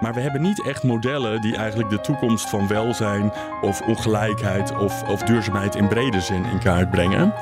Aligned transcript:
Maar 0.00 0.14
we 0.14 0.20
hebben 0.20 0.42
niet 0.42 0.62
echt 0.62 0.82
modellen 0.82 1.40
die 1.40 1.56
eigenlijk 1.56 1.90
de 1.90 2.00
toekomst 2.00 2.48
van 2.48 2.68
welzijn 2.68 3.32
of 3.60 3.80
ongelijkheid 3.80 4.76
of, 4.76 5.02
of 5.02 5.22
duurzaamheid 5.22 5.74
in 5.74 5.88
brede 5.88 6.20
zin 6.20 6.44
in 6.44 6.58
kaart 6.58 6.90
brengen. 6.90 7.34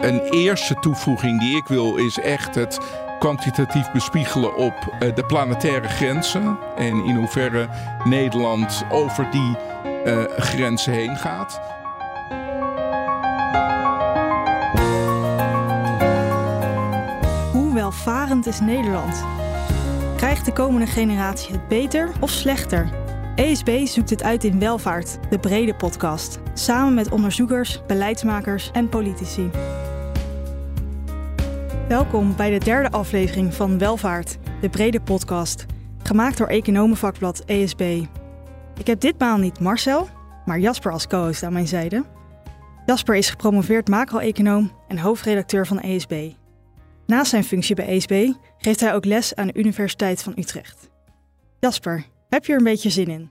Een 0.00 0.20
eerste 0.20 0.74
toevoeging 0.74 1.40
die 1.40 1.56
ik 1.56 1.66
wil 1.66 1.96
is 1.96 2.18
echt 2.18 2.54
het 2.54 2.78
kwantitatief 3.18 3.90
bespiegelen 3.92 4.56
op 4.56 4.74
uh, 4.92 5.14
de 5.14 5.24
planetaire 5.26 5.88
grenzen. 5.88 6.58
En 6.76 7.04
in 7.04 7.16
hoeverre 7.16 7.68
Nederland 8.04 8.84
over 8.90 9.30
die 9.30 9.56
uh, 10.04 10.24
grenzen 10.36 10.92
heen 10.92 11.16
gaat. 11.16 11.60
Hoe 17.52 17.74
welvarend 17.74 18.46
is 18.46 18.60
Nederland? 18.60 19.24
Krijgt 20.20 20.44
de 20.44 20.52
komende 20.52 20.86
generatie 20.86 21.52
het 21.52 21.68
beter 21.68 22.12
of 22.20 22.30
slechter? 22.30 22.88
ESB 23.34 23.86
zoekt 23.86 24.10
het 24.10 24.22
uit 24.22 24.44
in 24.44 24.58
Welvaart, 24.58 25.18
de 25.30 25.38
brede 25.38 25.74
podcast. 25.74 26.38
Samen 26.54 26.94
met 26.94 27.10
onderzoekers, 27.10 27.80
beleidsmakers 27.86 28.70
en 28.70 28.88
politici. 28.88 29.50
Welkom 31.88 32.36
bij 32.36 32.50
de 32.50 32.64
derde 32.64 32.90
aflevering 32.90 33.54
van 33.54 33.78
Welvaart, 33.78 34.38
de 34.60 34.68
brede 34.68 35.00
podcast. 35.00 35.66
Gemaakt 36.02 36.38
door 36.38 36.46
Economenvakblad 36.46 37.42
ESB. 37.46 38.04
Ik 38.78 38.86
heb 38.86 39.00
ditmaal 39.00 39.36
niet 39.36 39.60
Marcel, 39.60 40.08
maar 40.44 40.58
Jasper 40.58 40.92
als 40.92 41.06
co-host 41.06 41.42
aan 41.42 41.52
mijn 41.52 41.68
zijde. 41.68 42.04
Jasper 42.86 43.16
is 43.16 43.30
gepromoveerd 43.30 43.88
macro-econoom 43.88 44.70
en 44.88 44.98
hoofdredacteur 44.98 45.66
van 45.66 45.80
ESB. 45.80 46.39
Naast 47.10 47.30
zijn 47.30 47.44
functie 47.44 47.74
bij 47.74 47.86
ESB 47.86 48.32
geeft 48.58 48.80
hij 48.80 48.94
ook 48.94 49.04
les 49.04 49.34
aan 49.34 49.46
de 49.46 49.58
Universiteit 49.58 50.22
van 50.22 50.32
Utrecht. 50.36 50.88
Jasper, 51.58 52.06
heb 52.28 52.44
je 52.44 52.52
er 52.52 52.58
een 52.58 52.64
beetje 52.64 52.90
zin 52.90 53.08
in? 53.08 53.30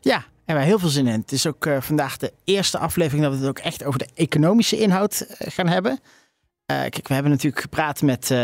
Ja, 0.00 0.24
en 0.44 0.54
wij 0.54 0.64
heel 0.64 0.78
veel 0.78 0.88
zin 0.88 1.06
in. 1.06 1.20
Het 1.20 1.32
is 1.32 1.46
ook 1.46 1.66
uh, 1.66 1.80
vandaag 1.80 2.16
de 2.16 2.32
eerste 2.44 2.78
aflevering 2.78 3.22
dat 3.22 3.32
we 3.32 3.38
het 3.38 3.48
ook 3.48 3.58
echt 3.58 3.84
over 3.84 3.98
de 3.98 4.08
economische 4.14 4.78
inhoud 4.78 5.26
uh, 5.28 5.36
gaan 5.38 5.68
hebben. 5.68 5.92
Uh, 5.92 5.98
kijk, 6.66 7.08
we 7.08 7.14
hebben 7.14 7.32
natuurlijk 7.32 7.62
gepraat 7.62 8.02
met, 8.02 8.34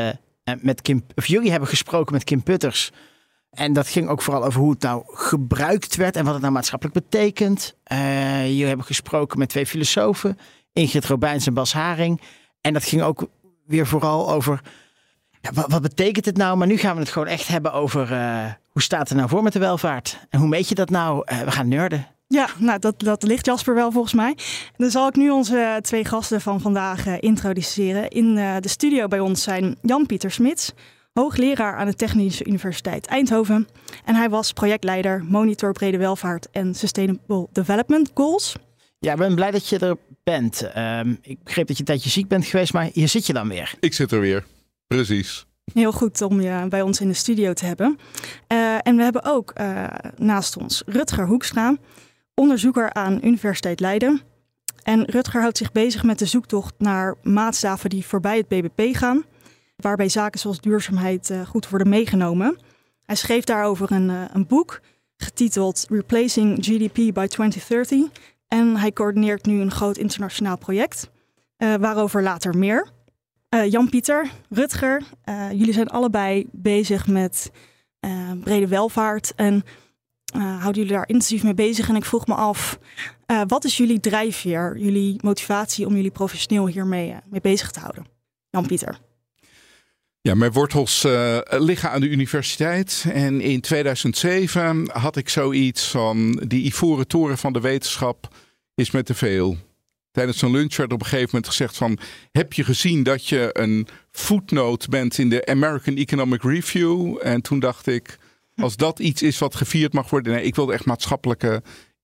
met 0.60 0.82
Kim, 0.82 1.04
of 1.14 1.26
jullie 1.26 1.50
hebben 1.50 1.68
gesproken 1.68 2.12
met 2.12 2.24
Kim 2.24 2.42
Putters. 2.42 2.90
En 3.50 3.72
dat 3.72 3.88
ging 3.88 4.08
ook 4.08 4.22
vooral 4.22 4.44
over 4.44 4.60
hoe 4.60 4.70
het 4.70 4.82
nou 4.82 5.02
gebruikt 5.06 5.96
werd 5.96 6.16
en 6.16 6.24
wat 6.24 6.32
het 6.32 6.42
nou 6.42 6.54
maatschappelijk 6.54 7.08
betekent. 7.08 7.76
jullie 8.42 8.66
hebben 8.66 8.86
gesproken 8.86 9.38
met 9.38 9.48
twee 9.48 9.66
filosofen, 9.66 10.38
Ingrid 10.72 11.04
Robijns 11.04 11.46
en 11.46 11.54
Bas 11.54 11.72
Haring. 11.72 12.20
En 12.60 12.72
dat 12.72 12.84
ging 12.84 13.02
ook 13.02 13.28
weer 13.68 13.86
vooral 13.86 14.32
over 14.32 14.60
ja, 15.40 15.50
wat, 15.52 15.70
wat, 15.70 15.82
betekent 15.82 16.24
het 16.24 16.36
nou? 16.36 16.56
Maar 16.56 16.66
nu 16.66 16.76
gaan 16.76 16.94
we 16.94 17.00
het 17.00 17.10
gewoon 17.10 17.28
echt 17.28 17.48
hebben 17.48 17.72
over 17.72 18.12
uh, 18.12 18.44
hoe 18.70 18.82
staat 18.82 19.08
het 19.08 19.18
nou 19.18 19.28
voor 19.28 19.42
met 19.42 19.52
de 19.52 19.58
welvaart? 19.58 20.18
En 20.30 20.38
hoe 20.38 20.48
meet 20.48 20.68
je 20.68 20.74
dat 20.74 20.90
nou? 20.90 21.22
Uh, 21.32 21.40
we 21.40 21.50
gaan 21.50 21.68
nerden. 21.68 22.06
Ja, 22.26 22.48
nou 22.58 22.78
dat, 22.78 23.00
dat 23.00 23.22
ligt 23.22 23.46
Jasper 23.46 23.74
wel 23.74 23.92
volgens 23.92 24.14
mij. 24.14 24.36
Dan 24.76 24.90
zal 24.90 25.08
ik 25.08 25.16
nu 25.16 25.30
onze 25.30 25.78
twee 25.82 26.04
gasten 26.04 26.40
van 26.40 26.60
vandaag 26.60 27.06
uh, 27.06 27.14
introduceren. 27.20 28.08
In 28.08 28.34
de 28.34 28.68
studio 28.68 29.06
bij 29.06 29.20
ons 29.20 29.42
zijn 29.42 29.76
Jan-Pieter 29.82 30.30
Smits, 30.30 30.72
hoogleraar 31.12 31.76
aan 31.76 31.86
de 31.86 31.94
Technische 31.94 32.44
Universiteit 32.44 33.06
Eindhoven. 33.06 33.68
En 34.04 34.14
hij 34.14 34.28
was 34.30 34.52
projectleider 34.52 35.24
Monitor 35.24 35.72
Brede 35.72 35.98
Welvaart 35.98 36.50
en 36.50 36.74
Sustainable 36.74 37.48
Development 37.52 38.10
Goals. 38.14 38.56
Ja, 39.00 39.12
ik 39.12 39.18
ben 39.18 39.34
blij 39.34 39.50
dat 39.50 39.68
je 39.68 39.78
er 39.78 39.96
bent. 40.30 40.76
Um, 40.76 41.18
ik 41.22 41.42
begreep 41.44 41.66
dat 41.66 41.76
je 41.76 41.82
een 41.82 41.88
tijdje 41.88 42.10
ziek 42.10 42.28
bent 42.28 42.46
geweest, 42.46 42.72
maar 42.72 42.88
hier 42.92 43.08
zit 43.08 43.26
je 43.26 43.32
dan 43.32 43.48
weer. 43.48 43.74
Ik 43.80 43.94
zit 43.94 44.12
er 44.12 44.20
weer, 44.20 44.44
precies. 44.86 45.46
Heel 45.72 45.92
goed 45.92 46.22
om 46.22 46.40
je 46.40 46.66
bij 46.68 46.82
ons 46.82 47.00
in 47.00 47.08
de 47.08 47.14
studio 47.14 47.52
te 47.52 47.64
hebben. 47.64 47.98
Uh, 48.48 48.74
en 48.82 48.96
we 48.96 49.02
hebben 49.02 49.24
ook 49.24 49.52
uh, 49.60 49.86
naast 50.16 50.56
ons 50.56 50.82
Rutger 50.86 51.26
Hoekstra, 51.26 51.76
onderzoeker 52.34 52.92
aan 52.92 53.18
Universiteit 53.22 53.80
Leiden. 53.80 54.20
En 54.82 55.04
Rutger 55.04 55.40
houdt 55.40 55.58
zich 55.58 55.72
bezig 55.72 56.02
met 56.02 56.18
de 56.18 56.26
zoektocht 56.26 56.74
naar 56.78 57.14
maatstaven 57.22 57.90
die 57.90 58.06
voorbij 58.06 58.36
het 58.36 58.48
BBP 58.48 58.96
gaan, 58.96 59.24
waarbij 59.76 60.08
zaken 60.08 60.40
zoals 60.40 60.60
duurzaamheid 60.60 61.30
uh, 61.30 61.46
goed 61.46 61.68
worden 61.68 61.88
meegenomen. 61.88 62.58
Hij 63.02 63.16
schreef 63.16 63.44
daarover 63.44 63.92
een, 63.92 64.08
een 64.08 64.46
boek 64.46 64.80
getiteld 65.16 65.86
Replacing 65.90 66.58
GDP 66.64 67.14
by 67.14 67.26
2030 67.26 68.36
en 68.48 68.76
hij 68.76 68.92
coördineert 68.92 69.46
nu 69.46 69.60
een 69.60 69.70
groot 69.70 69.96
internationaal 69.96 70.58
project, 70.58 71.10
uh, 71.58 71.74
waarover 71.74 72.22
later 72.22 72.58
meer. 72.58 72.88
Uh, 73.54 73.70
Jan-Pieter, 73.70 74.30
Rutger, 74.48 75.02
uh, 75.24 75.50
jullie 75.52 75.72
zijn 75.72 75.88
allebei 75.88 76.46
bezig 76.52 77.06
met 77.06 77.50
brede 78.42 78.68
welvaart 78.68 79.32
en 79.34 79.64
houden 80.32 80.82
jullie 80.82 80.92
daar 80.92 81.08
intensief 81.08 81.42
mee 81.42 81.54
bezig. 81.54 81.88
En 81.88 81.96
ik 81.96 82.04
vroeg 82.04 82.26
me 82.26 82.34
af, 82.34 82.78
wat 83.46 83.64
is 83.64 83.76
jullie 83.76 84.00
drijfveer, 84.00 84.78
jullie 84.78 85.20
motivatie 85.22 85.86
om 85.86 85.94
jullie 85.94 86.10
professioneel 86.10 86.66
hiermee 86.66 87.16
mee 87.30 87.40
bezig 87.40 87.70
te 87.70 87.80
houden? 87.80 88.06
Jan-Pieter. 88.50 89.07
Ja, 90.28 90.34
mijn 90.34 90.52
wortels 90.52 91.04
uh, 91.04 91.38
liggen 91.48 91.90
aan 91.90 92.00
de 92.00 92.08
universiteit. 92.08 93.04
En 93.12 93.40
in 93.40 93.60
2007 93.60 94.90
had 94.92 95.16
ik 95.16 95.28
zoiets 95.28 95.90
van: 95.90 96.42
die 96.46 96.64
ivoren 96.64 97.06
toren 97.06 97.38
van 97.38 97.52
de 97.52 97.60
wetenschap 97.60 98.34
is 98.74 98.90
met 98.90 99.06
te 99.06 99.14
veel. 99.14 99.56
Tijdens 100.10 100.42
een 100.42 100.50
lunch 100.50 100.76
werd 100.76 100.92
op 100.92 101.00
een 101.00 101.06
gegeven 101.06 101.28
moment 101.32 101.46
gezegd 101.46 101.76
van... 101.76 101.98
heb 102.32 102.52
je 102.52 102.64
gezien 102.64 103.02
dat 103.02 103.26
je 103.26 103.50
een 103.52 103.88
footnote 104.10 104.88
bent 104.88 105.18
in 105.18 105.28
de 105.28 105.46
American 105.46 105.96
Economic 105.96 106.42
Review? 106.42 107.18
En 107.22 107.42
toen 107.42 107.58
dacht 107.58 107.86
ik, 107.86 108.18
als 108.56 108.76
dat 108.76 108.98
iets 108.98 109.22
is 109.22 109.38
wat 109.38 109.54
gevierd 109.54 109.92
mag 109.92 110.10
worden... 110.10 110.32
nee, 110.32 110.44
ik 110.44 110.54
wilde 110.54 110.72
echt 110.72 110.84
maatschappelijke 110.84 111.62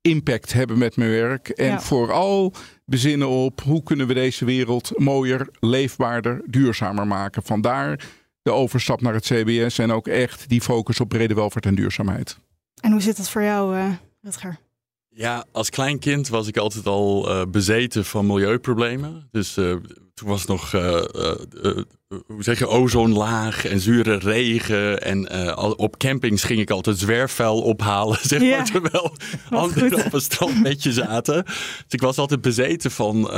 impact 0.09 0.53
hebben 0.53 0.79
met 0.79 0.97
mijn 0.97 1.11
werk. 1.11 1.49
En 1.49 1.67
ja. 1.67 1.81
vooral 1.81 2.53
bezinnen 2.85 3.29
op 3.29 3.61
hoe 3.61 3.83
kunnen 3.83 4.07
we 4.07 4.15
deze 4.15 4.45
wereld 4.45 4.99
mooier, 4.99 5.49
leefbaarder, 5.61 6.43
duurzamer 6.47 7.07
maken. 7.07 7.43
Vandaar 7.43 8.05
de 8.43 8.51
overstap 8.51 9.01
naar 9.01 9.15
het 9.15 9.25
CBS 9.25 9.79
en 9.79 9.93
ook 9.93 10.09
echt 10.09 10.49
die 10.49 10.61
focus 10.61 11.01
op 11.01 11.09
brede 11.09 11.35
welvaart 11.35 11.67
en 11.67 11.75
duurzaamheid. 11.75 12.39
En 12.81 12.93
hoe 12.93 13.01
zit 13.01 13.17
dat 13.17 13.31
voor 13.31 13.43
jou, 13.43 13.77
uh, 13.77 13.93
Rutger? 14.21 14.59
Ja, 15.09 15.45
als 15.53 15.71
klein 15.71 15.99
kind 15.99 16.29
was 16.29 16.47
ik 16.49 16.57
altijd 16.57 16.87
al 16.87 17.31
uh, 17.31 17.47
bezeten 17.49 18.05
van 18.05 18.27
milieuproblemen. 18.27 19.29
Dus 19.31 19.57
uh, 19.57 19.77
toen 20.15 20.29
was 20.29 20.41
het 20.41 20.49
nog, 20.49 20.73
uh, 20.73 21.03
hoe 22.27 22.43
zeg 22.43 22.59
je, 22.59 22.69
ozonlaag 22.69 23.65
en 23.65 23.81
zure 23.81 24.19
regen. 24.19 25.03
En 25.03 25.57
op 25.77 25.99
campings 25.99 26.43
ging 26.43 26.61
ik 26.61 26.71
altijd 26.71 26.99
zwerfvuil 26.99 27.61
ophalen, 27.61 28.19
zeg 28.29 28.39
maar. 28.41 28.49
Ja, 28.49 28.63
terwijl 28.63 29.17
anderen 29.51 30.05
op 30.05 30.13
een 30.13 30.21
strandbedje 30.21 30.93
zaten. 30.93 31.45
Dus 31.45 31.85
ik 31.89 32.01
was 32.01 32.19
altijd 32.19 32.41
bezeten 32.41 32.91
van 32.91 33.31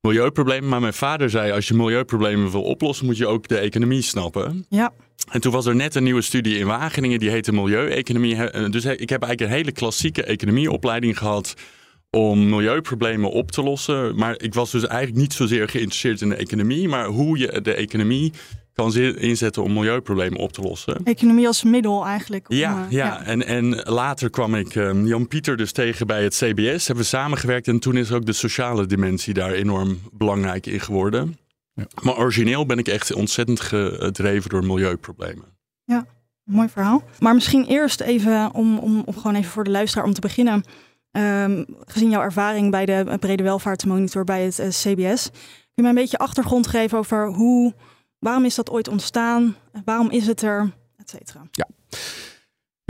milieuproblemen. 0.00 0.68
Maar 0.68 0.80
mijn 0.80 0.92
vader 0.92 1.30
zei, 1.30 1.52
als 1.52 1.68
je 1.68 1.74
milieuproblemen 1.74 2.50
wil 2.50 2.62
oplossen, 2.62 3.06
moet 3.06 3.16
je 3.16 3.26
ook 3.26 3.48
de 3.48 3.58
economie 3.58 4.02
snappen. 4.02 4.66
Ja. 4.68 4.92
En 5.30 5.40
toen 5.40 5.52
was 5.52 5.66
er 5.66 5.76
net 5.76 5.94
een 5.94 6.02
nieuwe 6.02 6.22
studie 6.22 6.58
in 6.58 6.66
Wageningen, 6.66 7.18
die 7.18 7.30
heette 7.30 7.52
Milieueconomie. 7.52 8.36
Dus 8.70 8.84
ik 8.84 9.08
heb 9.08 9.22
eigenlijk 9.22 9.40
een 9.40 9.56
hele 9.56 9.72
klassieke 9.72 10.22
economieopleiding 10.22 11.18
gehad 11.18 11.54
om 12.10 12.48
milieuproblemen 12.48 13.30
op 13.30 13.50
te 13.50 13.62
lossen. 13.62 14.16
Maar 14.16 14.42
ik 14.42 14.54
was 14.54 14.70
dus 14.70 14.86
eigenlijk 14.86 15.20
niet 15.20 15.32
zozeer 15.32 15.68
geïnteresseerd 15.68 16.20
in 16.20 16.28
de 16.28 16.34
economie, 16.34 16.88
maar 16.88 17.06
hoe 17.06 17.38
je 17.38 17.60
de 17.60 17.74
economie 17.74 18.32
kan 18.74 18.94
inzetten 18.96 19.62
om 19.62 19.72
milieuproblemen 19.72 20.38
op 20.38 20.52
te 20.52 20.60
lossen. 20.60 21.04
Economie 21.04 21.46
als 21.46 21.62
middel 21.62 22.06
eigenlijk. 22.06 22.50
Om, 22.50 22.56
ja, 22.56 22.84
uh, 22.84 22.90
ja. 22.90 23.06
ja. 23.06 23.24
En, 23.24 23.46
en 23.46 23.74
later 23.74 24.30
kwam 24.30 24.54
ik 24.54 24.74
um, 24.74 25.06
Jan-Pieter 25.06 25.56
dus 25.56 25.72
tegen 25.72 26.06
bij 26.06 26.22
het 26.22 26.34
CBS. 26.34 26.86
Hebben 26.86 27.04
we 27.04 27.10
samengewerkt 27.10 27.68
en 27.68 27.78
toen 27.78 27.96
is 27.96 28.12
ook 28.12 28.26
de 28.26 28.32
sociale 28.32 28.86
dimensie 28.86 29.34
daar 29.34 29.52
enorm 29.52 29.98
belangrijk 30.12 30.66
in 30.66 30.80
geworden. 30.80 31.38
Ja. 31.74 31.86
Maar 32.02 32.16
origineel 32.16 32.66
ben 32.66 32.78
ik 32.78 32.88
echt 32.88 33.14
ontzettend 33.14 33.60
gedreven 33.60 34.50
door 34.50 34.66
milieuproblemen. 34.66 35.44
Ja, 35.84 36.06
mooi 36.44 36.68
verhaal. 36.68 37.02
Maar 37.18 37.34
misschien 37.34 37.66
eerst 37.66 38.00
even, 38.00 38.54
om, 38.54 38.78
om, 38.78 39.02
om 39.04 39.14
gewoon 39.14 39.34
even 39.34 39.50
voor 39.50 39.64
de 39.64 39.70
luisteraar 39.70 40.04
om 40.04 40.12
te 40.12 40.20
beginnen. 40.20 40.64
Um, 41.12 41.66
gezien 41.84 42.10
jouw 42.10 42.22
ervaring 42.22 42.70
bij 42.70 42.86
de 42.86 43.16
brede 43.20 43.42
welvaartsmonitor 43.42 44.24
bij 44.24 44.44
het 44.44 44.58
uh, 44.58 44.66
CBS. 44.68 45.30
Kun 45.30 45.74
je 45.74 45.82
mij 45.82 45.90
een 45.90 45.94
beetje 45.94 46.18
achtergrond 46.18 46.66
geven 46.66 46.98
over 46.98 47.26
hoe, 47.26 47.74
waarom 48.18 48.44
is 48.44 48.54
dat 48.54 48.70
ooit 48.70 48.88
ontstaan? 48.88 49.56
Waarom 49.84 50.10
is 50.10 50.26
het 50.26 50.42
er? 50.42 50.70
Et 50.96 51.10
cetera. 51.10 51.42
Ja. 51.50 51.66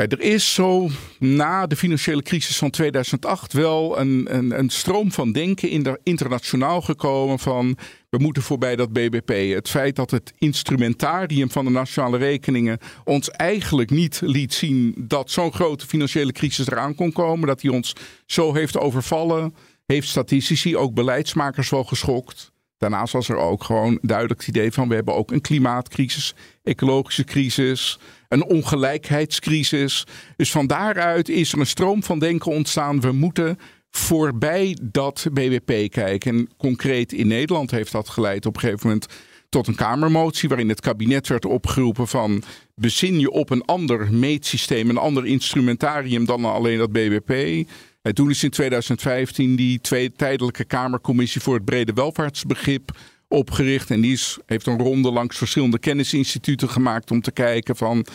Er 0.08 0.20
is 0.20 0.55
zo 0.55 0.88
na 1.19 1.67
de 1.67 1.76
financiële 1.76 2.23
crisis 2.23 2.58
van 2.58 2.70
2008 2.70 3.52
wel 3.52 3.99
een, 3.99 4.26
een, 4.37 4.58
een 4.58 4.70
stroom 4.70 5.12
van 5.12 5.32
denken 5.32 5.69
in 5.69 5.99
internationaal 6.02 6.81
gekomen 6.81 7.38
van 7.38 7.76
we 8.08 8.19
moeten 8.19 8.43
voorbij 8.43 8.76
dat 8.76 8.93
BBP. 8.93 9.55
Het 9.55 9.69
feit 9.69 9.97
dat 9.97 10.11
het 10.11 10.32
instrumentarium 10.38 11.50
van 11.50 11.64
de 11.64 11.70
nationale 11.70 12.19
rekeningen 12.19 12.79
ons 13.05 13.31
eigenlijk 13.31 13.91
niet 13.91 14.20
liet 14.25 14.55
zien 14.55 14.94
dat 14.99 15.31
zo'n 15.31 15.52
grote 15.52 15.87
financiële 15.87 16.32
crisis 16.32 16.67
eraan 16.67 16.94
kon 16.94 17.12
komen, 17.12 17.46
dat 17.46 17.61
die 17.61 17.73
ons 17.73 17.93
zo 18.26 18.55
heeft 18.55 18.79
overvallen, 18.79 19.55
heeft 19.87 20.08
statistici, 20.08 20.76
ook 20.76 20.94
beleidsmakers 20.94 21.70
wel 21.70 21.85
geschokt. 21.85 22.53
Daarnaast 22.79 23.12
was 23.12 23.29
er 23.29 23.37
ook 23.37 23.64
gewoon 23.64 23.99
duidelijk 24.03 24.41
het 24.41 24.49
idee 24.49 24.73
van 24.73 24.88
we 24.88 24.94
hebben 24.94 25.14
ook 25.14 25.31
een 25.31 25.41
klimaatcrisis, 25.41 26.35
ecologische 26.62 27.25
crisis, 27.25 27.99
een 28.31 28.44
ongelijkheidscrisis. 28.44 30.06
Dus 30.37 30.50
van 30.50 30.67
daaruit 30.67 31.29
is 31.29 31.53
er 31.53 31.59
een 31.59 31.67
stroom 31.67 32.03
van 32.03 32.19
denken 32.19 32.53
ontstaan. 32.53 33.00
We 33.00 33.12
moeten 33.12 33.59
voorbij 33.91 34.79
dat 34.82 35.27
BBP 35.32 35.91
kijken. 35.91 36.37
En 36.37 36.49
concreet 36.56 37.12
in 37.12 37.27
Nederland 37.27 37.71
heeft 37.71 37.93
dat 37.93 38.09
geleid 38.09 38.47
op 38.47 38.55
een 38.55 38.61
gegeven 38.61 38.87
moment 38.87 39.06
tot 39.49 39.67
een 39.67 39.75
Kamermotie 39.75 40.49
waarin 40.49 40.69
het 40.69 40.81
kabinet 40.81 41.29
werd 41.29 41.44
opgeroepen 41.44 42.09
van 42.09 42.43
bezin 42.75 43.21
je 43.21 43.31
op 43.31 43.50
een 43.50 43.65
ander 43.65 44.12
meetsysteem, 44.12 44.88
een 44.88 44.97
ander 44.97 45.27
instrumentarium 45.27 46.25
dan 46.25 46.44
alleen 46.44 46.79
dat 46.79 46.93
BBP. 46.93 47.65
En 48.03 48.15
toen 48.15 48.31
is 48.31 48.44
in 48.44 48.50
2015 48.50 49.56
die 49.56 49.81
twee 49.81 50.12
tijdelijke 50.12 50.65
Kamercommissie 50.65 51.41
voor 51.41 51.55
het 51.55 51.65
brede 51.65 51.93
welvaartsbegrip 51.93 52.91
opgericht. 53.31 53.91
En 53.91 54.00
die 54.00 54.21
heeft 54.47 54.67
een 54.67 54.79
ronde 54.79 55.11
langs 55.11 55.38
verschillende 55.38 55.79
kennisinstituten 55.79 56.69
gemaakt 56.69 57.11
om 57.11 57.21
te 57.21 57.32
kijken 57.32 57.77
van 57.77 58.06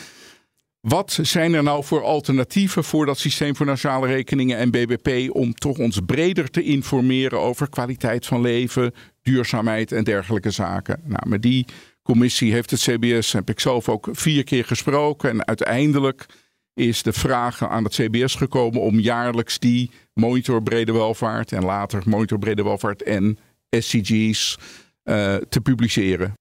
wat 0.88 1.20
zijn 1.22 1.54
er 1.54 1.64
nou 1.64 1.84
voor 1.84 2.04
alternatieven 2.04 2.84
voor 2.84 3.06
dat 3.06 3.18
systeem 3.18 3.56
voor 3.56 3.66
nationale 3.66 4.08
rekeningen 4.08 4.58
en 4.58 4.72
BBP 4.72 5.36
om 5.36 5.54
toch 5.54 5.78
ons 5.78 6.00
breder 6.06 6.50
te 6.50 6.64
informeren 6.64 7.40
over 7.40 7.70
kwaliteit 7.70 8.26
van 8.26 8.42
leven, 8.42 8.94
duurzaamheid 9.22 9.92
en 9.92 10.04
dergelijke 10.04 10.52
zaken. 10.52 11.02
Nou, 11.04 11.30
met 11.30 11.42
die 11.42 11.66
commissie 12.04 12.52
heeft 12.52 12.72
het 12.72 12.80
CBS, 12.80 13.32
heb 13.32 13.50
ik 13.50 13.60
zelf 13.60 13.90
ook 13.90 14.10
vier 14.12 14.44
keer 14.44 14.66
gesproken 14.66 15.30
en 15.30 15.48
uiteindelijk 15.48 16.26
is 16.74 17.04
de 17.04 17.14
vraag 17.14 17.70
aan 17.70 17.84
het 17.84 17.94
CBS 17.94 18.36
gekomen 18.36 18.82
om 18.82 19.00
jaarlijks 19.00 19.60
die 19.60 19.92
monitor 20.14 20.64
brede 20.64 20.92
welvaart 20.92 21.52
en 21.52 21.64
later 21.64 22.04
monitor 22.06 22.40
brede 22.40 22.64
welvaart 22.64 23.04
en 23.04 23.38
SCG's 23.70 24.58
uh, 25.06 25.36
te 25.36 25.62
publiceren. 25.62 26.34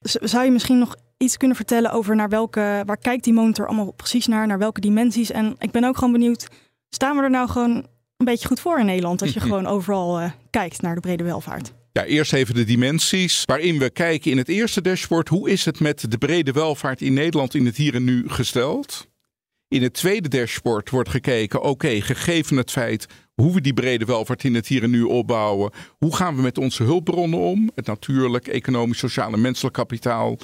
Zou 0.00 0.44
je 0.44 0.50
misschien 0.50 0.78
nog 0.78 0.96
iets 1.16 1.36
kunnen 1.36 1.56
vertellen 1.56 1.92
over 1.92 2.16
naar 2.16 2.28
welke, 2.28 2.82
waar 2.86 2.98
kijkt 2.98 3.24
die 3.24 3.32
monitor 3.32 3.66
allemaal 3.66 3.92
precies 3.92 4.26
naar, 4.26 4.46
naar 4.46 4.58
welke 4.58 4.80
dimensies? 4.80 5.30
En 5.30 5.54
ik 5.58 5.70
ben 5.70 5.84
ook 5.84 5.96
gewoon 5.98 6.12
benieuwd, 6.12 6.48
staan 6.88 7.16
we 7.16 7.22
er 7.22 7.30
nou 7.30 7.48
gewoon 7.48 7.86
een 8.16 8.24
beetje 8.24 8.48
goed 8.48 8.60
voor 8.60 8.78
in 8.78 8.86
Nederland 8.86 9.22
als 9.22 9.32
je 9.32 9.40
gewoon 9.40 9.66
overal 9.66 10.20
uh, 10.20 10.30
kijkt 10.50 10.82
naar 10.82 10.94
de 10.94 11.00
brede 11.00 11.24
welvaart? 11.24 11.72
Ja, 11.92 12.04
eerst 12.04 12.32
even 12.32 12.54
de 12.54 12.64
dimensies 12.64 13.44
waarin 13.44 13.78
we 13.78 13.90
kijken 13.90 14.30
in 14.30 14.36
het 14.38 14.48
eerste 14.48 14.80
dashboard. 14.80 15.28
Hoe 15.28 15.50
is 15.50 15.64
het 15.64 15.80
met 15.80 16.10
de 16.10 16.18
brede 16.18 16.52
welvaart 16.52 17.00
in 17.00 17.12
Nederland 17.12 17.54
in 17.54 17.66
het 17.66 17.76
hier 17.76 17.94
en 17.94 18.04
nu 18.04 18.28
gesteld? 18.28 19.08
In 19.68 19.82
het 19.82 19.94
tweede 19.94 20.28
dashboard 20.28 20.90
wordt 20.90 21.08
gekeken, 21.08 21.62
oké, 21.62 22.00
gegeven 22.00 22.56
het 22.56 22.70
feit 22.70 23.06
hoe 23.40 23.52
we 23.52 23.60
die 23.60 23.74
brede 23.74 24.04
welvaart 24.04 24.44
in 24.44 24.54
het 24.54 24.66
hier 24.66 24.82
en 24.82 24.90
nu 24.90 25.02
opbouwen, 25.02 25.70
hoe 25.98 26.16
gaan 26.16 26.36
we 26.36 26.42
met 26.42 26.58
onze 26.58 26.82
hulpbronnen 26.82 27.38
om? 27.38 27.70
Het 27.74 27.86
natuurlijk, 27.86 28.48
economisch, 28.48 28.98
sociaal 28.98 29.32
en 29.32 29.40
menselijk 29.40 29.74
kapitaal. 29.74 30.38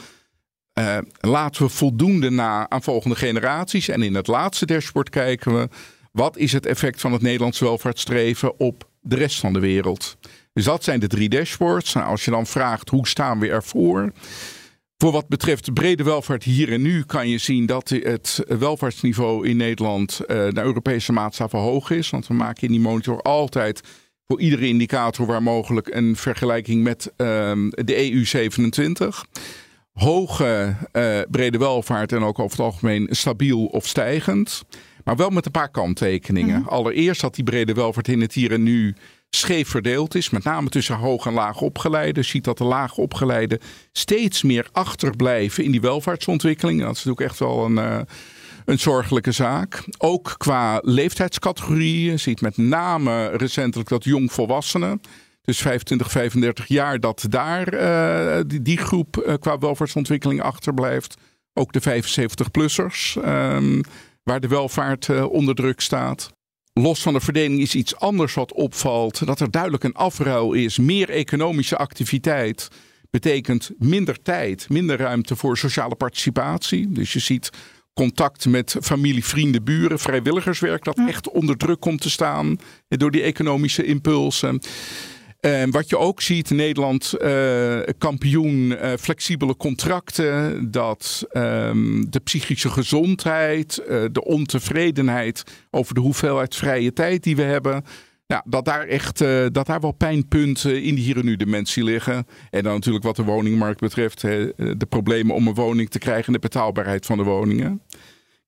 Uh, 0.79 0.99
laten 1.21 1.63
we 1.63 1.69
voldoende 1.69 2.31
na 2.31 2.69
aan 2.69 2.83
volgende 2.83 3.17
generaties. 3.17 3.89
En 3.89 4.03
in 4.03 4.15
het 4.15 4.27
laatste 4.27 4.67
dashboard 4.67 5.11
kijken 5.11 5.55
we, 5.55 5.69
wat 6.13 6.37
is 6.37 6.53
het 6.53 6.67
effect 6.67 7.01
van 7.01 7.13
het 7.13 7.23
Nederlands 7.23 7.59
welvaartsstreven 7.59 8.61
op 8.61 8.89
de 9.01 9.17
rest 9.17 9.41
van 9.41 9.53
de 9.53 9.61
wereld? 9.61 10.17
Dus 10.53 10.65
dat 10.65 10.85
zijn 10.85 11.01
de 11.01 11.07
drie 11.07 11.29
dashboards. 11.29 11.93
Nou, 11.93 12.07
als 12.07 12.25
je 12.25 12.31
dan 12.31 12.47
vraagt, 12.47 12.89
hoe 12.89 13.09
staan 13.09 13.39
we 13.39 13.49
ervoor? 13.49 14.13
Voor 14.99 15.13
wat 15.13 15.29
betreft 15.29 15.75
brede 15.75 16.03
welvaart 16.03 16.43
hier 16.43 16.73
en 16.73 16.83
nu 16.83 17.03
kan 17.03 17.29
je 17.29 17.39
zien 17.39 17.67
dat 17.67 17.89
het 17.89 18.45
welvaartsniveau 18.47 19.49
in 19.49 19.57
Nederland 19.57 20.21
naar 20.27 20.65
Europese 20.65 21.13
maatstaven 21.13 21.59
hoog 21.59 21.91
is. 21.91 22.11
Want 22.11 22.27
we 22.27 22.35
maken 22.35 22.63
in 22.63 22.71
die 22.71 22.81
monitor 22.81 23.23
altijd 23.23 23.81
voor 24.27 24.41
iedere 24.41 24.67
indicator 24.67 25.27
waar 25.27 25.43
mogelijk 25.43 25.95
een 25.95 26.17
vergelijking 26.17 26.83
met 26.83 27.13
uh, 27.17 27.27
de 27.71 28.13
EU 28.13 28.25
27. 28.25 29.25
Hoge 29.93 30.77
uh, 30.93 31.21
brede 31.31 31.59
welvaart 31.59 32.13
en 32.13 32.23
ook 32.23 32.39
over 32.39 32.57
het 32.57 32.67
algemeen 32.67 33.09
stabiel 33.11 33.65
of 33.65 33.87
stijgend. 33.87 34.63
Maar 35.05 35.17
wel 35.17 35.31
met 35.31 35.47
een 35.47 35.53
paar 35.53 35.71
kanttekeningen. 35.71 36.59
Mm. 36.59 36.69
Allereerst 36.69 37.21
dat 37.21 37.35
die 37.35 37.45
brede 37.45 37.73
welvaart 37.73 38.09
in 38.09 38.21
het 38.21 38.33
hier 38.33 38.53
en 38.53 38.63
nu 38.63 38.95
scheef 39.31 39.69
verdeeld 39.69 40.15
is, 40.15 40.31
met 40.31 40.45
name 40.45 40.69
tussen 40.69 40.97
hoog 40.97 41.27
en 41.27 41.33
laag 41.33 41.61
opgeleide. 41.61 42.23
ziet 42.23 42.45
dat 42.45 42.59
de 42.59 42.65
laag 42.65 42.97
opgeleide 42.97 43.61
steeds 43.93 44.43
meer 44.43 44.69
achterblijven 44.73 45.65
in 45.65 45.71
die 45.71 45.81
welvaartsontwikkeling. 45.81 46.81
Dat 46.81 46.97
is 46.97 47.05
natuurlijk 47.05 47.31
echt 47.31 47.39
wel 47.39 47.65
een, 47.65 47.77
uh, 47.77 47.99
een 48.65 48.79
zorgelijke 48.79 49.33
zaak. 49.33 49.85
Ook 49.99 50.35
qua 50.37 50.81
leeftijdscategorieën 50.83 52.19
ziet 52.19 52.41
met 52.41 52.57
name 52.57 53.27
recentelijk 53.27 53.89
dat 53.89 54.05
jongvolwassenen. 54.05 55.01
Dus 55.43 55.59
25, 55.59 56.11
35 56.11 56.67
jaar, 56.67 57.01
dat 57.01 57.25
daar 57.29 57.75
uh, 57.75 58.41
die, 58.47 58.63
die, 58.63 58.79
groep 58.79 59.25
uh, 59.27 59.35
qua 59.41 59.59
welvaartsontwikkeling 59.59 60.43
achterblijft. 60.43 61.15
Ook 61.55 61.73
de 61.73 61.81
75-plussers, 61.81 63.17
um, 63.25 63.81
waar 64.23 64.41
de 64.41 64.49
welvaart 64.49 65.29
onder 65.29 65.55
druk 65.55 65.81
staat 65.81 66.36
los 66.83 67.03
van 67.03 67.13
de 67.13 67.21
verdeling 67.21 67.61
is 67.61 67.75
iets 67.75 67.97
anders 67.97 68.35
wat 68.35 68.53
opvalt. 68.53 69.27
Dat 69.27 69.41
er 69.41 69.51
duidelijk 69.51 69.85
een 69.85 69.95
afruil 69.95 70.53
is. 70.53 70.79
Meer 70.79 71.11
economische 71.11 71.77
activiteit 71.77 72.69
betekent 73.11 73.71
minder 73.79 74.23
tijd, 74.23 74.69
minder 74.69 74.97
ruimte 74.97 75.37
voor 75.37 75.59
sociale 75.59 75.95
participatie. 75.95 76.93
Dus 76.93 77.13
je 77.13 77.19
ziet 77.19 77.51
contact 77.95 78.47
met 78.47 78.77
familie, 78.83 79.25
vrienden, 79.25 79.65
buren, 79.65 79.99
vrijwilligerswerk 79.99 80.85
dat 80.85 80.99
echt 81.07 81.31
onder 81.31 81.57
druk 81.57 81.81
komt 81.81 82.01
te 82.01 82.11
staan 82.11 82.59
door 82.89 83.11
die 83.11 83.23
economische 83.23 83.85
impulsen. 83.85 84.61
Uh, 85.41 85.63
wat 85.71 85.89
je 85.89 85.99
ook 85.99 86.23
ziet, 86.23 86.51
Nederland 86.51 87.15
uh, 87.23 87.79
kampioen 87.99 88.71
uh, 88.71 88.93
flexibele 88.99 89.57
contracten, 89.57 90.71
dat 90.71 91.27
ehm, 91.31 92.05
de 92.09 92.21
psychische 92.21 92.71
gezondheid, 92.71 93.79
eh, 93.79 94.05
de 94.13 94.25
ontevredenheid 94.25 95.43
over 95.71 95.95
de 95.95 96.01
hoeveelheid 96.01 96.57
vrije 96.57 96.93
tijd 96.93 97.23
die 97.23 97.37
we 97.37 97.43
hebben, 97.43 97.85
ja, 98.27 98.45
dat 98.47 98.65
daar 98.65 98.87
echt 98.87 99.19
dat 99.53 99.67
daar 99.67 99.81
wel 99.81 99.93
pijnpunten 99.93 100.83
in 100.83 100.95
die 100.95 101.05
hier 101.05 101.17
en 101.17 101.25
nu 101.25 101.37
dimensie 101.37 101.85
liggen. 101.85 102.27
En 102.51 102.63
dan 102.63 102.73
natuurlijk 102.73 103.05
wat 103.05 103.17
de 103.17 103.25
woningmarkt 103.25 103.81
betreft, 103.81 104.21
de 104.21 104.87
problemen 104.89 105.35
om 105.35 105.47
een 105.47 105.55
woning 105.55 105.91
te 105.91 105.99
krijgen 105.99 106.27
en 106.27 106.33
de 106.33 106.39
betaalbaarheid 106.39 107.07
van 107.07 107.17
de 107.17 107.25
woningen. 107.25 107.83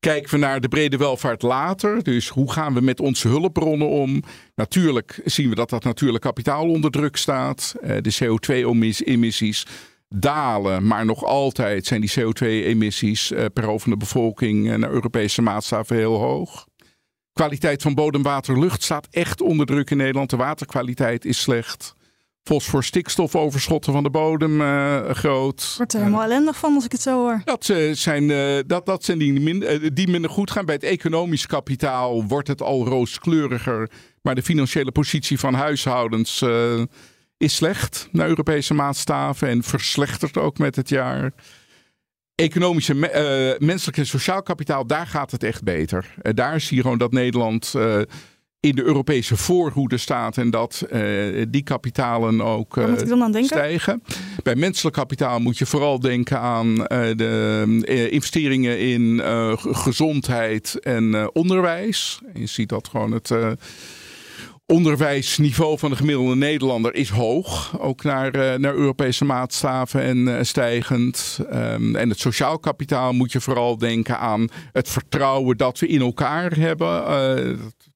Kijken 0.01 0.31
we 0.31 0.37
naar 0.37 0.61
de 0.61 0.69
brede 0.69 0.97
welvaart 0.97 1.43
later, 1.43 2.03
dus 2.03 2.29
hoe 2.29 2.53
gaan 2.53 2.75
we 2.75 2.81
met 2.81 3.01
onze 3.01 3.29
hulpbronnen 3.29 3.89
om? 3.89 4.23
Natuurlijk 4.55 5.21
zien 5.25 5.49
we 5.49 5.55
dat 5.55 5.71
dat 5.71 5.85
natuurlijk 5.85 6.25
kapitaal 6.25 6.69
onder 6.69 6.91
druk 6.91 7.17
staat. 7.17 7.75
Eh, 7.81 7.97
de 8.01 8.15
CO2-emissies 8.15 9.67
dalen, 10.09 10.87
maar 10.87 11.05
nog 11.05 11.25
altijd 11.25 11.87
zijn 11.87 12.01
die 12.01 12.13
CO2-emissies 12.21 13.33
eh, 13.33 13.45
per 13.53 13.65
hoofd 13.65 13.83
van 13.83 13.93
de 13.93 13.99
bevolking 13.99 14.77
naar 14.77 14.91
Europese 14.91 15.43
maatstaven 15.43 15.97
heel 15.97 16.19
hoog. 16.19 16.67
Kwaliteit 17.33 17.83
van 17.83 17.95
bodem, 17.95 18.23
water, 18.23 18.61
lucht 18.61 18.83
staat 18.83 19.09
echt 19.11 19.41
onder 19.41 19.67
druk 19.67 19.91
in 19.91 19.97
Nederland. 19.97 20.31
De 20.31 20.37
waterkwaliteit 20.37 21.25
is 21.25 21.41
slecht 21.41 21.97
fosfor 22.49 22.85
stikstofoverschotten 22.85 23.93
van 23.93 24.03
de 24.03 24.11
bodem 24.11 24.61
uh, 24.61 25.11
groot. 25.11 25.75
Wordt 25.77 25.93
er 25.93 25.99
helemaal 25.99 26.23
ellendig 26.23 26.57
van 26.57 26.75
als 26.75 26.85
ik 26.85 26.93
het 26.93 27.01
zo 27.01 27.21
hoor. 27.21 27.41
Dat 27.45 27.69
uh, 27.69 27.93
zijn, 27.93 28.23
uh, 28.23 28.59
dat, 28.67 28.87
dat 28.87 29.05
zijn 29.05 29.19
die, 29.19 29.41
minder, 29.41 29.95
die 29.95 30.09
minder 30.09 30.31
goed 30.31 30.51
gaan. 30.51 30.65
Bij 30.65 30.75
het 30.75 30.85
economisch 30.85 31.47
kapitaal 31.47 32.25
wordt 32.25 32.49
het 32.49 32.63
al 32.63 32.87
rooskleuriger. 32.87 33.91
Maar 34.23 34.35
de 34.35 34.43
financiële 34.43 34.93
positie 34.93 35.39
van 35.39 35.55
huishoudens 35.55 36.45
is 37.37 37.55
slecht 37.55 38.09
naar 38.13 38.29
Europese 38.29 38.75
maatstaven. 38.75 39.49
En 39.49 39.63
verslechtert 39.63 40.37
ook 40.37 40.59
met 40.59 40.77
het 40.77 40.89
jaar. 40.89 41.33
Economische, 42.35 42.95
menselijk 43.59 43.97
en 43.97 44.07
sociaal 44.07 44.43
kapitaal, 44.43 44.87
daar 44.87 45.07
gaat 45.07 45.31
het 45.31 45.43
echt 45.43 45.63
beter. 45.63 46.15
daar 46.35 46.61
zie 46.61 46.77
je 46.77 46.83
gewoon 46.83 46.99
dat 46.99 47.13
Nederland 47.13 47.75
in 48.61 48.75
de 48.75 48.83
Europese 48.83 49.37
voorhoede 49.37 49.97
staat 49.97 50.37
en 50.37 50.51
dat 50.51 50.87
uh, 50.93 51.45
die 51.49 51.63
kapitalen 51.63 52.41
ook 52.41 52.77
uh, 52.77 53.43
stijgen. 53.43 54.03
Bij 54.43 54.57
menselijk 54.57 54.97
kapitaal 54.97 55.41
moet 55.41 55.59
je 55.59 55.67
vooral 55.67 56.01
denken 56.01 56.41
aan 56.41 56.69
uh, 56.69 56.87
de 57.17 58.09
investeringen 58.11 58.79
in 58.79 59.21
gezondheid 59.59 60.79
en 60.81 61.31
onderwijs. 61.35 62.21
Je 62.35 62.47
ziet 62.47 62.69
dat 62.69 62.89
gewoon 62.89 63.13
het 63.13 63.31
onderwijsniveau 64.67 65.79
van 65.79 65.91
de 65.91 65.97
gemiddelde 65.97 66.37
Nederlander 66.37 66.95
is 66.95 67.09
hoog. 67.09 67.81
Ook 67.81 68.03
naar, 68.03 68.61
naar 68.61 68.75
Europese 68.75 69.25
maatstaven 69.25 70.03
en 70.03 70.47
stijgend. 70.47 71.39
Um, 71.53 71.97
en 71.97 72.09
het 72.09 72.19
sociaal 72.19 72.59
kapitaal 72.59 73.13
moet 73.13 73.33
je 73.33 73.41
vooral 73.41 73.79
denken 73.79 74.19
aan 74.19 74.49
het 74.73 74.89
vertrouwen 74.89 75.57
dat 75.57 75.79
we 75.79 75.87
in 75.87 76.01
elkaar 76.01 76.57
hebben 76.57 77.05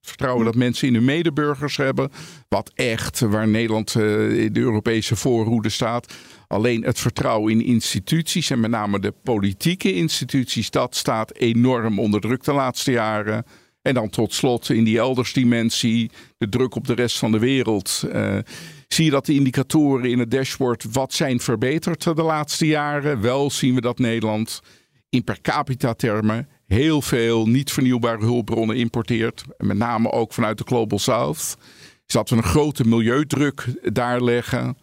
vertrouwen 0.07 0.45
dat 0.45 0.55
mensen 0.55 0.89
in 0.89 0.95
hun 0.95 1.05
medeburgers 1.05 1.77
hebben. 1.77 2.11
Wat 2.49 2.71
echt, 2.75 3.21
waar 3.21 3.49
Nederland 3.49 3.95
uh, 3.95 4.45
in 4.45 4.53
de 4.53 4.61
Europese 4.61 5.17
voorhoede 5.17 5.69
staat. 5.69 6.15
Alleen 6.47 6.85
het 6.85 6.99
vertrouwen 6.99 7.53
in 7.53 7.65
instituties 7.65 8.51
en 8.51 8.61
met 8.61 8.71
name 8.71 8.99
de 8.99 9.15
politieke 9.23 9.95
instituties, 9.95 10.71
dat 10.71 10.97
staat 10.97 11.35
enorm 11.35 11.99
onder 11.99 12.21
druk 12.21 12.45
de 12.45 12.53
laatste 12.53 12.91
jaren. 12.91 13.45
En 13.83 13.95
dan 13.95 14.11
tot 14.11 14.35
slot 14.35 14.69
in 14.69 14.85
die 14.85 14.99
eldersdimensie, 14.99 16.11
de 16.39 16.49
druk 16.49 16.75
op 16.75 16.87
de 16.87 16.95
rest 16.95 17.19
van 17.19 17.33
de 17.33 17.39
wereld. 17.39 18.03
Uh, 18.15 18.39
zie 18.89 19.05
je 19.05 19.11
dat 19.11 19.27
de 19.27 19.35
indicatoren 19.35 20.11
in 20.11 20.19
het 20.19 20.31
dashboard 20.31 20.85
wat 20.93 21.13
zijn 21.13 21.41
verbeterd 21.41 22.03
de 22.03 22.23
laatste 22.23 22.67
jaren. 22.67 23.21
Wel 23.21 23.51
zien 23.51 23.75
we 23.75 23.81
dat 23.81 23.99
Nederland 23.99 24.61
in 25.09 25.25
per 25.25 25.41
capita 25.41 25.95
termen 25.95 26.49
heel 26.73 27.03
veel 27.03 27.47
niet 27.47 27.73
vernieuwbare 27.73 28.25
hulpbronnen 28.25 28.77
importeert. 28.77 29.45
Met 29.57 29.77
name 29.77 30.11
ook 30.11 30.33
vanuit 30.33 30.59
de 30.59 30.65
Global 30.65 30.99
South. 30.99 31.57
Dus 32.05 32.15
dat 32.15 32.31
we 32.31 32.37
een 32.37 32.43
grote 32.43 32.85
milieudruk 32.85 33.65
daar 33.83 34.23
leggen. 34.23 34.77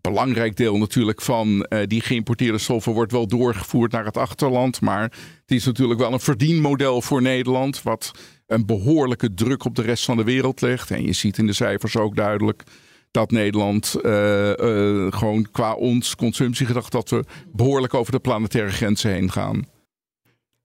Belangrijk 0.00 0.56
deel 0.56 0.78
natuurlijk 0.78 1.22
van 1.22 1.66
uh, 1.68 1.78
die 1.86 2.00
geïmporteerde 2.00 2.58
stoffen 2.58 2.92
wordt 2.92 3.12
wel 3.12 3.26
doorgevoerd 3.26 3.92
naar 3.92 4.04
het 4.04 4.16
achterland. 4.16 4.80
Maar 4.80 5.02
het 5.02 5.50
is 5.50 5.64
natuurlijk 5.64 6.00
wel 6.00 6.12
een 6.12 6.20
verdienmodel 6.20 7.02
voor 7.02 7.22
Nederland. 7.22 7.82
Wat 7.82 8.10
een 8.46 8.66
behoorlijke 8.66 9.34
druk 9.34 9.64
op 9.64 9.74
de 9.74 9.82
rest 9.82 10.04
van 10.04 10.16
de 10.16 10.24
wereld 10.24 10.60
legt. 10.60 10.90
En 10.90 11.04
je 11.04 11.12
ziet 11.12 11.38
in 11.38 11.46
de 11.46 11.52
cijfers 11.52 11.96
ook 11.96 12.16
duidelijk 12.16 12.62
dat 13.10 13.30
Nederland 13.30 13.96
uh, 14.02 14.52
uh, 14.56 15.12
gewoon 15.12 15.50
qua 15.52 15.74
ons 15.74 16.16
consumptiegedrag 16.16 16.88
dat 16.88 17.10
we 17.10 17.24
behoorlijk 17.52 17.94
over 17.94 18.12
de 18.12 18.18
planetaire 18.18 18.70
grenzen 18.70 19.10
heen 19.10 19.32
gaan. 19.32 19.64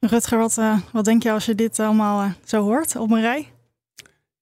Rutger, 0.10 0.38
wat, 0.38 0.58
uh, 0.58 0.80
wat 0.92 1.06
denk 1.06 1.24
je 1.24 1.32
als 1.32 1.46
je 1.46 1.56
dit 1.56 1.80
allemaal 1.80 2.34
zo 2.46 2.64
hoort 2.64 2.96
op 2.96 3.12
een 3.12 3.22
rij? 3.22 3.48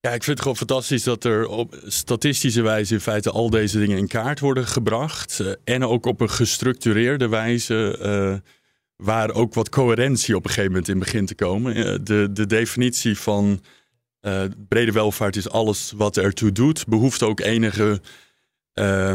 Ja, 0.02 0.10
ik 0.10 0.24
vind 0.24 0.26
het 0.26 0.42
gewoon 0.42 0.58
fantastisch 0.58 1.04
dat 1.04 1.24
er 1.24 1.48
op 1.48 1.80
statistische 1.86 2.62
wijze 2.62 2.94
in 2.94 3.00
feite 3.00 3.32
al 3.32 3.50
deze 3.50 3.80
dingen 3.80 3.98
in 3.98 4.08
kaart 4.08 4.40
worden 4.40 4.68
gebracht. 4.68 5.44
en 5.64 5.84
ook 5.84 6.06
op 6.06 6.22
een 6.22 6.30
gestructureerde 6.30 7.28
wijze 7.28 8.42
waar 8.96 9.32
ook 9.32 9.54
wat 9.54 9.70
coherentie 9.70 10.36
op 10.36 10.44
een 10.44 10.50
gegeven 10.50 10.72
moment 10.72 10.90
in 10.90 11.00
begint 11.00 11.28
te 11.28 11.36
komen. 11.36 12.04
de, 12.04 12.30
de 12.34 12.46
definitie 12.46 13.18
van 13.18 13.62
brede 14.68 14.92
welvaart 14.92 15.36
is 15.36 15.50
alles 15.50 15.94
wat 15.96 16.18
ertoe 16.18 16.52
doet. 16.52 16.88
Behoeft 16.88 17.24
ook 17.24 17.40
enige 17.40 18.02
uh, 18.80 19.14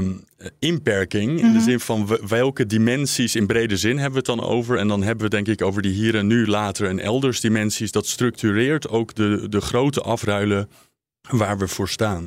inperking. 0.58 1.30
In 1.30 1.52
de 1.52 1.58
mhm. 1.58 1.60
zin 1.60 1.80
van 1.80 2.18
welke 2.28 2.66
dimensies 2.66 3.34
in 3.34 3.46
brede 3.46 3.76
zin 3.76 3.98
hebben 3.98 4.24
we 4.24 4.30
het 4.30 4.38
dan 4.38 4.48
over. 4.48 4.78
En 4.78 4.88
dan 4.88 5.02
hebben 5.02 5.24
we 5.24 5.30
denk 5.30 5.48
ik 5.48 5.62
over 5.62 5.82
die 5.82 5.92
hier 5.92 6.16
en 6.16 6.26
nu, 6.26 6.46
later 6.46 6.88
en 6.88 7.00
elders 7.00 7.40
dimensies. 7.40 7.92
Dat 7.92 8.06
structureert 8.06 8.88
ook 8.88 9.14
de, 9.14 9.46
de 9.48 9.60
grote 9.60 10.00
afruilen 10.00 10.68
waar 11.30 11.58
we 11.58 11.68
voor 11.68 11.88
staan. 11.88 12.26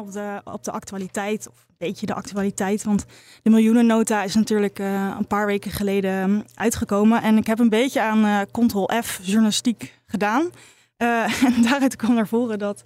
op 0.00 0.12
de, 0.12 0.40
op 0.44 0.64
de 0.64 0.70
actualiteit, 0.70 1.48
of 1.48 1.54
een 1.68 1.74
beetje 1.78 2.06
de 2.06 2.14
actualiteit. 2.14 2.84
Want 2.84 3.04
de 3.42 3.50
miljoenennota 3.50 4.22
is 4.22 4.34
natuurlijk 4.34 4.78
uh, 4.78 5.14
een 5.18 5.26
paar 5.26 5.46
weken 5.46 5.70
geleden 5.70 6.30
um, 6.30 6.44
uitgekomen. 6.54 7.22
En 7.22 7.36
ik 7.36 7.46
heb 7.46 7.58
een 7.58 7.68
beetje 7.68 8.00
aan 8.00 8.24
uh, 8.24 8.40
Ctrl-F 8.52 9.20
journalistiek 9.22 9.94
gedaan. 10.06 10.50
Uh, 11.02 11.42
en 11.56 11.62
daaruit 11.62 11.96
kwam 11.96 12.14
naar 12.14 12.28
voren 12.28 12.58
dat 12.58 12.84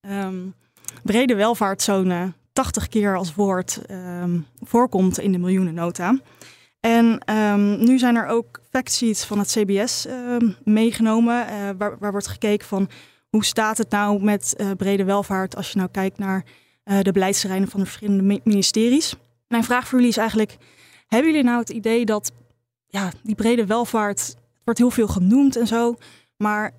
um, 0.00 0.54
brede 1.02 1.34
welvaartszone 1.34 2.32
80 2.52 2.88
keer 2.88 3.16
als 3.16 3.34
woord 3.34 3.80
um, 3.90 4.46
voorkomt 4.60 5.18
in 5.18 5.32
de 5.32 5.38
miljoenennota. 5.38 6.20
En 6.80 7.22
nu 7.78 7.98
zijn 7.98 8.16
er 8.16 8.26
ook 8.26 8.60
factsheets 8.70 9.24
van 9.24 9.38
het 9.38 9.48
CBS 9.48 10.06
meegenomen, 10.64 11.46
waar, 11.78 11.98
waar 11.98 12.10
wordt 12.10 12.26
gekeken 12.26 12.66
van 12.66 12.88
hoe 13.28 13.44
staat 13.44 13.78
het 13.78 13.90
nou 13.90 14.22
met 14.22 14.54
uh, 14.56 14.70
brede 14.76 15.04
welvaart 15.04 15.56
als 15.56 15.70
je 15.70 15.78
nou 15.78 15.90
kijkt 15.90 16.18
naar 16.18 16.44
de 17.02 17.12
beleidsterreinen 17.12 17.68
van 17.68 17.80
de 17.80 17.86
verschillende 17.86 18.40
ministeries? 18.44 19.16
Mijn 19.48 19.64
vraag 19.64 19.88
voor 19.88 19.98
jullie 19.98 20.12
is 20.12 20.16
eigenlijk: 20.16 20.56
hebben 21.06 21.30
jullie 21.30 21.46
nou 21.46 21.58
het 21.58 21.70
idee 21.70 22.04
dat 22.04 22.32
ja, 22.86 23.12
die 23.22 23.34
brede 23.34 23.66
welvaart 23.66 24.36
wordt 24.64 24.78
heel 24.78 24.90
veel 24.90 25.08
genoemd 25.08 25.56
en 25.56 25.66
zo, 25.66 25.96
maar 26.36 26.72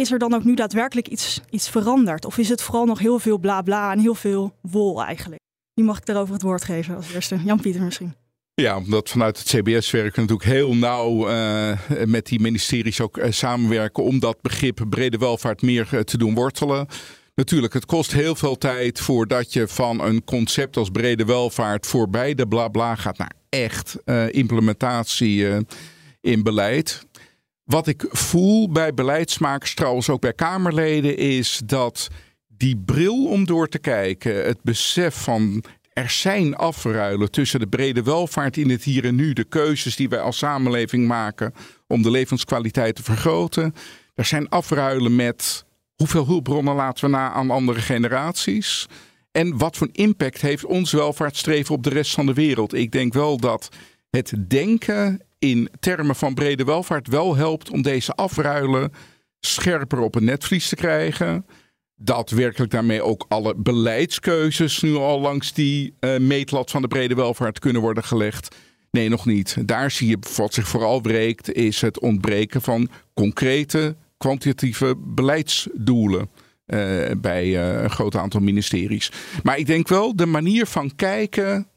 is 0.00 0.12
er 0.12 0.18
dan 0.18 0.34
ook 0.34 0.44
nu 0.44 0.54
daadwerkelijk 0.54 1.08
iets, 1.08 1.40
iets 1.50 1.68
veranderd? 1.68 2.24
Of 2.24 2.38
is 2.38 2.48
het 2.48 2.62
vooral 2.62 2.84
nog 2.84 2.98
heel 2.98 3.18
veel 3.18 3.38
bla 3.38 3.62
bla 3.62 3.92
en 3.92 3.98
heel 3.98 4.14
veel 4.14 4.52
wol 4.60 5.02
eigenlijk? 5.02 5.40
Wie 5.74 5.84
mag 5.84 5.98
ik 5.98 6.06
daarover 6.06 6.34
het 6.34 6.42
woord 6.42 6.64
geven 6.64 6.96
als 6.96 7.12
eerste? 7.12 7.40
Jan-Pieter 7.44 7.82
misschien. 7.82 8.14
Ja, 8.54 8.76
omdat 8.76 9.08
vanuit 9.08 9.38
het 9.38 9.46
CBS 9.46 9.90
werken 9.90 10.22
natuurlijk 10.22 10.48
heel 10.48 10.74
nauw 10.74 11.30
uh, 11.30 11.78
met 12.04 12.26
die 12.26 12.40
ministeries 12.40 13.00
ook 13.00 13.16
uh, 13.16 13.30
samenwerken 13.30 14.04
om 14.04 14.18
dat 14.18 14.40
begrip 14.40 14.84
brede 14.88 15.18
welvaart 15.18 15.62
meer 15.62 15.88
uh, 15.92 16.00
te 16.00 16.18
doen 16.18 16.34
wortelen. 16.34 16.86
Natuurlijk, 17.34 17.72
het 17.72 17.86
kost 17.86 18.12
heel 18.12 18.34
veel 18.34 18.58
tijd 18.58 19.00
voordat 19.00 19.52
je 19.52 19.68
van 19.68 20.00
een 20.00 20.24
concept 20.24 20.76
als 20.76 20.90
brede 20.90 21.24
welvaart 21.24 21.86
voorbij 21.86 22.34
de 22.34 22.48
bla 22.48 22.68
bla 22.68 22.94
gaat 22.94 23.18
naar 23.18 23.32
echt 23.48 23.96
implementatie 24.30 25.46
in 26.20 26.42
beleid. 26.42 27.06
Wat 27.70 27.86
ik 27.86 28.04
voel 28.08 28.70
bij 28.70 28.94
beleidsmakers, 28.94 29.74
trouwens 29.74 30.08
ook 30.08 30.20
bij 30.20 30.32
Kamerleden, 30.32 31.16
is 31.16 31.60
dat 31.64 32.08
die 32.48 32.82
bril 32.84 33.26
om 33.26 33.46
door 33.46 33.68
te 33.68 33.78
kijken, 33.78 34.44
het 34.44 34.62
besef 34.62 35.22
van 35.22 35.64
er 35.92 36.10
zijn 36.10 36.56
afruilen 36.56 37.30
tussen 37.30 37.60
de 37.60 37.66
brede 37.66 38.02
welvaart 38.02 38.56
in 38.56 38.70
het 38.70 38.82
hier 38.82 39.04
en 39.04 39.14
nu, 39.14 39.32
de 39.32 39.44
keuzes 39.44 39.96
die 39.96 40.08
wij 40.08 40.20
als 40.20 40.38
samenleving 40.38 41.06
maken 41.06 41.54
om 41.86 42.02
de 42.02 42.10
levenskwaliteit 42.10 42.94
te 42.94 43.02
vergroten. 43.02 43.74
Er 44.14 44.24
zijn 44.24 44.48
afruilen 44.48 45.16
met 45.16 45.64
hoeveel 45.94 46.26
hulpbronnen 46.26 46.74
laten 46.74 47.04
we 47.04 47.10
na 47.10 47.32
aan 47.32 47.50
andere 47.50 47.80
generaties. 47.80 48.86
En 49.32 49.58
wat 49.58 49.76
voor 49.76 49.88
impact 49.92 50.40
heeft 50.40 50.64
ons 50.64 50.92
welvaartsstreven 50.92 51.74
op 51.74 51.82
de 51.82 51.90
rest 51.90 52.14
van 52.14 52.26
de 52.26 52.34
wereld? 52.34 52.74
Ik 52.74 52.92
denk 52.92 53.12
wel 53.12 53.36
dat 53.36 53.68
het 54.10 54.32
denken 54.48 55.20
in 55.40 55.68
termen 55.80 56.16
van 56.16 56.34
brede 56.34 56.64
welvaart 56.64 57.08
wel 57.08 57.36
helpt 57.36 57.70
om 57.70 57.82
deze 57.82 58.14
afruilen 58.14 58.92
scherper 59.40 59.98
op 59.98 60.14
een 60.14 60.24
netvlies 60.24 60.68
te 60.68 60.76
krijgen 60.76 61.46
dat 62.02 62.30
werkelijk 62.30 62.70
daarmee 62.70 63.02
ook 63.02 63.24
alle 63.28 63.54
beleidskeuzes 63.56 64.80
nu 64.80 64.94
al 64.94 65.20
langs 65.20 65.52
die 65.52 65.94
uh, 66.00 66.18
meetlat 66.18 66.70
van 66.70 66.82
de 66.82 66.88
brede 66.88 67.14
welvaart 67.14 67.58
kunnen 67.58 67.82
worden 67.82 68.04
gelegd. 68.04 68.56
Nee, 68.90 69.08
nog 69.08 69.26
niet. 69.26 69.56
Daar 69.68 69.90
zie 69.90 70.08
je 70.08 70.18
wat 70.36 70.54
zich 70.54 70.68
vooral 70.68 71.00
breekt, 71.00 71.52
is 71.52 71.80
het 71.80 72.00
ontbreken 72.00 72.62
van 72.62 72.88
concrete 73.14 73.96
kwantitatieve 74.16 74.94
beleidsdoelen. 74.98 76.30
Uh, 76.66 77.10
bij 77.16 77.46
uh, 77.46 77.82
een 77.82 77.90
groot 77.90 78.16
aantal 78.16 78.40
ministeries. 78.40 79.12
Maar 79.42 79.58
ik 79.58 79.66
denk 79.66 79.88
wel, 79.88 80.16
de 80.16 80.26
manier 80.26 80.66
van 80.66 80.96
kijken 80.96 81.68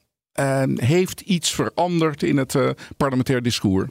heeft 0.76 1.22
iets 1.22 1.52
veranderd 1.52 2.24
in 2.24 2.38
het 2.38 2.56
parlementair 2.98 3.42
discours. 3.42 3.90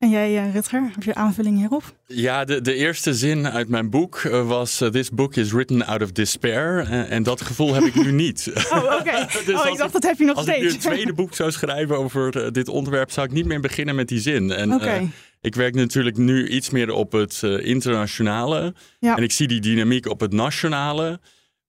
En 0.00 0.10
jij, 0.10 0.46
uh, 0.46 0.52
Rutger, 0.52 0.90
heb 0.94 1.02
je 1.02 1.14
aanvulling 1.14 1.58
hierop? 1.58 1.82
Ja, 2.06 2.44
de, 2.44 2.60
de 2.60 2.74
eerste 2.74 3.14
zin 3.14 3.48
uit 3.48 3.68
mijn 3.68 3.90
boek 3.90 4.22
uh, 4.22 4.48
was: 4.48 4.82
uh, 4.82 4.88
This 4.88 5.10
book 5.10 5.36
is 5.36 5.52
written 5.52 5.86
out 5.86 6.02
of 6.02 6.12
despair. 6.12 6.88
en 6.88 7.22
dat 7.22 7.40
gevoel 7.40 7.74
heb 7.74 7.82
ik 7.82 7.94
nu 7.94 8.12
niet. 8.12 8.50
Oh, 8.70 8.84
oké. 8.84 8.94
Okay. 9.00 9.26
dus 9.44 9.60
oh, 9.60 9.66
ik 9.66 9.78
dacht, 9.78 9.92
dat 9.92 10.02
heb 10.02 10.18
je 10.18 10.24
nog 10.24 10.36
als 10.36 10.44
steeds. 10.44 10.64
Als 10.64 10.74
ik 10.74 10.80
nu 10.80 10.88
een 10.88 10.94
tweede 10.96 11.12
boek 11.12 11.34
zou 11.34 11.50
schrijven 11.50 11.96
over 11.98 12.52
dit 12.52 12.68
onderwerp, 12.68 13.10
zou 13.10 13.26
ik 13.26 13.32
niet 13.32 13.46
meer 13.46 13.60
beginnen 13.60 13.94
met 13.94 14.08
die 14.08 14.20
zin. 14.20 14.50
En 14.50 14.74
okay. 14.74 15.10
ik 15.40 15.54
werk 15.54 15.74
natuurlijk 15.74 16.16
nu 16.16 16.48
iets 16.48 16.70
meer 16.70 16.92
op 16.92 17.12
het 17.12 17.42
internationale. 17.42 18.74
Ja. 18.98 19.16
En 19.16 19.22
ik 19.22 19.32
zie 19.32 19.48
die 19.48 19.60
dynamiek 19.60 20.06
op 20.06 20.20
het 20.20 20.32
nationale. 20.32 21.20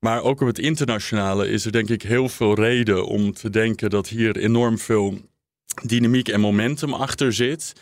Maar 0.05 0.21
ook 0.21 0.41
op 0.41 0.47
het 0.47 0.59
internationale 0.59 1.47
is 1.47 1.65
er 1.65 1.71
denk 1.71 1.89
ik 1.89 2.01
heel 2.01 2.29
veel 2.29 2.53
reden 2.53 3.05
om 3.05 3.33
te 3.33 3.49
denken 3.49 3.89
dat 3.89 4.07
hier 4.07 4.37
enorm 4.37 4.77
veel 4.77 5.17
dynamiek 5.83 6.27
en 6.27 6.39
momentum 6.39 6.93
achter 6.93 7.33
zit. 7.33 7.73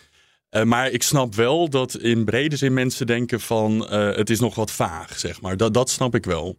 Uh, 0.52 0.64
maar 0.64 0.90
ik 0.90 1.04
snap 1.04 1.36
wel 1.36 1.70
dat 1.70 1.98
in 1.98 2.26
brede 2.26 2.56
zin 2.56 2.74
mensen 2.74 3.08
denken 3.08 3.40
van 3.42 3.88
uh, 3.94 4.16
het 4.16 4.30
is 4.30 4.40
nog 4.40 4.56
wat 4.56 4.72
vaag, 4.72 5.20
zeg 5.20 5.42
maar. 5.42 5.58
Dat, 5.58 5.74
dat 5.74 5.90
snap 5.90 6.16
ik 6.16 6.26
wel. 6.26 6.58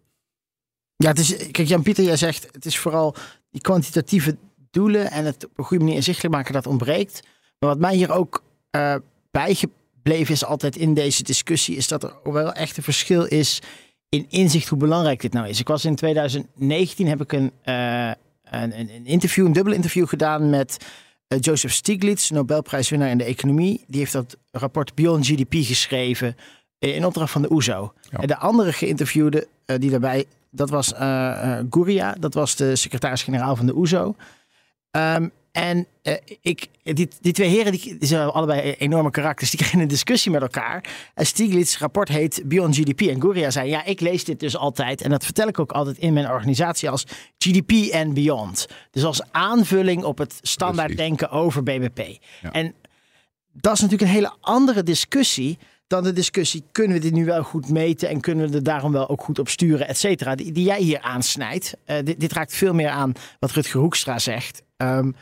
Ja, 0.97 1.09
het 1.09 1.19
is, 1.19 1.37
kijk 1.51 1.69
Jan-Pieter, 1.69 2.05
jij 2.05 2.17
zegt 2.17 2.49
het 2.53 2.67
is 2.67 2.79
vooral 2.79 3.15
die 3.51 3.61
kwantitatieve 3.61 4.37
doelen 4.71 5.11
en 5.11 5.25
het 5.25 5.45
op 5.45 5.59
een 5.59 5.65
goede 5.65 5.83
manier 5.83 5.99
inzichtelijk 5.99 6.35
maken 6.35 6.53
dat 6.53 6.67
ontbreekt. 6.67 7.21
Maar 7.59 7.71
wat 7.71 7.79
mij 7.79 7.95
hier 7.95 8.13
ook 8.13 8.43
uh, 8.77 8.95
bijgebleven 9.31 10.35
is 10.35 10.45
altijd 10.45 10.77
in 10.77 10.95
deze 10.95 11.23
discussie, 11.23 11.77
is 11.77 11.89
dat 11.89 12.03
er 12.03 12.15
wel 12.23 12.53
echt 12.53 12.77
een 12.77 12.83
verschil 12.83 13.25
is 13.25 13.61
in 14.11 14.27
inzicht 14.29 14.69
hoe 14.69 14.79
belangrijk 14.79 15.21
dit 15.21 15.33
nou 15.33 15.49
is. 15.49 15.61
Ik 15.61 15.69
was 15.69 15.85
in 15.85 15.95
2019, 15.95 17.07
heb 17.07 17.21
ik 17.21 17.33
een, 17.33 17.53
een, 17.65 18.81
een 18.81 19.07
interview, 19.07 19.47
een 19.47 19.53
dubbel 19.53 19.73
interview 19.73 20.09
gedaan 20.09 20.51
met 20.51 20.77
eh, 21.31 21.39
Joseph 21.41 21.73
Stiglitz, 21.73 22.31
Nobelprijswinnaar 22.31 23.11
in 23.11 23.19
de 23.19 23.25
economie, 23.25 23.85
die 23.87 23.99
heeft 24.01 24.13
dat 24.13 24.37
rapport 24.51 24.95
Beyond 24.95 25.27
GDP 25.27 25.55
geschreven 25.55 26.37
in 26.79 27.07
opdracht 27.07 27.33
van 27.33 27.43
de 27.43 27.53
OESO. 27.53 27.93
E 28.11 28.17
en 28.17 28.27
de 28.27 28.37
andere 28.37 28.73
geïnterviewde 28.73 29.47
uh, 29.67 29.77
die 29.79 29.91
daarbij, 29.91 30.25
dat 30.51 30.71
was 30.71 30.93
uh, 30.93 31.59
Gouria, 31.71 32.15
dat 32.19 32.35
was 32.35 32.57
de 32.57 32.77
secretaris-generaal 32.77 33.57
van 33.57 33.67
de 33.67 33.77
OESO. 33.77 34.15
Um, 34.91 35.25
e 35.25 35.31
en 35.53 35.87
uh, 36.03 36.15
ik, 36.41 36.67
die, 36.83 37.09
die 37.21 37.33
twee 37.33 37.49
heren 37.49 37.73
die, 37.73 37.99
die 37.99 38.09
zijn 38.09 38.29
allebei 38.29 38.73
enorme 38.73 39.11
karakters. 39.11 39.51
Die 39.51 39.59
kregen 39.61 39.81
een 39.81 39.89
discussie 39.89 40.31
met 40.31 40.43
elkaar. 40.43 40.85
En 41.15 41.27
Stiglitz' 41.27 41.79
rapport 41.79 42.09
heet 42.09 42.43
Beyond 42.45 42.77
GDP. 42.77 43.01
En 43.01 43.21
Gouria 43.21 43.51
zei, 43.51 43.69
ja, 43.69 43.85
ik 43.85 44.01
lees 44.01 44.25
dit 44.25 44.41
dus 44.41 44.57
altijd. 44.57 45.01
En 45.01 45.11
dat 45.11 45.25
vertel 45.25 45.49
ik 45.49 45.59
ook 45.59 45.73
altijd 45.73 45.99
in 45.99 46.13
mijn 46.13 46.31
organisatie 46.31 46.91
als 46.91 47.05
GDP 47.39 47.71
en 47.93 48.15
Beyond. 48.15 48.67
Dus 48.91 49.05
als 49.05 49.23
aanvulling 49.31 50.05
op 50.05 50.19
het 50.19 50.39
standaard 50.43 50.97
denken 50.97 51.31
over 51.31 51.63
BBP. 51.63 51.99
Ja. 52.43 52.53
En 52.53 52.75
dat 53.53 53.73
is 53.73 53.81
natuurlijk 53.81 54.11
een 54.11 54.17
hele 54.17 54.35
andere 54.41 54.83
discussie 54.83 55.59
dan 55.87 56.03
de 56.03 56.13
discussie: 56.13 56.63
kunnen 56.73 56.97
we 56.97 57.03
dit 57.03 57.13
nu 57.13 57.25
wel 57.25 57.43
goed 57.43 57.69
meten 57.69 58.09
en 58.09 58.21
kunnen 58.21 58.51
we 58.51 58.57
er 58.57 58.63
daarom 58.63 58.93
wel 58.93 59.09
ook 59.09 59.23
goed 59.23 59.39
op 59.39 59.49
sturen, 59.49 59.89
et 59.89 59.99
cetera, 59.99 60.35
die, 60.35 60.53
die, 60.53 60.65
jij 60.65 60.81
hier 60.81 61.01
aansnijdt. 61.01 61.75
Uh, 61.87 61.97
dit, 62.05 62.21
dit, 62.21 62.33
raakt 62.33 62.55
veel 62.55 62.75
meer 62.75 62.89
aan 62.89 63.13
wat 63.39 63.51
Rutger 63.51 63.81
Hoekstra 63.81 64.19
zegt. 64.19 64.63
Um, 64.77 65.15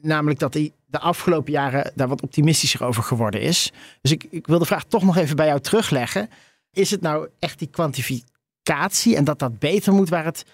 namelijk 0.00 0.38
dat 0.38 0.54
hij 0.54 0.72
de 0.86 0.98
afgelopen 0.98 1.52
jaren 1.52 1.92
daar 1.94 2.08
wat 2.08 2.22
optimistischer 2.22 2.84
over 2.84 3.02
geworden 3.02 3.40
is. 3.40 3.72
Dus 4.00 4.12
ik, 4.12 4.26
ik 4.30 4.46
wil 4.46 4.58
de 4.58 4.64
vraag 4.64 4.84
toch 4.84 5.02
nog 5.02 5.16
even 5.16 5.36
bij 5.36 5.46
jou 5.46 5.60
terugleggen. 5.60 6.30
Is 6.72 6.90
het 6.90 7.00
nou 7.00 7.28
echt 7.38 7.58
die 7.58 7.68
kwantificatie 7.68 9.16
en 9.16 9.24
dat 9.24 9.38
dat 9.38 9.58
beter 9.58 9.92
moet 9.92 10.08
waar 10.08 10.24
het 10.24 10.44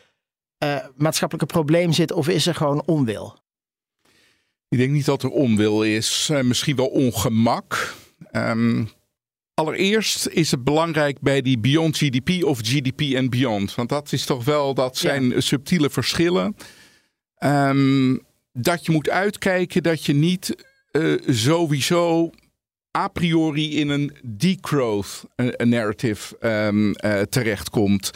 uh, 0.64 0.76
maatschappelijke 0.96 1.52
probleem 1.52 1.92
zit, 1.92 2.12
of 2.12 2.28
is 2.28 2.46
er 2.46 2.54
gewoon 2.54 2.82
onwil? 2.86 3.38
Ik 4.68 4.78
denk 4.78 4.92
niet 4.92 5.04
dat 5.04 5.22
er 5.22 5.30
onwil 5.30 5.82
is, 5.82 6.28
uh, 6.32 6.40
misschien 6.40 6.76
wel 6.76 6.86
ongemak. 6.86 7.94
Um, 8.32 8.88
allereerst 9.54 10.26
is 10.26 10.50
het 10.50 10.64
belangrijk 10.64 11.20
bij 11.20 11.42
die 11.42 11.58
Beyond 11.58 11.96
GDP 11.96 12.44
of 12.44 12.58
GDP 12.58 13.00
en 13.00 13.30
Beyond. 13.30 13.74
Want 13.74 13.88
dat 13.88 14.12
is 14.12 14.24
toch 14.24 14.44
wel, 14.44 14.74
dat 14.74 14.96
zijn 14.96 15.28
ja. 15.28 15.40
subtiele 15.40 15.90
verschillen. 15.90 16.56
Um, 17.38 18.22
dat 18.58 18.86
je 18.86 18.92
moet 18.92 19.10
uitkijken 19.10 19.82
dat 19.82 20.04
je 20.04 20.12
niet 20.12 20.64
uh, 20.92 21.20
sowieso 21.26 22.30
a 22.96 23.08
priori 23.08 23.78
in 23.78 23.88
een 23.88 24.16
degrowth 24.22 25.24
narrative 25.56 26.36
um, 26.40 26.88
uh, 26.88 27.20
terechtkomt. 27.20 28.10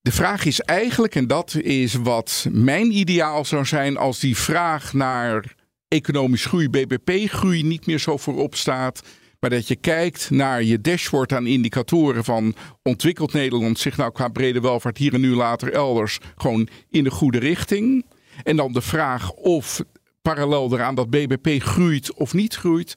De 0.00 0.12
vraag 0.12 0.44
is 0.44 0.60
eigenlijk, 0.60 1.14
en 1.14 1.26
dat 1.26 1.54
is 1.54 1.94
wat 1.94 2.46
mijn 2.50 2.96
ideaal 2.96 3.44
zou 3.44 3.64
zijn 3.64 3.96
als 3.96 4.20
die 4.20 4.36
vraag 4.36 4.92
naar 4.92 5.54
economisch 5.88 6.44
groei, 6.44 6.68
BBP-groei 6.68 7.62
niet 7.62 7.86
meer 7.86 7.98
zo 7.98 8.16
voorop 8.16 8.54
staat. 8.54 9.02
Maar 9.40 9.50
dat 9.50 9.68
je 9.68 9.76
kijkt 9.76 10.30
naar 10.30 10.62
je 10.62 10.80
dashboard 10.80 11.32
aan 11.32 11.46
indicatoren 11.46 12.24
van 12.24 12.54
ontwikkeld 12.82 13.32
Nederland 13.32 13.78
zich 13.78 13.96
nou 13.96 14.12
qua 14.12 14.28
brede 14.28 14.60
welvaart 14.60 14.98
hier 14.98 15.14
en 15.14 15.20
nu 15.20 15.34
later 15.34 15.72
elders 15.72 16.18
gewoon 16.36 16.68
in 16.90 17.04
de 17.04 17.10
goede 17.10 17.38
richting. 17.38 18.04
En 18.42 18.56
dan 18.56 18.72
de 18.72 18.80
vraag 18.80 19.32
of 19.32 19.82
parallel 20.22 20.72
eraan 20.72 20.94
dat 20.94 21.10
BBP 21.10 21.62
groeit 21.62 22.14
of 22.14 22.34
niet 22.34 22.54
groeit, 22.54 22.94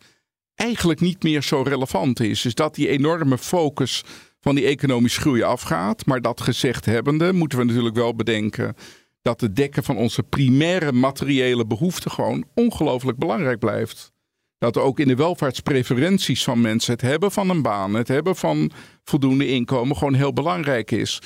eigenlijk 0.55 0.99
niet 0.99 1.23
meer 1.23 1.43
zo 1.43 1.61
relevant 1.61 2.19
is. 2.19 2.41
Dus 2.41 2.55
dat 2.55 2.75
die 2.75 2.87
enorme 2.87 3.37
focus 3.37 4.03
van 4.39 4.55
die 4.55 4.65
economische 4.65 5.21
groei 5.21 5.41
afgaat. 5.41 6.05
Maar 6.05 6.21
dat 6.21 6.41
gezegd 6.41 6.85
hebbende, 6.85 7.33
moeten 7.33 7.57
we 7.57 7.63
natuurlijk 7.63 7.95
wel 7.95 8.15
bedenken 8.15 8.75
dat 9.21 9.41
het 9.41 9.55
dekken 9.55 9.83
van 9.83 9.97
onze 9.97 10.23
primaire 10.23 10.91
materiële 10.91 11.65
behoeften 11.65 12.11
gewoon 12.11 12.45
ongelooflijk 12.53 13.17
belangrijk 13.17 13.59
blijft. 13.59 14.11
Dat 14.57 14.77
ook 14.77 14.99
in 14.99 15.07
de 15.07 15.15
welvaartspreferenties 15.15 16.43
van 16.43 16.61
mensen 16.61 16.93
het 16.93 17.01
hebben 17.01 17.31
van 17.31 17.49
een 17.49 17.61
baan, 17.61 17.93
het 17.93 18.07
hebben 18.07 18.35
van 18.35 18.71
voldoende 19.03 19.47
inkomen 19.47 19.97
gewoon 19.97 20.13
heel 20.13 20.33
belangrijk 20.33 20.91
is. 20.91 21.21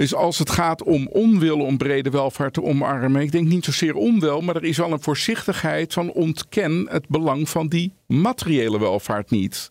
Dus 0.00 0.14
als 0.14 0.38
het 0.38 0.50
gaat 0.50 0.82
om 0.82 1.06
onwil 1.06 1.58
om 1.58 1.76
brede 1.76 2.10
welvaart 2.10 2.52
te 2.52 2.62
omarmen, 2.62 3.22
ik 3.22 3.32
denk 3.32 3.48
niet 3.48 3.64
zozeer 3.64 3.94
onwel, 3.94 4.40
maar 4.40 4.56
er 4.56 4.64
is 4.64 4.76
wel 4.76 4.92
een 4.92 5.02
voorzichtigheid 5.02 5.92
van 5.92 6.12
ontken 6.12 6.86
het 6.90 7.08
belang 7.08 7.48
van 7.48 7.68
die 7.68 7.92
materiële 8.06 8.78
welvaart 8.78 9.30
niet. 9.30 9.70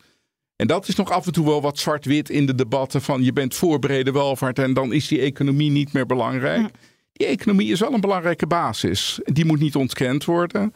En 0.55 0.67
dat 0.67 0.87
is 0.87 0.95
nog 0.95 1.11
af 1.11 1.25
en 1.25 1.31
toe 1.31 1.45
wel 1.45 1.61
wat 1.61 1.79
zwart-wit 1.79 2.29
in 2.29 2.45
de 2.45 2.55
debatten 2.55 3.01
van 3.01 3.23
je 3.23 3.33
bent 3.33 3.55
voor 3.55 3.79
brede 3.79 4.11
welvaart 4.11 4.59
en 4.59 4.73
dan 4.73 4.93
is 4.93 5.07
die 5.07 5.21
economie 5.21 5.71
niet 5.71 5.93
meer 5.93 6.05
belangrijk. 6.05 6.61
Ja. 6.61 6.69
Die 7.13 7.27
economie 7.27 7.71
is 7.71 7.79
wel 7.79 7.93
een 7.93 8.01
belangrijke 8.01 8.47
basis. 8.47 9.19
Die 9.23 9.45
moet 9.45 9.59
niet 9.59 9.75
ontkend 9.75 10.25
worden. 10.25 10.73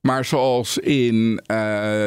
Maar 0.00 0.24
zoals 0.24 0.78
in 0.78 1.14
uh, 1.24 1.36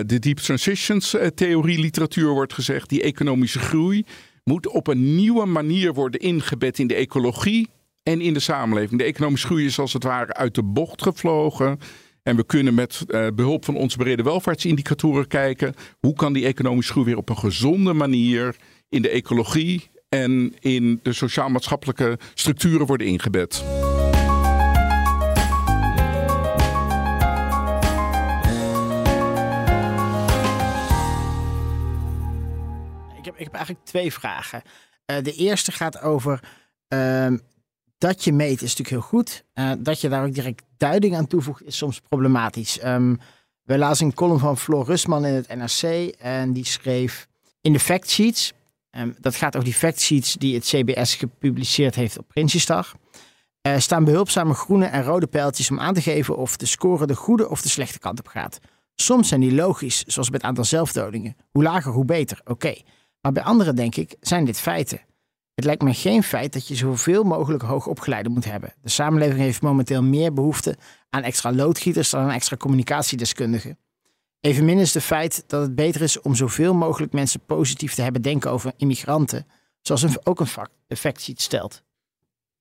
de 0.06 0.20
Deep 0.20 0.38
Transitions 0.38 1.16
uh, 1.16 1.26
theorie 1.26 1.80
literatuur 1.80 2.30
wordt 2.30 2.54
gezegd, 2.54 2.90
die 2.90 3.02
economische 3.02 3.60
groei 3.60 4.06
moet 4.44 4.68
op 4.68 4.88
een 4.88 5.16
nieuwe 5.16 5.46
manier 5.46 5.94
worden 5.94 6.20
ingebed 6.20 6.80
in 6.80 6.88
de 6.88 6.96
ecologie 6.96 7.70
en 8.04 8.22
in 8.22 8.34
de 8.34 8.40
samenleving. 8.40 9.00
De 9.00 9.06
economische 9.06 9.48
groei 9.48 9.66
is 9.66 9.80
als 9.80 9.94
het 9.94 10.04
ware 10.04 10.34
uit 10.34 10.56
de 10.56 10.64
bocht 10.64 11.02
gevlogen. 11.02 11.80
En 12.24 12.36
we 12.36 12.46
kunnen 12.46 12.74
met 12.74 13.04
uh, 13.08 13.28
behulp 13.36 13.66
van 13.66 13.76
onze 13.76 13.98
brede 13.98 14.24
welvaartsindicatoren 14.24 15.28
kijken 15.28 15.74
hoe 16.00 16.14
kan 16.14 16.34
die 16.34 16.46
economische 16.46 16.92
groei 16.92 17.06
weer 17.06 17.18
op 17.18 17.30
een 17.30 17.38
gezonde 17.38 17.94
manier 17.94 18.56
in 18.90 19.02
de 19.02 19.10
ecologie 19.10 19.90
en 20.10 20.54
in 20.60 21.00
de 21.04 21.14
sociaal-maatschappelijke 21.14 22.20
structuren 22.34 22.86
worden 22.86 23.08
ingebed. 23.08 23.64
Ik 33.44 33.50
heb, 33.52 33.58
eigenlijk 33.58 33.86
twee 33.86 34.14
vragen. 34.14 34.62
Uh, 35.12 35.18
de 35.24 35.34
eerste 35.34 35.72
gaat 35.72 36.02
over 36.02 36.40
uh, 36.94 37.28
dat 37.98 38.24
je 38.24 38.34
meet 38.34 38.62
is 38.62 38.76
natuurlijk 38.76 38.90
heel 38.90 39.02
goed. 39.02 39.44
Uh, 39.54 39.72
dat 39.80 40.02
je 40.02 40.10
daar 40.10 40.26
ook 40.26 40.34
direct 40.34 40.64
duiding 40.78 41.16
aan 41.16 41.28
toevoegt 41.28 41.64
is 41.64 41.78
soms 41.78 42.00
problematisch. 42.00 42.84
Um, 42.84 43.20
we 43.64 43.78
lazen 43.78 44.06
een 44.06 44.14
column 44.14 44.40
van 44.40 44.58
Floor 44.58 44.86
Rusman 44.86 45.26
in 45.26 45.34
het 45.34 45.56
NRC 45.56 46.08
en 46.20 46.54
die 46.54 46.66
schreef 46.66 47.28
in 47.62 47.74
de 47.74 47.80
factsheets. 47.80 48.54
Um, 48.92 49.16
dat 49.20 49.36
gaat 49.36 49.56
over 49.56 49.68
die 49.68 49.78
factsheets 49.78 50.34
die 50.34 50.56
het 50.56 50.64
CBS 50.64 51.16
gepubliceerd 51.16 51.96
heeft 51.96 52.18
op 52.18 52.28
Prinsjesdag. 52.28 52.96
Er 53.62 53.82
staan 53.82 54.04
behulpzame 54.04 54.54
groene 54.54 54.86
en 54.86 55.04
rode 55.04 55.28
pijltjes 55.28 55.72
om 55.72 55.80
aan 55.80 55.94
te 55.94 56.02
geven 56.02 56.38
of 56.38 56.58
de 56.58 56.66
score 56.66 57.06
de 57.08 57.16
goede 57.16 57.50
of 57.50 57.62
de 57.62 57.70
slechte 57.70 58.00
kant 58.00 58.20
op 58.20 58.28
gaat. 58.28 58.60
Soms 58.96 59.28
zijn 59.28 59.40
die 59.40 59.54
logisch, 59.54 60.04
zoals 60.04 60.30
bij 60.30 60.38
het 60.38 60.48
aantal 60.48 60.64
zelfdodingen. 60.64 61.36
Hoe 61.52 61.64
lager, 61.64 61.92
hoe 61.92 62.06
beter. 62.06 62.42
Oké. 62.44 62.76
Maar 63.24 63.32
bij 63.32 63.44
anderen 63.44 63.76
denk 63.76 63.96
ik, 63.96 64.16
zijn 64.20 64.46
dit 64.46 64.60
feiten. 64.60 65.02
Het 65.56 65.66
lijkt 65.66 65.82
me 65.82 65.94
geen 65.94 66.24
feit 66.24 66.54
dat 66.54 66.68
je 66.68 66.76
zoveel 66.76 67.24
mogelijk 67.24 67.64
hoogopgeleide 67.64 68.30
moet 68.30 68.46
hebben. 68.46 68.74
De 68.82 68.90
samenleving 68.90 69.40
heeft 69.40 69.62
momenteel 69.62 70.04
meer 70.04 70.34
behoefte 70.34 70.78
aan 71.10 71.24
extra 71.24 71.54
loodgieters 71.54 72.10
dan 72.10 72.22
aan 72.22 72.30
extra 72.30 72.58
communicatiedeskundigen. 72.58 73.78
Evenmin 74.40 74.80
is 74.80 74.94
het 74.94 75.04
feit 75.04 75.44
dat 75.48 75.62
het 75.62 75.76
beter 75.76 76.02
is 76.02 76.22
om 76.22 76.36
zoveel 76.36 76.74
mogelijk 76.74 77.14
mensen 77.14 77.40
positief 77.46 77.94
te 77.94 78.02
hebben 78.02 78.22
denken 78.22 78.52
over 78.52 78.72
immigranten, 78.78 79.48
zoals 79.82 80.02
een, 80.02 80.18
ook 80.24 80.40
een 80.40 80.68
effectsheet 80.88 81.42
stelt. 81.42 81.84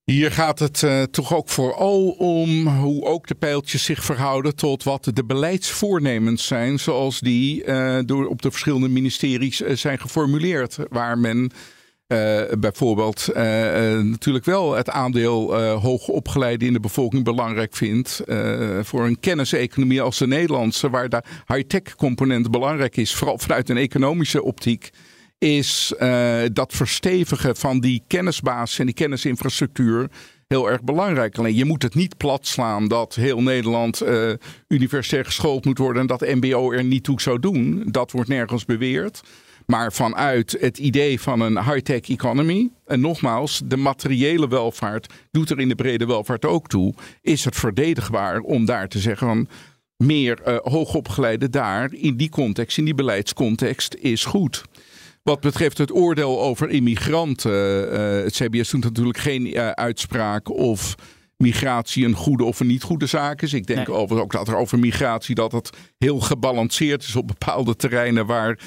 Hier 0.05 0.33
gaat 0.33 0.59
het 0.59 0.83
uh, 0.83 1.03
toch 1.03 1.35
ook 1.35 1.49
vooral 1.49 2.09
om 2.11 2.67
hoe 2.67 3.05
ook 3.05 3.27
de 3.27 3.35
pijltjes 3.35 3.85
zich 3.85 4.05
verhouden 4.05 4.57
tot 4.57 4.83
wat 4.83 5.11
de 5.13 5.25
beleidsvoornemens 5.25 6.47
zijn, 6.47 6.79
zoals 6.79 7.21
die 7.21 7.65
uh, 7.65 7.99
door 8.05 8.27
op 8.27 8.43
de 8.43 8.51
verschillende 8.51 8.89
ministeries 8.89 9.61
uh, 9.61 9.77
zijn 9.77 9.99
geformuleerd, 9.99 10.77
waar 10.89 11.19
men 11.19 11.51
bijvoorbeeld 12.59 13.29
natuurlijk 14.03 14.45
wel 14.45 14.73
het 14.73 14.91
aandeel 14.91 15.61
uh, 15.61 15.83
hoogopgeleide 15.83 16.65
in 16.65 16.73
de 16.73 16.81
bevolking 16.81 17.25
belangrijk 17.25 17.75
vindt. 17.75 18.23
voor 18.83 19.05
een 19.05 19.21
kenniseconomie 19.21 20.03
als 20.03 20.19
de 20.19 20.27
Nederlandse, 20.27 20.91
waar 20.91 21.09
de 21.09 21.23
high-tech 21.47 21.95
component 21.97 22.51
belangrijk 22.51 22.97
is, 22.97 23.15
vooral 23.15 23.39
vanuit 23.39 23.69
een 23.69 23.77
economische 23.77 24.43
optiek. 24.43 24.91
Is 25.43 25.93
dat 26.53 26.73
verstevigen 26.73 27.57
van 27.57 27.81
die 27.81 28.03
kennisbasis 28.07 28.79
en 28.79 28.87
die 28.87 28.95
kennisinfrastructuur 28.95 30.11
heel 30.47 30.71
erg 30.71 30.83
belangrijk. 30.83 31.39
Alleen 31.39 31.55
je 31.55 31.65
moet 31.65 31.83
het 31.83 31.95
niet 31.95 32.17
plat 32.17 32.47
slaan 32.47 32.89
dat 32.89 33.15
heel 33.15 33.43
Nederland 33.43 34.03
universitair 34.69 35.25
geschoold 35.25 35.65
moet 35.65 35.79
worden 35.79 36.03
en 36.03 36.09
dat 36.09 36.21
MBO 36.21 36.73
er 36.73 36.85
niet 36.85 37.05
toe 37.05 37.21
zou 37.21 37.39
doen. 37.39 37.83
Dat 37.87 38.11
wordt 38.11 38.29
nergens 38.29 38.65
beweerd. 38.65 39.21
Maar 39.67 39.93
vanuit 39.93 40.57
het 40.61 40.79
idee 40.79 41.21
van 41.21 41.41
een 41.41 41.65
high-tech 41.65 42.09
economy, 42.09 42.71
en 42.87 43.01
nogmaals, 43.01 43.63
de 43.65 43.77
materiële 43.77 44.49
welvaart 44.49 45.13
doet 45.31 45.51
er 45.51 45.61
in 45.61 45.69
de 45.69 45.75
brede 45.75 46.07
welvaart 46.07 46.45
ook 46.45 46.69
toe, 46.69 46.95
is 47.21 47.45
het 47.45 47.57
verdedigbaar 47.57 48.41
om 48.41 48.65
daar 48.65 48.89
te 48.89 48.99
zeggen 48.99 49.27
van 49.27 49.49
meer 49.97 50.41
uh, 50.47 50.57
hoogopgeleide 50.63 51.51
daar 51.51 51.93
in 51.93 52.17
die 52.17 52.29
context, 52.29 52.79
in 52.79 52.85
die 52.85 52.95
beleidscontext, 52.95 53.95
is 53.95 54.25
goed. 54.25 54.65
Wat 55.23 55.41
betreft 55.41 55.79
het 55.79 55.93
oordeel 55.93 56.41
over 56.41 56.71
immigranten, 56.71 57.93
uh, 57.93 58.25
het 58.25 58.33
CBS 58.33 58.71
doet 58.71 58.85
natuurlijk 58.85 59.19
geen 59.19 59.47
uh, 59.47 59.71
uitspraak 59.71 60.51
of 60.51 60.95
migratie 61.37 62.05
een 62.05 62.15
goede 62.15 62.45
of 62.45 62.61
een 62.61 62.67
niet 62.67 62.83
goede 62.83 63.07
zaak 63.07 63.43
is. 63.43 63.53
Ik 63.53 63.67
denk 63.67 63.87
nee. 63.87 63.97
overigens 63.97 64.21
ook 64.21 64.33
dat 64.33 64.49
er 64.49 64.61
over 64.61 64.79
migratie 64.79 65.35
dat 65.35 65.53
het 65.53 65.71
heel 65.99 66.21
gebalanceerd 66.21 67.03
is 67.03 67.17
op 67.17 67.27
bepaalde 67.27 67.77
terreinen 67.77 68.27
waar 68.27 68.59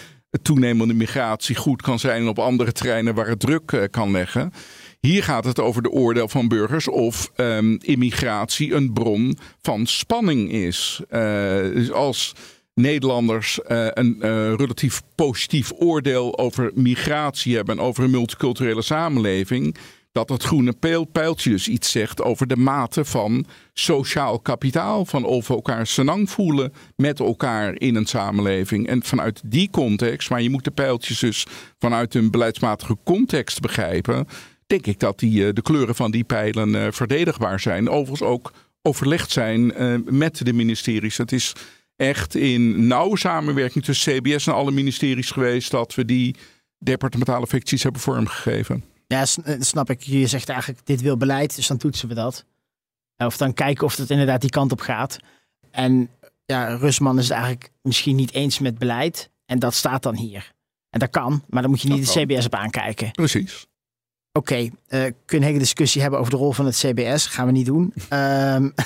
toenemende 0.41 0.93
migratie 0.93 1.55
goed 1.55 1.81
kan 1.81 1.99
zijn 1.99 2.21
en 2.21 2.27
op 2.27 2.39
andere 2.39 2.71
terreinen 2.71 3.15
waar 3.15 3.27
het 3.27 3.39
druk 3.39 3.71
uh, 3.71 3.83
kan 3.91 4.11
leggen. 4.11 4.51
Hier 4.99 5.23
gaat 5.23 5.45
het 5.45 5.59
over 5.59 5.81
de 5.81 5.89
oordeel 5.89 6.27
van 6.27 6.47
burgers 6.47 6.87
of 6.87 7.31
um, 7.35 7.77
immigratie 7.81 8.73
een 8.73 8.93
bron 8.93 9.37
van 9.61 9.85
spanning 9.85 10.51
is. 10.51 11.01
Uh, 11.11 11.19
dus 11.59 11.91
als 11.91 12.35
Nederlanders 12.75 13.59
uh, 13.67 13.87
een 13.93 14.17
relatief 14.55 15.01
positief 15.15 15.71
oordeel 15.75 16.37
over 16.37 16.71
migratie 16.73 17.55
hebben 17.55 17.77
en 17.77 17.83
over 17.83 18.03
een 18.03 18.09
multiculturele 18.09 18.81
samenleving, 18.81 19.77
dat 20.11 20.29
het 20.29 20.43
groene 20.43 20.75
pijltje 21.11 21.49
dus 21.49 21.67
iets 21.67 21.91
zegt 21.91 22.21
over 22.21 22.47
de 22.47 22.57
mate 22.57 23.05
van 23.05 23.45
sociaal 23.73 24.39
kapitaal. 24.39 25.05
Van 25.05 25.23
of 25.23 25.47
we 25.47 25.53
elkaar 25.53 25.87
senang 25.87 26.29
voelen 26.29 26.73
met 26.95 27.19
elkaar 27.19 27.79
in 27.79 27.95
een 27.95 28.05
samenleving. 28.05 28.87
En 28.87 29.03
vanuit 29.03 29.41
die 29.45 29.69
context, 29.69 30.29
maar 30.29 30.41
je 30.41 30.49
moet 30.49 30.63
de 30.63 30.71
pijltjes 30.71 31.19
dus 31.19 31.45
vanuit 31.79 32.15
een 32.15 32.31
beleidsmatige 32.31 32.97
context 33.03 33.59
begrijpen. 33.59 34.27
Denk 34.67 34.87
ik 34.87 34.99
dat 34.99 35.19
die, 35.19 35.47
eh, 35.47 35.53
de 35.53 35.61
kleuren 35.61 35.95
van 35.95 36.11
die 36.11 36.23
pijlen 36.23 36.93
verdedigbaar 36.93 37.59
zijn. 37.59 37.89
Overigens 37.89 38.29
ook 38.29 38.51
overlegd 38.81 39.31
zijn 39.31 39.73
met 40.05 40.45
de 40.45 40.53
ministeries. 40.53 41.17
Het 41.17 41.31
is 41.31 41.53
echt 41.95 42.35
in 42.35 42.87
nauwe 42.87 43.17
samenwerking 43.17 43.83
tussen 43.83 44.21
CBS 44.21 44.47
en 44.47 44.53
alle 44.53 44.71
ministeries 44.71 45.31
geweest 45.31 45.71
dat 45.71 45.95
we 45.95 46.05
die 46.05 46.35
departementale 46.79 47.47
ficties 47.47 47.83
hebben 47.83 48.01
vormgegeven. 48.01 48.83
Ja, 49.07 49.25
eh, 49.43 49.55
snap 49.59 49.89
ik. 49.89 50.01
Je 50.01 50.27
zegt 50.27 50.49
eigenlijk, 50.49 50.85
dit 50.85 51.01
wil 51.01 51.17
beleid, 51.17 51.55
dus 51.55 51.67
dan 51.67 51.77
toetsen 51.77 52.07
we 52.07 52.13
dat. 52.13 52.45
Of 53.17 53.37
dan 53.37 53.53
kijken 53.53 53.85
of 53.85 53.97
het 53.97 54.09
inderdaad 54.09 54.41
die 54.41 54.49
kant 54.49 54.71
op 54.71 54.81
gaat. 54.81 55.17
En 55.71 56.09
ja, 56.45 56.75
Rusman 56.75 57.17
is 57.17 57.23
het 57.23 57.33
eigenlijk 57.37 57.71
misschien 57.81 58.15
niet 58.15 58.33
eens 58.33 58.59
met 58.59 58.77
beleid. 58.77 59.29
En 59.45 59.59
dat 59.59 59.73
staat 59.73 60.03
dan 60.03 60.15
hier. 60.15 60.53
En 60.89 60.99
dat 60.99 61.09
kan, 61.09 61.43
maar 61.49 61.61
dan 61.61 61.71
moet 61.71 61.81
je 61.81 61.89
niet 61.89 62.13
de 62.13 62.25
CBS 62.25 62.45
op 62.45 62.55
aankijken. 62.55 63.11
Precies. 63.11 63.65
Oké, 64.31 64.51
okay, 64.51 64.71
uh, 64.89 65.05
eh, 65.05 65.13
kun 65.25 65.37
je 65.37 65.43
een 65.43 65.49
hele 65.49 65.59
discussie 65.59 66.01
hebben 66.01 66.19
over 66.19 66.31
de 66.31 66.37
rol 66.37 66.51
van 66.51 66.65
het 66.65 66.75
CBS. 66.75 67.25
Gaan 67.25 67.45
we 67.45 67.51
niet 67.51 67.65
doen. 67.65 67.93
um, 68.09 68.73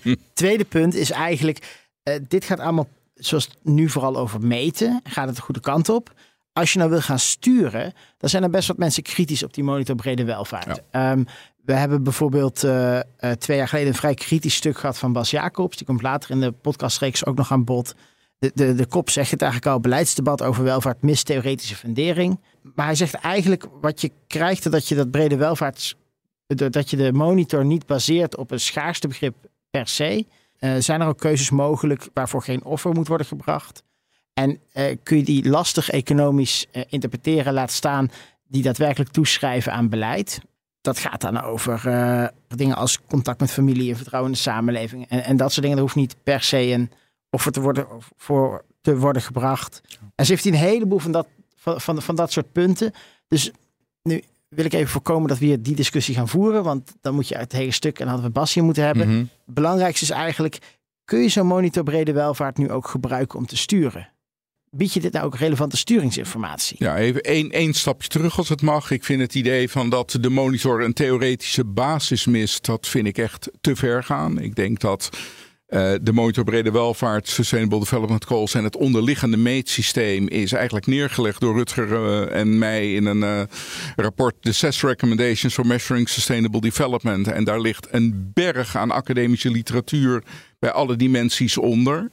tweede 0.34 0.64
punt 0.64 0.94
is 0.94 1.10
eigenlijk, 1.10 1.81
uh, 2.04 2.14
dit 2.28 2.44
gaat 2.44 2.60
allemaal, 2.60 2.88
zoals 3.14 3.48
nu 3.62 3.88
vooral 3.88 4.16
over 4.16 4.40
meten, 4.40 5.00
gaat 5.04 5.26
het 5.26 5.36
de 5.36 5.42
goede 5.42 5.60
kant 5.60 5.88
op 5.88 6.14
als 6.52 6.72
je 6.72 6.78
nou 6.78 6.90
wil 6.90 7.00
gaan 7.00 7.18
sturen, 7.18 7.92
dan 8.18 8.30
zijn 8.30 8.42
er 8.42 8.50
best 8.50 8.68
wat 8.68 8.76
mensen 8.76 9.02
kritisch 9.02 9.42
op 9.42 9.54
die 9.54 9.64
monitor 9.64 9.94
brede 9.94 10.24
welvaart. 10.24 10.82
Ehm, 10.90 11.24
we 11.64 11.72
hebben 11.72 12.02
bijvoorbeeld 12.02 12.64
uh, 12.64 13.00
twee 13.38 13.56
jaar 13.56 13.68
geleden 13.68 13.88
een 13.88 13.94
vrij 13.94 14.14
kritisch 14.14 14.54
stuk 14.54 14.78
gehad 14.78 14.98
van 14.98 15.12
Bas 15.12 15.30
Jacobs. 15.30 15.76
Die 15.76 15.86
komt 15.86 16.02
later 16.02 16.30
in 16.30 16.40
de 16.40 16.52
podcastreeks 16.52 17.26
ook 17.26 17.36
nog 17.36 17.52
aan 17.52 17.64
bod. 17.64 17.94
De, 18.38 18.50
de, 18.54 18.74
de 18.74 18.86
kop 18.86 19.10
zegt 19.10 19.30
het 19.30 19.42
eigenlijk 19.42 19.72
al, 19.72 19.80
beleidsdebat 19.80 20.42
over 20.42 20.64
welvaart 20.64 21.02
mist 21.02 21.26
theoretische 21.26 21.76
fundering. 21.76 22.40
Maar 22.74 22.86
hij 22.86 22.94
zegt 22.94 23.14
eigenlijk 23.14 23.66
wat 23.80 24.00
je 24.00 24.10
krijgt 24.26 24.70
dat 24.70 24.88
je 24.88 24.94
dat 24.94 25.10
brede 25.10 25.36
welvaart, 25.36 25.96
dat 26.46 26.90
je 26.90 26.96
de 26.96 27.12
monitor 27.12 27.64
niet 27.64 27.86
baseert 27.86 28.36
op 28.36 28.50
een 28.50 28.60
schaarste 28.60 29.08
begrip 29.08 29.34
per 29.70 29.88
se. 29.88 30.26
Uh, 30.64 30.74
zijn 30.78 31.00
er 31.00 31.06
ook 31.06 31.18
keuzes 31.18 31.50
mogelijk 31.50 32.08
waarvoor 32.14 32.42
geen 32.42 32.64
offer 32.64 32.92
moet 32.92 33.08
worden 33.08 33.26
gebracht? 33.26 33.82
En 34.34 34.50
uh, 34.50 34.96
kun 35.02 35.16
je 35.16 35.24
die 35.24 35.48
lastig 35.48 35.90
economisch 35.90 36.66
uh, 36.72 36.82
interpreteren, 36.88 37.52
laat 37.52 37.70
staan 37.70 38.10
die 38.48 38.62
daadwerkelijk 38.62 39.10
toeschrijven 39.10 39.72
aan 39.72 39.88
beleid. 39.88 40.40
Dat 40.80 40.98
gaat 40.98 41.20
dan 41.20 41.40
over 41.40 41.80
dingen 42.48 42.76
als 42.76 42.98
contact 43.06 43.40
met 43.40 43.50
familie 43.50 43.90
en 43.90 43.96
vertrouwen 43.96 44.30
in 44.30 44.36
de 44.36 44.42
samenleving. 44.42 45.08
En, 45.08 45.24
en 45.24 45.36
dat 45.36 45.52
soort 45.52 45.62
dingen, 45.62 45.76
dat 45.76 45.86
hoeft 45.86 45.98
niet 45.98 46.16
per 46.22 46.42
se 46.42 46.58
een 46.58 46.90
offer 47.30 47.52
te 47.52 47.60
worden, 47.60 47.86
voor 48.16 48.64
te 48.80 48.98
worden 48.98 49.22
gebracht. 49.22 49.80
En 50.14 50.24
ze 50.24 50.32
heeft 50.32 50.44
een 50.44 50.54
heleboel 50.54 50.98
van 50.98 51.12
dat, 51.12 51.26
van, 51.56 51.80
van, 51.80 52.02
van 52.02 52.14
dat 52.14 52.32
soort 52.32 52.52
punten. 52.52 52.92
Dus 53.28 53.50
nu 54.02 54.22
wil 54.54 54.64
ik 54.64 54.72
even 54.72 54.90
voorkomen 54.90 55.28
dat 55.28 55.38
we 55.38 55.44
hier 55.44 55.62
die 55.62 55.74
discussie 55.74 56.14
gaan 56.14 56.28
voeren. 56.28 56.62
Want 56.62 56.92
dan 57.00 57.14
moet 57.14 57.28
je 57.28 57.36
uit 57.36 57.52
het 57.52 57.60
hele 57.60 57.72
stuk, 57.72 57.98
en 57.98 58.06
hadden 58.06 58.26
we 58.26 58.32
Bas 58.32 58.54
hier 58.54 58.64
moeten 58.64 58.84
hebben. 58.84 59.08
Mm 59.08 59.18
Het 59.18 59.54
belangrijkste 59.54 60.04
is 60.04 60.10
eigenlijk, 60.10 60.58
kun 61.04 61.22
je 61.22 61.28
zo'n 61.28 61.46
monitor 61.46 61.82
brede 61.82 62.12
welvaart 62.12 62.58
nu 62.58 62.70
ook 62.70 62.88
gebruiken 62.88 63.38
om 63.38 63.46
te 63.46 63.56
sturen? 63.56 64.10
Bied 64.70 64.92
je 64.92 65.00
dit 65.00 65.12
nou 65.12 65.26
ook 65.26 65.36
relevante 65.36 65.76
sturingsinformatie? 65.76 66.76
Ja, 66.78 66.96
even 66.96 67.22
één, 67.22 67.50
één 67.50 67.74
stapje 67.74 68.08
terug 68.08 68.38
als 68.38 68.48
het 68.48 68.62
mag. 68.62 68.90
Ik 68.90 69.04
vind 69.04 69.20
het 69.20 69.34
idee 69.34 69.68
van 69.68 69.88
dat 69.88 70.16
de 70.20 70.30
monitor 70.30 70.82
een 70.82 70.92
theoretische 70.92 71.64
basis 71.64 72.26
mist, 72.26 72.64
dat 72.64 72.88
vind 72.88 73.06
ik 73.06 73.18
echt 73.18 73.50
te 73.60 73.76
ver 73.76 74.04
gaan. 74.04 74.38
Ik 74.38 74.54
denk 74.54 74.80
dat 74.80 75.10
de 76.02 76.12
monitor 76.12 76.44
brede 76.44 76.70
welvaart, 76.70 77.28
Sustainable 77.28 77.78
Development 77.78 78.24
Goals 78.24 78.54
en 78.54 78.64
het 78.64 78.76
onderliggende 78.76 79.36
meetsysteem 79.36 80.28
is 80.28 80.52
eigenlijk 80.52 80.86
neergelegd 80.86 81.40
door 81.40 81.56
Rutger 81.56 81.88
uh, 81.88 82.40
en 82.40 82.58
mij 82.58 82.92
in 82.92 83.06
een 83.06 83.22
uh, 83.22 83.42
rapport, 83.96 84.34
de 84.40 84.52
Zes 84.52 84.82
Recommendations 84.82 85.54
for 85.54 85.66
Measuring 85.66 86.08
Sustainable 86.08 86.60
Development. 86.60 87.28
En 87.28 87.44
daar 87.44 87.60
ligt 87.60 87.86
een 87.90 88.30
berg 88.34 88.76
aan 88.76 88.90
academische 88.90 89.50
literatuur 89.50 90.22
bij 90.58 90.70
alle 90.70 90.96
dimensies 90.96 91.58
onder. 91.58 92.08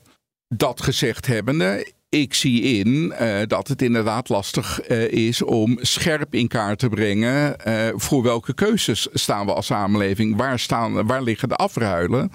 Dat 0.47 0.81
gezegd 0.81 1.27
hebbende, 1.27 1.91
ik 2.09 2.33
zie 2.33 2.61
in 2.61 3.13
dat 3.47 3.67
het 3.67 3.81
inderdaad 3.81 4.29
lastig 4.29 4.81
is 5.09 5.41
om 5.41 5.77
scherp 5.81 6.33
in 6.33 6.47
kaart 6.47 6.79
te 6.79 6.89
brengen 6.89 7.55
voor 7.95 8.23
welke 8.23 8.53
keuzes 8.53 9.07
staan 9.13 9.45
we 9.45 9.53
als 9.53 9.65
samenleving, 9.65 10.35
waar, 10.35 10.59
staan, 10.59 11.07
waar 11.07 11.21
liggen 11.21 11.49
de 11.49 11.55
afruilen. 11.55 12.31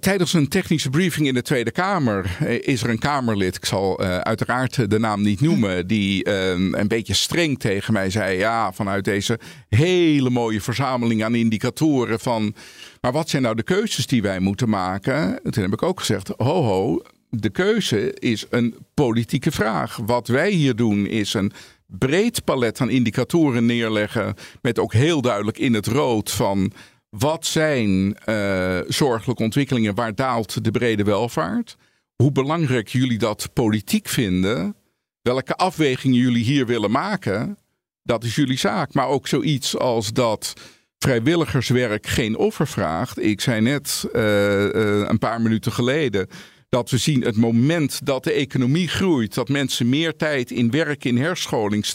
Tijdens 0.00 0.32
een 0.32 0.48
technische 0.48 0.90
briefing 0.90 1.26
in 1.26 1.34
de 1.34 1.42
Tweede 1.42 1.70
Kamer 1.70 2.36
is 2.60 2.82
er 2.82 2.90
een 2.90 2.98
Kamerlid, 2.98 3.56
ik 3.56 3.64
zal 3.64 4.00
uiteraard 4.00 4.90
de 4.90 4.98
naam 4.98 5.22
niet 5.22 5.40
noemen, 5.40 5.86
die 5.86 6.24
ehm, 6.24 6.74
een 6.74 6.88
beetje 6.88 7.14
streng 7.14 7.58
tegen 7.58 7.92
mij 7.92 8.10
zei: 8.10 8.38
Ja, 8.38 8.72
vanuit 8.72 9.04
deze 9.04 9.38
hele 9.68 10.30
mooie 10.30 10.60
verzameling 10.60 11.24
aan 11.24 11.34
indicatoren 11.34 12.20
van. 12.20 12.54
Maar 13.00 13.12
wat 13.12 13.28
zijn 13.28 13.42
nou 13.42 13.54
de 13.54 13.62
keuzes 13.62 14.06
die 14.06 14.22
wij 14.22 14.40
moeten 14.40 14.68
maken? 14.68 15.40
Toen 15.50 15.62
heb 15.62 15.72
ik 15.72 15.82
ook 15.82 15.98
gezegd: 15.98 16.28
Ho, 16.36 16.62
ho, 16.62 17.02
de 17.30 17.50
keuze 17.50 18.14
is 18.14 18.46
een 18.50 18.74
politieke 18.94 19.50
vraag. 19.50 19.96
Wat 20.06 20.28
wij 20.28 20.50
hier 20.50 20.76
doen 20.76 21.06
is 21.06 21.34
een 21.34 21.52
breed 21.86 22.44
palet 22.44 22.80
aan 22.80 22.90
indicatoren 22.90 23.66
neerleggen. 23.66 24.34
Met 24.62 24.78
ook 24.78 24.92
heel 24.92 25.20
duidelijk 25.20 25.58
in 25.58 25.74
het 25.74 25.86
rood 25.86 26.30
van 26.30 26.72
wat 27.10 27.46
zijn 27.46 28.16
uh, 28.26 28.80
zorgelijke 28.88 29.42
ontwikkelingen, 29.42 29.94
waar 29.94 30.14
daalt 30.14 30.64
de 30.64 30.70
brede 30.70 31.04
welvaart. 31.04 31.76
Hoe 32.16 32.32
belangrijk 32.32 32.88
jullie 32.88 33.18
dat 33.18 33.50
politiek 33.52 34.08
vinden. 34.08 34.76
Welke 35.22 35.56
afwegingen 35.56 36.18
jullie 36.18 36.44
hier 36.44 36.66
willen 36.66 36.90
maken. 36.90 37.58
Dat 38.02 38.24
is 38.24 38.34
jullie 38.34 38.58
zaak. 38.58 38.94
Maar 38.94 39.06
ook 39.08 39.26
zoiets 39.28 39.76
als 39.76 40.12
dat 40.12 40.54
vrijwilligerswerk 40.98 42.06
geen 42.06 42.36
offer 42.36 42.66
vraagt. 42.66 43.22
Ik 43.22 43.40
zei 43.40 43.60
net 43.60 44.08
uh, 44.12 44.22
uh, 44.64 45.08
een 45.08 45.18
paar 45.18 45.40
minuten 45.40 45.72
geleden 45.72 46.28
dat 46.68 46.90
we 46.90 46.96
zien 46.96 47.22
het 47.22 47.36
moment 47.36 48.06
dat 48.06 48.24
de 48.24 48.32
economie 48.32 48.88
groeit, 48.88 49.34
dat 49.34 49.48
mensen 49.48 49.88
meer 49.88 50.16
tijd 50.16 50.50
in 50.50 50.70
werk, 50.70 51.04
in 51.04 51.16
herscholing 51.16 51.86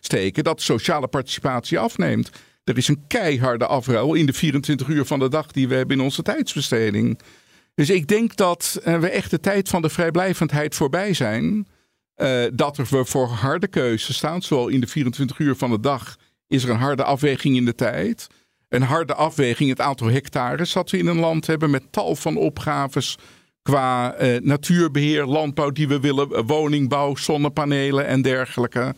steken, 0.00 0.44
dat 0.44 0.62
sociale 0.62 1.08
participatie 1.08 1.78
afneemt. 1.78 2.30
Er 2.64 2.76
is 2.76 2.88
een 2.88 3.06
keiharde 3.06 3.66
afruil 3.66 4.14
in 4.14 4.26
de 4.26 4.32
24 4.32 4.88
uur 4.88 5.04
van 5.04 5.18
de 5.18 5.28
dag 5.28 5.46
die 5.46 5.68
we 5.68 5.74
hebben 5.74 5.96
in 5.96 6.02
onze 6.02 6.22
tijdsbesteding. 6.22 7.20
Dus 7.74 7.90
ik 7.90 8.08
denk 8.08 8.36
dat 8.36 8.80
uh, 8.84 8.98
we 8.98 9.08
echt 9.08 9.30
de 9.30 9.40
tijd 9.40 9.68
van 9.68 9.82
de 9.82 9.88
vrijblijvendheid 9.88 10.74
voorbij 10.74 11.14
zijn. 11.14 11.66
Uh, 12.16 12.44
dat 12.54 12.78
er 12.78 12.86
we 12.90 13.04
voor 13.04 13.26
harde 13.26 13.68
keuzes 13.68 14.16
staan. 14.16 14.42
Zowel 14.42 14.68
in 14.68 14.80
de 14.80 14.86
24 14.86 15.38
uur 15.38 15.56
van 15.56 15.70
de 15.70 15.80
dag 15.80 16.16
is 16.46 16.64
er 16.64 16.70
een 16.70 16.76
harde 16.76 17.04
afweging 17.04 17.56
in 17.56 17.64
de 17.64 17.74
tijd. 17.74 18.26
Een 18.68 18.82
harde 18.82 19.14
afweging 19.14 19.70
het 19.70 19.80
aantal 19.80 20.06
hectares 20.06 20.72
dat 20.72 20.90
we 20.90 20.98
in 20.98 21.06
een 21.06 21.18
land 21.18 21.46
hebben 21.46 21.70
met 21.70 21.92
tal 21.92 22.16
van 22.16 22.36
opgaves 22.36 23.18
qua 23.62 24.20
uh, 24.22 24.40
natuurbeheer, 24.40 25.24
landbouw 25.24 25.70
die 25.70 25.88
we 25.88 26.00
willen, 26.00 26.30
eh, 26.30 26.42
woningbouw, 26.46 27.16
zonnepanelen 27.16 28.06
en 28.06 28.22
dergelijke. 28.22 28.94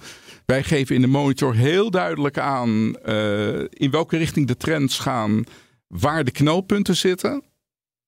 Wij 0.46 0.62
geven 0.62 0.94
in 0.94 1.00
de 1.00 1.06
monitor 1.06 1.54
heel 1.54 1.90
duidelijk 1.90 2.38
aan 2.38 2.96
uh, 3.06 3.58
in 3.58 3.90
welke 3.90 4.16
richting 4.16 4.46
de 4.46 4.56
trends 4.56 4.98
gaan, 4.98 5.44
waar 5.86 6.24
de 6.24 6.30
knelpunten 6.30 6.96
zitten. 6.96 7.42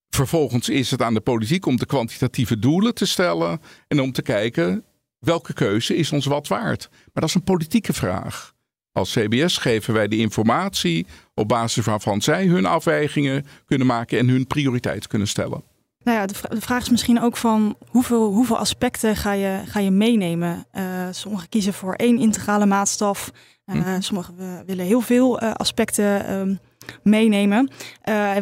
Vervolgens 0.09 0.69
is 0.69 0.91
het 0.91 1.03
aan 1.03 1.15
de 1.15 1.21
politiek 1.21 1.67
om 1.67 1.77
de 1.77 1.87
kwantitatieve 1.87 2.59
doelen 2.59 2.95
te 2.95 3.07
stellen 3.07 3.61
en 3.89 4.01
om 4.01 4.13
te 4.13 4.23
kijken 4.23 4.85
welke 5.19 5.53
keuze 5.53 5.97
is 5.97 6.13
ons 6.13 6.27
wat 6.27 6.49
waard. 6.49 6.89
Maar 6.91 7.11
dat 7.13 7.29
is 7.29 7.35
een 7.35 7.45
politieke 7.45 7.93
vraag. 7.93 8.55
Als 8.93 9.13
CBS 9.13 9.57
geven 9.57 9.95
wij 9.95 10.09
de 10.09 10.17
informatie 10.17 11.07
op 11.35 11.49
basis 11.49 11.85
waarvan 11.85 12.21
zij 12.21 12.47
hun 12.47 12.67
afwegingen 12.67 13.47
kunnen 13.67 13.87
maken 13.87 14.19
en 14.19 14.29
hun 14.29 14.47
prioriteit 14.47 15.07
kunnen 15.07 15.29
stellen. 15.29 15.63
Nou 16.07 16.19
ja, 16.19 16.27
de, 16.27 16.61
vraag 16.61 16.83
is 16.83 16.91
misschien 16.91 17.21
ook 17.21 17.37
van 17.37 17.77
hoeveel, 17.89 18.33
hoeveel 18.33 18.59
aspecten 18.59 19.17
ga 19.17 19.33
je, 19.33 19.61
ga 19.67 19.81
je 19.81 19.91
meenemen? 19.91 20.67
Uh, 20.75 20.83
sommigen 21.11 21.49
kiezen 21.49 21.73
voor 21.73 21.95
één 21.95 22.19
integrale 22.19 22.67
maatstaf. 22.67 23.31
Uh, 23.67 23.97
Sommigen 23.99 24.63
willen 24.67 24.85
heel 24.85 25.01
veel 25.01 25.43
uh, 25.43 25.53
aspecten 25.53 26.33
um, 26.33 26.59
meenemen. 27.03 27.71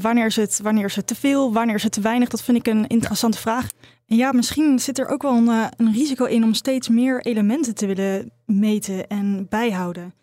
wanneer, 0.00 0.26
is 0.26 0.36
het, 0.36 0.60
wanneer 0.62 0.84
is 0.84 0.96
het 0.96 1.06
te 1.06 1.14
veel? 1.14 1.52
Wanneer 1.52 1.74
is 1.74 1.82
het 1.82 1.92
te 1.92 2.00
weinig? 2.00 2.28
Dat 2.28 2.42
vind 2.42 2.56
ik 2.56 2.66
een 2.66 2.86
interessante 2.86 3.36
ja. 3.36 3.42
vraag. 3.42 3.68
En 4.06 4.16
ja, 4.16 4.32
misschien 4.32 4.78
zit 4.78 4.98
er 4.98 5.08
ook 5.08 5.22
wel 5.22 5.36
een, 5.36 5.48
een 5.76 5.92
risico 5.92 6.24
in 6.24 6.44
om 6.44 6.54
steeds 6.54 6.88
meer 6.88 7.20
elementen 7.20 7.74
te 7.74 7.86
willen 7.86 8.30
meten 8.46 9.06
en 9.08 9.46
bijhouden. 9.48 10.14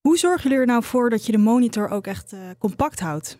Hoe 0.00 0.18
zorgen 0.18 0.42
jullie 0.42 0.58
er 0.58 0.66
nou 0.66 0.82
voor 0.82 1.10
dat 1.10 1.26
je 1.26 1.32
de 1.32 1.38
monitor 1.38 1.88
ook 1.88 2.06
echt 2.06 2.34
compact 2.58 3.00
houdt? 3.00 3.38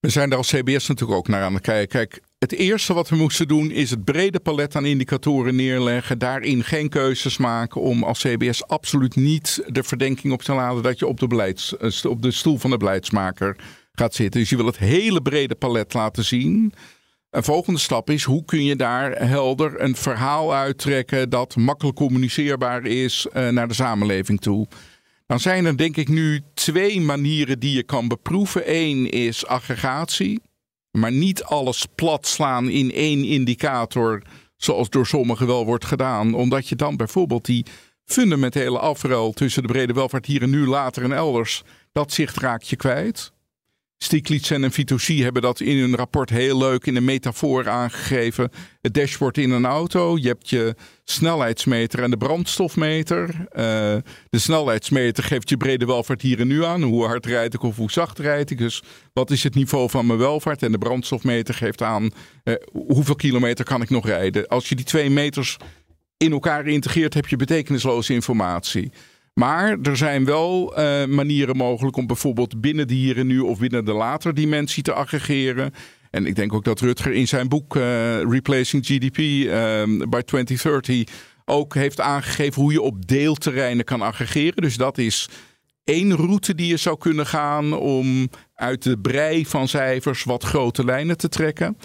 We 0.00 0.08
zijn 0.08 0.28
daar 0.28 0.38
als 0.38 0.48
CBS 0.48 0.86
natuurlijk 0.86 1.18
ook 1.18 1.28
naar 1.28 1.42
aan 1.42 1.54
het 1.54 1.62
kijken. 1.62 1.88
Kijk, 1.88 2.20
het 2.38 2.52
eerste 2.52 2.94
wat 2.94 3.08
we 3.08 3.16
moesten 3.16 3.48
doen 3.48 3.70
is 3.70 3.90
het 3.90 4.04
brede 4.04 4.40
palet 4.40 4.76
aan 4.76 4.84
indicatoren 4.84 5.56
neerleggen. 5.56 6.18
Daarin 6.18 6.64
geen 6.64 6.88
keuzes 6.88 7.36
maken 7.36 7.80
om 7.80 8.02
als 8.02 8.18
CBS 8.18 8.66
absoluut 8.66 9.16
niet 9.16 9.64
de 9.66 9.82
verdenking 9.82 10.32
op 10.32 10.42
te 10.42 10.52
laden 10.52 10.82
dat 10.82 10.98
je 10.98 11.06
op 11.06 11.20
de, 11.20 11.26
beleids, 11.26 11.76
eh, 11.76 12.10
op 12.10 12.22
de 12.22 12.30
stoel 12.30 12.58
van 12.58 12.70
de 12.70 12.76
beleidsmaker 12.76 13.56
gaat 13.92 14.14
zitten. 14.14 14.40
Dus 14.40 14.50
je 14.50 14.56
wil 14.56 14.66
het 14.66 14.78
hele 14.78 15.22
brede 15.22 15.54
palet 15.54 15.94
laten 15.94 16.24
zien. 16.24 16.72
Een 17.30 17.44
volgende 17.44 17.80
stap 17.80 18.10
is 18.10 18.22
hoe 18.22 18.44
kun 18.44 18.64
je 18.64 18.76
daar 18.76 19.26
helder 19.26 19.80
een 19.80 19.96
verhaal 19.96 20.54
uittrekken 20.54 21.30
dat 21.30 21.56
makkelijk 21.56 21.96
communiceerbaar 21.96 22.86
is 22.86 23.26
uh, 23.26 23.48
naar 23.48 23.68
de 23.68 23.74
samenleving 23.74 24.40
toe. 24.40 24.66
Dan 25.26 25.40
zijn 25.40 25.64
er 25.64 25.76
denk 25.76 25.96
ik 25.96 26.08
nu 26.08 26.42
twee 26.54 27.00
manieren 27.00 27.58
die 27.58 27.76
je 27.76 27.82
kan 27.82 28.08
beproeven. 28.08 28.62
Eén 28.64 29.10
is 29.10 29.46
aggregatie, 29.46 30.40
maar 30.98 31.12
niet 31.12 31.42
alles 31.42 31.86
plat 31.94 32.26
slaan 32.26 32.68
in 32.68 32.92
één 32.92 33.24
indicator, 33.24 34.22
zoals 34.56 34.90
door 34.90 35.06
sommigen 35.06 35.46
wel 35.46 35.64
wordt 35.64 35.84
gedaan, 35.84 36.34
omdat 36.34 36.68
je 36.68 36.76
dan 36.76 36.96
bijvoorbeeld 36.96 37.44
die 37.44 37.66
fundamentele 38.04 38.78
afruil 38.78 39.32
tussen 39.32 39.62
de 39.62 39.68
brede 39.68 39.92
welvaart 39.92 40.26
hier 40.26 40.42
en 40.42 40.50
nu, 40.50 40.66
later 40.66 41.02
en 41.02 41.12
elders, 41.12 41.62
dat 41.92 42.12
zicht 42.12 42.36
raak 42.36 42.62
je 42.62 42.76
kwijt. 42.76 43.32
Stiglitz 43.98 44.50
en 44.50 44.72
Vitosi 44.72 45.22
hebben 45.22 45.42
dat 45.42 45.60
in 45.60 45.78
hun 45.78 45.96
rapport 45.96 46.30
heel 46.30 46.58
leuk 46.58 46.86
in 46.86 46.96
een 46.96 47.04
metafoor 47.04 47.68
aangegeven. 47.68 48.50
Het 48.80 48.94
dashboard 48.94 49.38
in 49.38 49.50
een 49.50 49.66
auto. 49.66 50.16
Je 50.16 50.28
hebt 50.28 50.50
je 50.50 50.74
snelheidsmeter 51.04 52.02
en 52.02 52.10
de 52.10 52.16
brandstofmeter. 52.16 53.28
Uh, 53.28 53.44
de 54.30 54.38
snelheidsmeter 54.38 55.24
geeft 55.24 55.48
je 55.48 55.56
brede 55.56 55.86
welvaart 55.86 56.22
hier 56.22 56.40
en 56.40 56.46
nu 56.46 56.64
aan. 56.64 56.82
Hoe 56.82 57.04
hard 57.04 57.26
rijd 57.26 57.54
ik 57.54 57.62
of 57.62 57.76
hoe 57.76 57.90
zacht 57.90 58.18
rijd 58.18 58.50
ik. 58.50 58.58
Dus 58.58 58.82
wat 59.12 59.30
is 59.30 59.42
het 59.42 59.54
niveau 59.54 59.90
van 59.90 60.06
mijn 60.06 60.18
welvaart? 60.18 60.62
En 60.62 60.72
de 60.72 60.78
brandstofmeter 60.78 61.54
geeft 61.54 61.82
aan 61.82 62.10
uh, 62.44 62.54
hoeveel 62.72 63.16
kilometer 63.16 63.64
kan 63.64 63.82
ik 63.82 63.90
nog 63.90 64.06
rijden. 64.06 64.46
Als 64.48 64.68
je 64.68 64.74
die 64.74 64.84
twee 64.84 65.10
meters 65.10 65.56
in 66.16 66.32
elkaar 66.32 66.66
integreert, 66.66 67.14
heb 67.14 67.26
je 67.26 67.36
betekenisloze 67.36 68.12
informatie. 68.12 68.92
Maar 69.38 69.78
er 69.82 69.96
zijn 69.96 70.24
wel 70.24 70.78
uh, 70.78 71.04
manieren 71.04 71.56
mogelijk 71.56 71.96
om 71.96 72.06
bijvoorbeeld 72.06 72.60
binnen 72.60 72.88
de 72.88 73.24
nu 73.24 73.40
of 73.40 73.58
binnen 73.58 73.84
de 73.84 73.92
later 73.92 74.34
dimensie 74.34 74.82
te 74.82 74.92
aggregeren. 74.92 75.72
En 76.10 76.26
ik 76.26 76.36
denk 76.36 76.52
ook 76.52 76.64
dat 76.64 76.80
Rutger 76.80 77.12
in 77.12 77.28
zijn 77.28 77.48
boek 77.48 77.76
uh, 77.76 77.82
Replacing 78.22 78.86
GDP 78.86 79.16
by 80.10 80.20
2030 80.20 81.04
ook 81.44 81.74
heeft 81.74 82.00
aangegeven 82.00 82.62
hoe 82.62 82.72
je 82.72 82.80
op 82.80 83.06
deelterreinen 83.06 83.84
kan 83.84 84.02
aggregeren. 84.02 84.62
Dus 84.62 84.76
dat 84.76 84.98
is 84.98 85.28
één 85.84 86.16
route 86.16 86.54
die 86.54 86.66
je 86.66 86.76
zou 86.76 86.98
kunnen 86.98 87.26
gaan 87.26 87.72
om 87.72 88.28
uit 88.54 88.82
de 88.82 88.98
brei 88.98 89.46
van 89.46 89.68
cijfers 89.68 90.24
wat 90.24 90.44
grote 90.44 90.84
lijnen 90.84 91.16
te 91.16 91.28
trekken. 91.28 91.76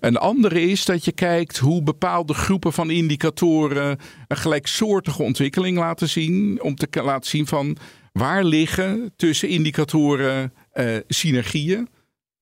Een 0.00 0.16
andere 0.16 0.60
is 0.60 0.84
dat 0.84 1.04
je 1.04 1.12
kijkt 1.12 1.58
hoe 1.58 1.82
bepaalde 1.82 2.34
groepen 2.34 2.72
van 2.72 2.90
indicatoren 2.90 3.98
een 4.28 4.36
gelijksoortige 4.36 5.22
ontwikkeling 5.22 5.78
laten 5.78 6.08
zien. 6.08 6.62
Om 6.62 6.74
te 6.74 7.02
laten 7.02 7.30
zien 7.30 7.46
van 7.46 7.76
waar 8.12 8.44
liggen 8.44 9.12
tussen 9.16 9.48
indicatoren 9.48 10.52
uh, 10.74 10.96
synergieën. 11.08 11.88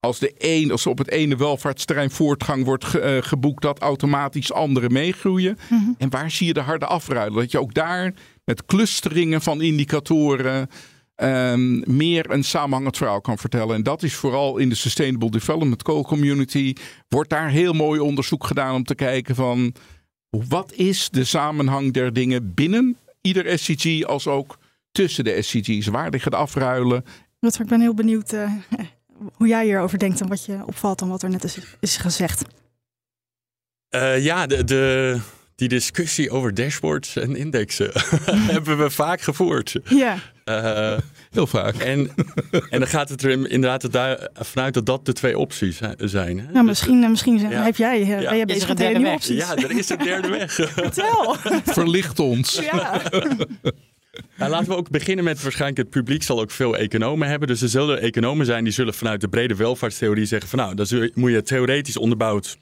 Als, 0.01 0.19
de 0.19 0.35
een, 0.39 0.71
als 0.71 0.87
op 0.87 0.99
het 0.99 1.11
ene 1.11 1.37
welvaartsterrein 1.37 2.11
voortgang 2.11 2.65
wordt 2.65 2.85
ge, 2.85 3.17
uh, 3.17 3.29
geboekt, 3.29 3.63
dat 3.63 3.79
automatisch 3.79 4.53
andere 4.53 4.91
meegroeien. 4.91 5.59
Mm 5.69 5.79
-hmm. 5.79 5.95
En 5.99 6.11
waar 6.11 6.31
zie 6.31 6.47
je 6.47 6.53
de 6.53 6.61
harde 6.61 6.87
afruilen? 6.87 7.39
Dat 7.39 7.51
je 7.51 7.61
ook 7.61 7.75
daar 7.75 8.15
met 8.45 8.65
clusteringen 8.67 9.43
van 9.43 9.63
indicatoren 9.63 10.69
um, 11.23 11.83
meer 11.97 12.31
een 12.31 12.45
samenhangend 12.45 12.97
verhaal 12.97 13.21
kan 13.21 13.39
vertellen. 13.39 13.75
En 13.75 13.83
dat 13.83 14.03
is 14.03 14.15
vooral 14.15 14.59
in 14.59 14.69
de 14.69 14.75
Sustainable 14.75 15.31
Development 15.31 15.83
Goal 15.85 16.03
Community. 16.03 16.73
Wordt 17.09 17.31
daar 17.31 17.51
heel 17.51 17.73
mooi 17.73 18.01
onderzoek 18.01 18.47
gedaan 18.47 18.75
om 18.75 18.85
te 18.85 18.95
kijken 18.95 19.35
van 19.35 19.75
wat 20.31 20.73
is 20.73 21.09
de 21.11 21.25
samenhang 21.25 21.93
der 21.93 22.13
dingen 22.13 22.55
binnen 22.55 22.97
ieder 23.21 23.59
SCG 23.59 24.05
als 24.05 24.27
ook 24.27 24.59
tussen 24.93 25.25
de 25.25 25.43
SCG's. 25.43 25.87
Waar 25.87 26.11
liggen 26.11 26.31
de 26.31 26.37
afruilen? 26.37 27.05
Rutger, 27.41 27.63
ik 27.63 27.69
ben 27.69 27.81
heel 27.81 27.95
benieuwd 27.95 28.33
uh, 28.33 28.53
hoe 29.33 29.47
jij 29.47 29.65
hierover 29.65 29.99
denkt 29.99 30.21
en 30.21 30.29
wat 30.29 30.45
je 30.45 30.63
opvalt 30.67 31.03
aan 31.03 31.09
wat 31.09 31.23
er 31.23 31.31
net 31.31 31.45
is, 31.45 31.59
is 31.81 31.97
gezegd. 31.97 32.45
Uh, 33.91 34.25
ja, 34.25 34.47
de, 34.47 34.65
de, 34.65 35.21
die 35.59 35.69
discussie 35.69 36.31
over 36.31 36.55
dashboards 36.55 37.17
en 37.17 37.37
indexen 37.37 37.91
hebben 38.55 38.79
we 38.79 38.91
vaak 38.91 39.21
gevoerd. 39.21 39.77
Ja. 39.85 40.19
Uh, 40.45 40.99
Heel 41.31 41.47
vaak. 41.47 41.75
En, 41.75 42.11
en 42.71 42.79
dan 42.79 42.89
gaat 42.89 43.09
het 43.09 43.23
er 43.23 43.31
inderdaad 43.31 43.87
vanuit 44.33 44.75
dat 44.75 44.87
dat 44.87 45.07
de 45.07 45.13
twee 45.13 45.39
opties 45.39 45.81
zijn. 45.97 46.41
Hè? 46.41 46.53
Nou, 46.53 46.65
misschien, 46.65 47.01
dus, 47.01 47.11
misschien 47.11 47.39
ja. 47.39 47.63
heb 47.63 47.77
jij, 47.77 48.05
ja. 48.05 48.29
ben 48.29 48.37
je 48.37 48.47
bezig 48.47 48.69
met 48.69 48.77
derde 48.77 49.09
opties. 49.09 49.37
Ja, 49.37 49.57
er 49.57 49.79
is 49.79 49.89
een 49.89 49.99
derde 49.99 50.29
weg. 50.29 50.53
Vertel. 50.75 51.37
Verlicht 51.65 52.19
ons. 52.19 52.61
Ja. 52.73 53.01
Nou, 54.37 54.51
laten 54.51 54.69
we 54.69 54.77
ook 54.77 54.91
beginnen 54.91 55.25
met 55.25 55.43
waarschijnlijk 55.43 55.79
het 55.81 55.91
publiek 55.91 56.23
zal 56.23 56.41
ook 56.41 56.51
veel 56.51 56.77
economen 56.77 57.29
hebben. 57.29 57.49
Dus 57.49 57.63
er 57.63 57.69
zullen 57.69 58.01
economen 58.01 58.47
zijn 58.47 58.65
die 58.65 58.73
zullen 58.73 58.95
vanuit 58.95 59.21
de 59.21 59.29
brede 59.29 59.55
welvaartstheorie 59.55 60.25
zeggen 60.25 60.49
van 60.49 60.59
nou, 60.59 60.75
dan 60.75 61.11
moet 61.15 61.31
je 61.31 61.43
theoretisch 61.43 61.97
onderbouwd 61.97 62.59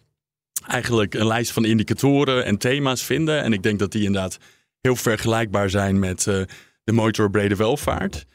eigenlijk 0.67 1.15
een 1.15 1.27
lijst 1.27 1.53
van 1.53 1.65
indicatoren 1.65 2.45
en 2.45 2.59
thema's 2.59 3.05
vinden. 3.05 3.43
En 3.43 3.53
ik 3.53 3.63
denk 3.63 3.79
dat 3.79 3.93
die 3.93 4.05
inderdaad 4.05 4.39
heel 4.81 4.97
vergelijkbaar 4.97 5.71
zijn 5.71 5.99
met 5.99 6.27
uh, 6.27 6.43
de 6.85 6.93
motor 6.93 7.31
brede 7.31 7.57
welvaart. 7.57 8.27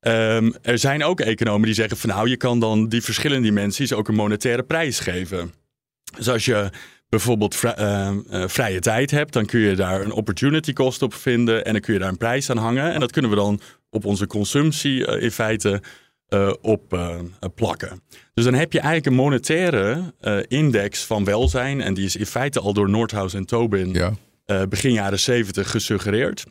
Um, 0.00 0.54
er 0.62 0.78
zijn 0.78 1.04
ook 1.04 1.20
economen 1.20 1.66
die 1.66 1.74
zeggen 1.74 1.96
van 1.96 2.08
nou, 2.10 2.28
je 2.28 2.36
kan 2.36 2.60
dan 2.60 2.88
die 2.88 3.02
verschillende 3.02 3.48
dimensies 3.48 3.92
ook 3.92 4.08
een 4.08 4.14
monetaire 4.14 4.62
prijs 4.62 5.00
geven. 5.00 5.52
Dus 6.16 6.28
als 6.28 6.44
je 6.44 6.70
bijvoorbeeld 7.08 7.62
uh, 7.64 8.10
uh, 8.30 8.48
vrije 8.48 8.80
tijd 8.80 9.10
hebt, 9.10 9.32
dan 9.32 9.46
kun 9.46 9.60
je 9.60 9.76
daar 9.76 10.00
een 10.00 10.12
opportunity 10.12 10.72
cost 10.72 11.02
op 11.02 11.14
vinden 11.14 11.64
en 11.64 11.72
dan 11.72 11.80
kun 11.80 11.92
je 11.94 11.98
daar 11.98 12.08
een 12.08 12.16
prijs 12.16 12.50
aan 12.50 12.56
hangen. 12.56 12.92
En 12.92 13.00
dat 13.00 13.12
kunnen 13.12 13.30
we 13.30 13.36
dan 13.36 13.60
op 13.90 14.04
onze 14.04 14.26
consumptie 14.26 15.06
in 15.06 15.30
feite 15.30 15.82
op 16.60 16.98
plakken. 17.54 18.02
Dus 18.34 18.44
dan 18.44 18.54
heb 18.54 18.72
je 18.72 18.78
eigenlijk 18.78 19.06
een 19.06 19.22
monetaire 19.22 20.14
index 20.48 21.04
van 21.04 21.24
welzijn 21.24 21.80
en 21.80 21.94
die 21.94 22.04
is 22.04 22.16
in 22.16 22.26
feite 22.26 22.60
al 22.60 22.72
door 22.72 22.90
Nordhaus 22.90 23.34
en 23.34 23.44
Tobin 23.44 23.92
ja. 23.92 24.66
begin 24.68 24.92
jaren 24.92 25.20
70 25.20 25.70
gesuggereerd. 25.70 26.44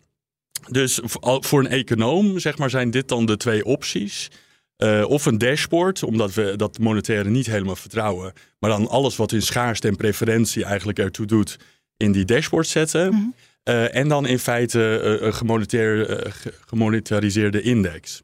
Dus 0.68 1.00
voor 1.22 1.60
een 1.60 1.68
econoom 1.68 2.40
zeg 2.40 2.58
maar, 2.58 2.70
zijn 2.70 2.92
dit 2.92 3.08
dan 3.08 3.26
de 3.26 3.38
twee 3.38 3.66
opties. 3.66 4.30
Uh, 4.78 5.06
of 5.08 5.26
een 5.26 5.38
dashboard, 5.38 6.04
omdat 6.04 6.34
we 6.34 6.54
dat 6.56 6.80
monetaire 6.80 7.30
niet 7.30 7.46
helemaal 7.46 7.76
vertrouwen. 7.76 8.34
Maar 8.60 8.70
dan 8.70 8.88
alles 8.88 9.16
wat 9.16 9.32
in 9.32 9.42
schaarste 9.42 9.88
en 9.88 9.96
preferentie 9.96 10.66
eigenlijk 10.66 11.00
ertoe 11.00 11.26
doet 11.26 11.60
in 11.98 12.12
die 12.12 12.26
dashboard 12.26 12.68
zetten. 12.68 13.06
Mm 13.06 13.12
-hmm. 13.12 13.34
uh, 13.76 13.96
en 13.96 14.08
dan 14.08 14.28
in 14.28 14.40
feite 14.40 15.02
uh, 15.04 15.28
een 15.28 16.34
gemonetariseerde 16.66 17.62
index. 17.62 18.24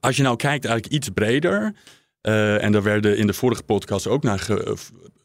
Als 0.00 0.16
je 0.16 0.22
nou 0.22 0.36
kijkt 0.36 0.64
eigenlijk 0.64 0.94
iets 0.94 1.08
breder. 1.08 1.74
en 2.20 2.72
daar 2.72 2.82
werden 2.82 3.16
in 3.16 3.26
de 3.26 3.32
vorige 3.32 3.62
podcast 3.62 4.06
ook 4.06 4.22
naar 4.22 4.38
ge, 4.38 4.76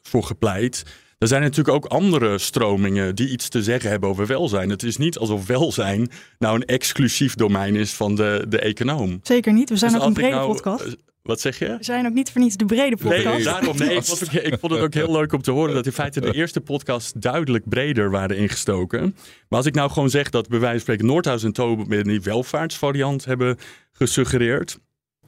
voor 0.01 0.23
gepleit. 0.23 0.83
Er 1.17 1.29
zijn 1.29 1.41
natuurlijk 1.41 1.75
ook 1.75 1.86
andere 1.86 2.38
stromingen 2.38 3.15
die 3.15 3.29
iets 3.29 3.49
te 3.49 3.63
zeggen 3.63 3.89
hebben 3.89 4.09
over 4.09 4.27
welzijn. 4.27 4.69
Het 4.69 4.83
is 4.83 4.97
niet 4.97 5.17
alsof 5.17 5.47
welzijn 5.47 6.09
nou 6.39 6.55
een 6.55 6.65
exclusief 6.65 7.36
domein 7.36 7.75
is 7.75 7.93
van 7.93 8.15
de, 8.15 8.45
de 8.49 8.59
econoom. 8.59 9.19
Zeker 9.23 9.53
niet. 9.53 9.69
We 9.69 9.77
zijn 9.77 9.91
dus 9.91 10.01
ook 10.01 10.07
een 10.07 10.13
brede 10.13 10.36
nou, 10.36 10.53
podcast. 10.53 10.95
Wat 11.23 11.41
zeg 11.41 11.59
je? 11.59 11.65
We 11.77 11.83
zijn 11.83 12.05
ook 12.05 12.13
niet 12.13 12.31
voor 12.31 12.41
niets 12.41 12.57
de 12.57 12.65
brede 12.65 12.97
podcast. 12.97 13.23
Nee, 13.23 13.43
daarom, 13.43 13.77
nee 13.77 13.95
ik, 13.95 14.03
vond 14.03 14.19
het, 14.19 14.33
ik 14.33 14.59
vond 14.59 14.71
het 14.73 14.81
ook 14.81 14.93
heel 14.93 15.12
leuk 15.12 15.33
om 15.33 15.41
te 15.41 15.51
horen 15.51 15.73
dat 15.73 15.86
in 15.86 15.91
feite 15.91 16.21
de 16.21 16.33
eerste 16.33 16.62
podcast 16.62 17.21
duidelijk 17.21 17.69
breder 17.69 18.12
waren 18.12 18.38
ingestoken. 18.38 19.15
Maar 19.49 19.59
als 19.59 19.65
ik 19.65 19.75
nou 19.75 19.91
gewoon 19.91 20.09
zeg 20.09 20.29
dat 20.29 20.47
bij 20.47 20.59
wijze 20.59 20.73
van 20.73 20.81
spreken 20.81 21.05
Noordhuis 21.05 21.43
en 21.43 21.51
Tobin 21.51 22.03
die 22.03 22.21
welvaartsvariant 22.21 23.25
hebben 23.25 23.57
gesuggereerd. 23.91 24.79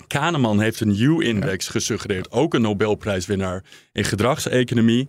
Kahneman 0.07 0.59
heeft 0.59 0.79
een 0.79 1.01
U-index 1.01 1.67
gesuggereerd, 1.67 2.31
ook 2.31 2.53
een 2.53 2.61
Nobelprijswinnaar 2.61 3.63
in 3.91 4.03
gedragseconomie. 4.03 5.07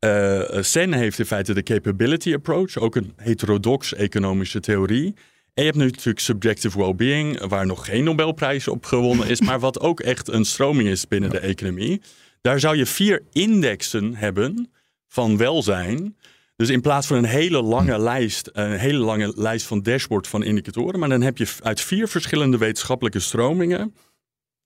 Uh, 0.00 0.42
Sen 0.60 0.92
heeft 0.92 1.18
in 1.18 1.26
feite 1.26 1.54
de 1.54 1.62
capability 1.62 2.34
approach, 2.34 2.78
ook 2.78 2.96
een 2.96 3.12
heterodox 3.16 3.94
economische 3.94 4.60
theorie. 4.60 5.14
En 5.56 5.64
je 5.64 5.70
hebt 5.70 5.82
natuurlijk 5.82 6.20
subjective 6.20 6.78
well-being, 6.78 7.46
waar 7.46 7.66
nog 7.66 7.84
geen 7.84 8.04
Nobelprijs 8.04 8.68
op 8.68 8.84
gewonnen 8.84 9.28
is, 9.28 9.40
maar 9.48 9.60
wat 9.60 9.80
ook 9.80 10.00
echt 10.00 10.28
een 10.28 10.44
stroming 10.44 10.88
is 10.88 11.08
binnen 11.08 11.30
de 11.30 11.38
economie. 11.38 12.02
Daar 12.40 12.60
zou 12.60 12.76
je 12.76 12.86
vier 12.86 13.22
indexen 13.32 14.14
hebben 14.14 14.72
van 15.08 15.36
welzijn. 15.36 16.16
Dus 16.56 16.68
in 16.68 16.80
plaats 16.80 17.06
van 17.06 17.16
een 17.16 17.24
hele 17.24 17.62
lange 17.62 17.98
lijst, 17.98 18.50
een 18.52 18.78
hele 18.78 18.98
lange 18.98 19.32
lijst 19.36 19.66
van 19.66 19.82
dashboard 19.82 20.28
van 20.28 20.42
indicatoren, 20.42 21.00
maar 21.00 21.08
dan 21.08 21.22
heb 21.22 21.38
je 21.38 21.48
uit 21.62 21.80
vier 21.80 22.08
verschillende 22.08 22.58
wetenschappelijke 22.58 23.20
stromingen, 23.20 23.94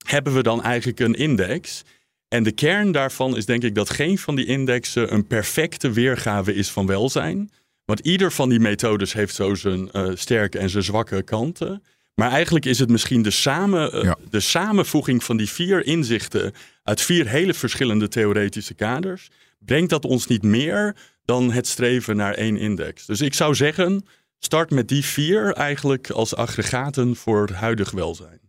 hebben 0.07 0.35
we 0.35 0.43
dan 0.43 0.63
eigenlijk 0.63 1.01
een 1.01 1.15
index. 1.15 1.83
En 2.29 2.43
de 2.43 2.53
kern 2.53 2.93
daarvan 2.93 3.37
is 3.37 3.47
denk 3.47 3.63
ik 3.63 3.75
dat 3.75 3.91
geen 3.91 4.19
van 4.19 4.35
die 4.35 4.47
indexen 4.47 5.13
een 5.13 5.27
perfecte 5.27 5.91
weergave 5.91 6.55
is 6.55 6.71
van 6.71 6.87
welzijn. 6.87 7.51
Want 7.91 8.03
ieder 8.03 8.33
van 8.33 8.49
die 8.49 8.61
methodes 8.61 9.13
heeft 9.13 9.35
zo 9.35 9.55
zijn 9.55 9.89
uh, 9.93 10.11
sterke 10.15 10.59
en 10.59 10.71
zijn 10.71 10.83
zwakke 10.83 11.23
kanten. 11.23 11.83
Maar 12.15 12.31
eigenlijk 12.31 12.65
is 12.65 12.79
het 12.79 12.89
misschien 12.89 13.23
de, 13.23 13.31
samen, 13.31 13.97
uh, 13.97 14.03
ja. 14.03 14.17
de 14.31 14.41
samenvoeging 14.41 15.25
van 15.25 15.37
die 15.37 15.49
vier 15.49 15.87
inzichten 15.87 16.53
uit 16.83 17.01
vier 17.01 17.29
hele 17.29 17.55
verschillende 17.55 18.09
theoretische 18.09 18.75
kaders. 18.75 19.29
brengt 19.59 19.91
dat 19.91 20.05
ons 20.05 20.27
niet 20.27 20.43
meer 20.43 20.97
dan 21.25 21.53
het 21.53 21.67
streven 21.67 22.17
naar 22.17 22.35
één 22.35 22.57
index. 22.57 23.07
Dus 23.07 23.21
ik 23.21 23.35
zou 23.35 23.55
zeggen, 23.55 24.07
start 24.39 24.71
met 24.71 24.89
die 24.89 25.05
vier 25.05 25.53
eigenlijk 25.53 26.11
als 26.11 26.35
aggregaten 26.35 27.17
voor 27.17 27.41
het 27.41 27.57
huidig 27.57 27.91
welzijn. 27.91 28.41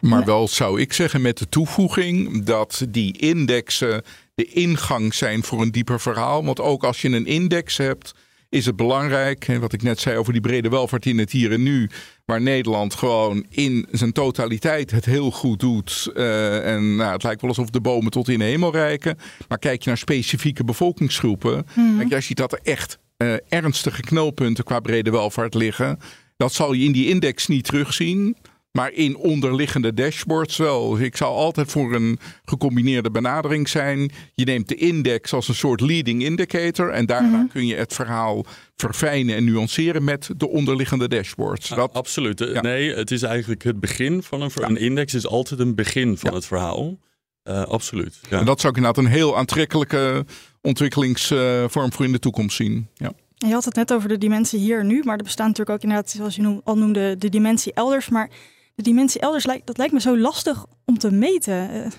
Maar 0.00 0.24
wel 0.24 0.48
zou 0.48 0.80
ik 0.80 0.92
zeggen 0.92 1.20
met 1.20 1.38
de 1.38 1.48
toevoeging 1.48 2.44
dat 2.44 2.86
die 2.88 3.18
indexen 3.18 4.02
de 4.34 4.44
ingang 4.44 5.14
zijn 5.14 5.42
voor 5.42 5.60
een 5.60 5.72
dieper 5.72 6.00
verhaal. 6.00 6.44
Want 6.44 6.60
ook 6.60 6.84
als 6.84 7.02
je 7.02 7.08
een 7.08 7.26
index 7.26 7.76
hebt, 7.76 8.14
is 8.48 8.66
het 8.66 8.76
belangrijk, 8.76 9.46
wat 9.60 9.72
ik 9.72 9.82
net 9.82 10.00
zei 10.00 10.16
over 10.16 10.32
die 10.32 10.42
brede 10.42 10.68
welvaart 10.68 11.06
in 11.06 11.18
het 11.18 11.30
hier 11.30 11.52
en 11.52 11.62
nu, 11.62 11.90
waar 12.24 12.40
Nederland 12.40 12.94
gewoon 12.94 13.46
in 13.48 13.86
zijn 13.90 14.12
totaliteit 14.12 14.90
het 14.90 15.04
heel 15.04 15.30
goed 15.30 15.60
doet. 15.60 16.10
Uh, 16.14 16.74
en 16.74 16.96
nou, 16.96 17.12
het 17.12 17.22
lijkt 17.22 17.40
wel 17.40 17.50
alsof 17.50 17.70
de 17.70 17.80
bomen 17.80 18.10
tot 18.10 18.28
in 18.28 18.38
de 18.38 18.44
hemel 18.44 18.72
reiken. 18.72 19.18
Maar 19.48 19.58
kijk 19.58 19.82
je 19.82 19.88
naar 19.88 19.98
specifieke 19.98 20.64
bevolkingsgroepen, 20.64 21.66
mm. 21.74 22.08
je 22.08 22.20
ziet 22.20 22.36
dat 22.36 22.52
er 22.52 22.60
echt 22.62 22.98
uh, 23.16 23.34
ernstige 23.48 24.02
knelpunten 24.02 24.64
qua 24.64 24.80
brede 24.80 25.10
welvaart 25.10 25.54
liggen. 25.54 25.98
Dat 26.36 26.52
zal 26.52 26.72
je 26.72 26.84
in 26.84 26.92
die 26.92 27.08
index 27.08 27.46
niet 27.46 27.64
terugzien. 27.64 28.36
Maar 28.72 28.92
in 28.92 29.16
onderliggende 29.16 29.94
dashboards 29.94 30.56
wel. 30.56 31.00
Ik 31.00 31.16
zou 31.16 31.34
altijd 31.34 31.70
voor 31.70 31.94
een 31.94 32.18
gecombineerde 32.44 33.10
benadering 33.10 33.68
zijn. 33.68 34.10
Je 34.34 34.44
neemt 34.44 34.68
de 34.68 34.74
index 34.74 35.32
als 35.32 35.48
een 35.48 35.54
soort 35.54 35.80
leading 35.80 36.22
indicator. 36.22 36.90
En 36.90 37.06
daarna 37.06 37.36
mhm. 37.36 37.48
kun 37.48 37.66
je 37.66 37.74
het 37.74 37.94
verhaal 37.94 38.46
verfijnen 38.76 39.36
en 39.36 39.44
nuanceren 39.44 40.04
met 40.04 40.30
de 40.36 40.48
onderliggende 40.48 41.08
dashboards. 41.08 41.68
Dat, 41.68 41.94
absoluut. 41.94 42.62
Nee, 42.62 42.94
het 42.94 43.10
is 43.10 43.22
eigenlijk 43.22 43.62
het 43.62 43.80
begin 43.80 44.22
van 44.22 44.42
een, 44.42 44.50
een 44.54 44.76
index 44.76 45.14
is 45.14 45.26
altijd 45.26 45.60
een 45.60 45.74
begin 45.74 46.16
van 46.16 46.34
het 46.34 46.46
verhaal. 46.46 46.98
Uh, 47.44 47.62
absoluut. 47.62 48.20
En 48.30 48.44
dat 48.44 48.60
zou 48.60 48.72
ik 48.72 48.78
inderdaad 48.78 49.04
een 49.04 49.10
heel 49.10 49.36
aantrekkelijke 49.36 50.24
ontwikkelingsvorm 50.60 51.92
voor 51.92 52.04
in 52.04 52.12
de 52.12 52.18
toekomst 52.18 52.56
zien. 52.56 52.88
Ja. 52.94 53.12
Je 53.34 53.52
had 53.52 53.64
het 53.64 53.74
net 53.74 53.92
over 53.92 54.08
de 54.08 54.18
dimensie 54.18 54.58
hier 54.58 54.80
en 54.80 54.86
nu, 54.86 55.02
maar 55.04 55.16
er 55.16 55.24
bestaat 55.24 55.46
natuurlijk 55.46 55.76
ook 55.76 55.82
inderdaad, 55.82 56.10
zoals 56.10 56.36
je 56.36 56.60
al 56.64 56.78
noemde, 56.78 57.16
de 57.18 57.28
dimensie 57.28 57.72
elders. 57.72 58.08
Maar 58.08 58.30
de 58.78 58.84
dimensie 58.84 59.20
elders, 59.20 59.44
dat 59.64 59.78
lijkt 59.78 59.92
me 59.92 60.00
zo 60.00 60.18
lastig 60.18 60.66
om 60.84 60.98
te 60.98 61.10
meten. 61.10 61.70
Eh, 61.70 61.90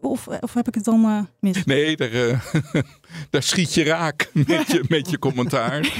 of, 0.00 0.26
of 0.26 0.54
heb 0.54 0.68
ik 0.68 0.74
het 0.74 0.84
dan 0.84 1.04
uh, 1.04 1.20
mis? 1.38 1.64
Nee, 1.64 1.96
daar, 1.96 2.12
uh, 2.12 2.40
daar 3.30 3.42
schiet 3.42 3.74
je 3.74 3.82
raak 3.82 4.30
met 4.32 4.66
je, 4.66 4.84
met 4.88 5.10
je 5.10 5.18
commentaar. 5.18 5.92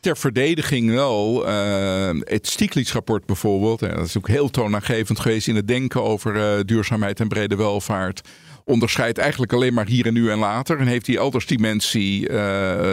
Ter 0.00 0.16
verdediging 0.16 0.90
wel, 0.90 1.48
uh, 1.48 2.20
het 2.20 2.46
Stiglitz-rapport 2.46 3.26
bijvoorbeeld, 3.26 3.80
dat 3.80 4.06
is 4.06 4.16
ook 4.16 4.28
heel 4.28 4.50
toonaangevend 4.50 5.20
geweest 5.20 5.48
in 5.48 5.56
het 5.56 5.68
denken 5.68 6.02
over 6.02 6.66
duurzaamheid 6.66 7.20
en 7.20 7.28
brede 7.28 7.56
welvaart 7.56 8.28
onderscheidt 8.64 9.18
eigenlijk 9.18 9.52
alleen 9.52 9.74
maar 9.74 9.86
hier 9.86 10.06
en 10.06 10.12
nu 10.12 10.30
en 10.30 10.38
later. 10.38 10.78
En 10.78 10.86
heeft 10.86 11.06
die 11.06 11.18
elders 11.18 11.46
dimensie 11.46 12.28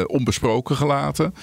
onbesproken 0.08 0.76
gelaten. 0.76 1.34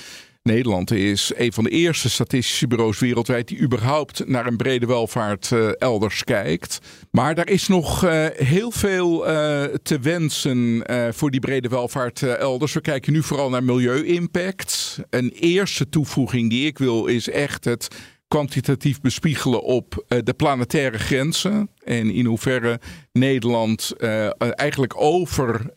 Nederland 0.42 0.90
is 0.90 1.33
een 1.37 1.53
van 1.53 1.64
de 1.64 1.70
eerste 1.70 2.11
statistische 2.11 2.66
bureaus 2.66 2.98
wereldwijd 2.98 3.48
die 3.48 3.61
überhaupt 3.61 4.29
naar 4.29 4.46
een 4.46 4.57
brede 4.57 4.87
welvaart 4.87 5.51
uh, 5.51 5.70
elders 5.79 6.24
kijkt. 6.24 6.79
Maar 7.11 7.35
daar 7.35 7.48
is 7.48 7.68
nog 7.68 8.05
uh, 8.05 8.27
heel 8.33 8.70
veel 8.70 9.29
uh, 9.29 9.64
te 9.83 9.98
wensen 9.98 10.83
voor 11.14 11.31
die 11.31 11.40
brede 11.40 11.68
welvaart 11.68 12.22
elders. 12.22 12.72
We 12.72 12.81
kijken 12.81 13.12
nu 13.12 13.22
vooral 13.22 13.51
naar 13.51 13.64
milieu-impact. 13.64 14.98
Een 15.11 15.31
eerste 15.31 15.88
toevoeging 15.88 16.51
die 16.51 16.66
ik 16.66 16.79
wil 16.79 17.07
is 17.07 17.29
echt 17.29 17.64
het 17.64 17.88
kwantitatief 18.29 19.01
bespiegelen 19.01 19.62
op 19.62 20.05
de 20.24 20.35
planetaire 20.37 20.98
grenzen. 20.98 21.70
En 21.85 22.11
in 22.11 22.24
hoeverre 22.24 22.81
Nederland 23.12 23.92
eigenlijk 24.38 25.01
over, 25.01 25.70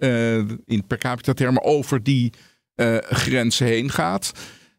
in 0.66 0.84
per 0.88 0.98
capita 0.98 1.34
termen, 1.34 1.64
over 1.64 2.04
die 2.04 2.34
grenzen 3.10 3.66
heen 3.66 3.90
gaat 3.90 4.32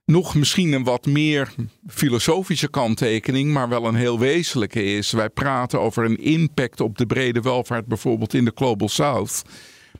nog 0.04 0.34
misschien 0.34 0.72
een 0.72 0.84
wat 0.84 1.06
meer 1.06 1.54
filosofische 1.86 2.68
kanttekening, 2.68 3.52
maar 3.52 3.68
wel 3.68 3.86
een 3.86 3.94
heel 3.94 4.18
wezenlijke 4.18 4.84
is. 4.84 5.10
Wij 5.10 5.28
praten 5.28 5.80
over 5.80 6.04
een 6.04 6.16
impact 6.16 6.80
op 6.80 6.98
de 6.98 7.06
brede 7.06 7.40
welvaart, 7.40 7.86
bijvoorbeeld 7.86 8.34
in 8.34 8.44
de 8.44 8.52
Global 8.54 8.88
South. 8.88 9.42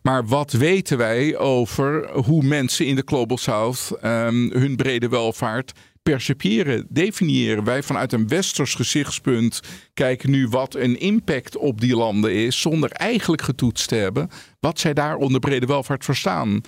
Maar 0.03 0.27
wat 0.27 0.53
weten 0.53 0.99
wij 0.99 1.37
over 1.37 2.11
hoe 2.13 2.43
mensen 2.43 2.87
in 2.87 2.95
de 2.97 3.03
Global 3.05 3.39
South 3.39 3.93
um, 4.05 4.51
hun 4.53 4.77
brede 4.77 5.09
welvaart 5.09 5.73
percepiëren, 6.03 6.87
definiëren? 6.89 7.65
Wij 7.65 7.83
vanuit 7.83 8.13
een 8.13 8.29
westers 8.29 8.75
gezichtspunt 8.75 9.61
kijken 9.95 10.31
nu 10.31 10.49
wat 10.49 10.75
een 10.75 11.01
impact 11.01 11.57
op 11.57 11.81
die 11.81 11.97
landen 11.97 12.33
is, 12.35 12.61
zonder 12.61 12.91
eigenlijk 12.91 13.43
getoetst 13.43 13.89
te 13.89 13.95
hebben 13.95 14.29
wat 14.61 14.79
zij 14.79 14.95
daar 14.95 15.17
onder 15.17 15.41
brede 15.41 15.67
welvaart 15.67 16.05
verstaan. 16.05 16.61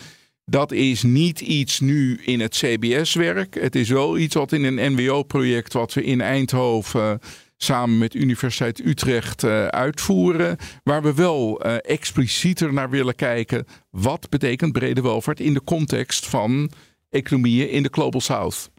Dat 0.47 0.73
is 0.73 1.03
niet 1.03 1.41
iets 1.41 1.81
nu 1.81 2.21
in 2.25 2.41
het 2.41 2.55
CBS-werk. 2.57 3.55
Het 3.55 3.75
is 3.75 3.89
wel 3.89 4.19
iets 4.19 4.35
wat 4.35 4.53
in 4.53 4.65
een 4.65 4.93
NWO-project 4.93 5.73
wat 5.73 5.93
we 5.93 6.05
in 6.05 6.21
Eindhoven 6.21 7.13
uh, 7.13 7.29
samen 7.57 7.99
met 7.99 8.15
Universiteit 8.15 8.85
Utrecht 8.85 9.43
uh, 9.43 9.67
uitvoeren. 9.67 10.57
Waar 10.83 11.03
we 11.03 11.15
wel 11.15 11.67
uh, 11.67 11.75
explicieter 11.81 12.73
naar 12.73 12.91
willen 12.91 13.15
kijken. 13.15 13.67
Wat 13.91 14.29
betekent 14.29 14.73
brede 14.73 15.01
welvaart 15.01 15.41
in 15.41 15.55
de 15.55 15.65
context 15.65 16.27
van 16.27 16.71
economieën 17.11 17.71
in 17.71 17.83
de 17.83 17.91
Global 17.93 18.21
South? 18.21 18.71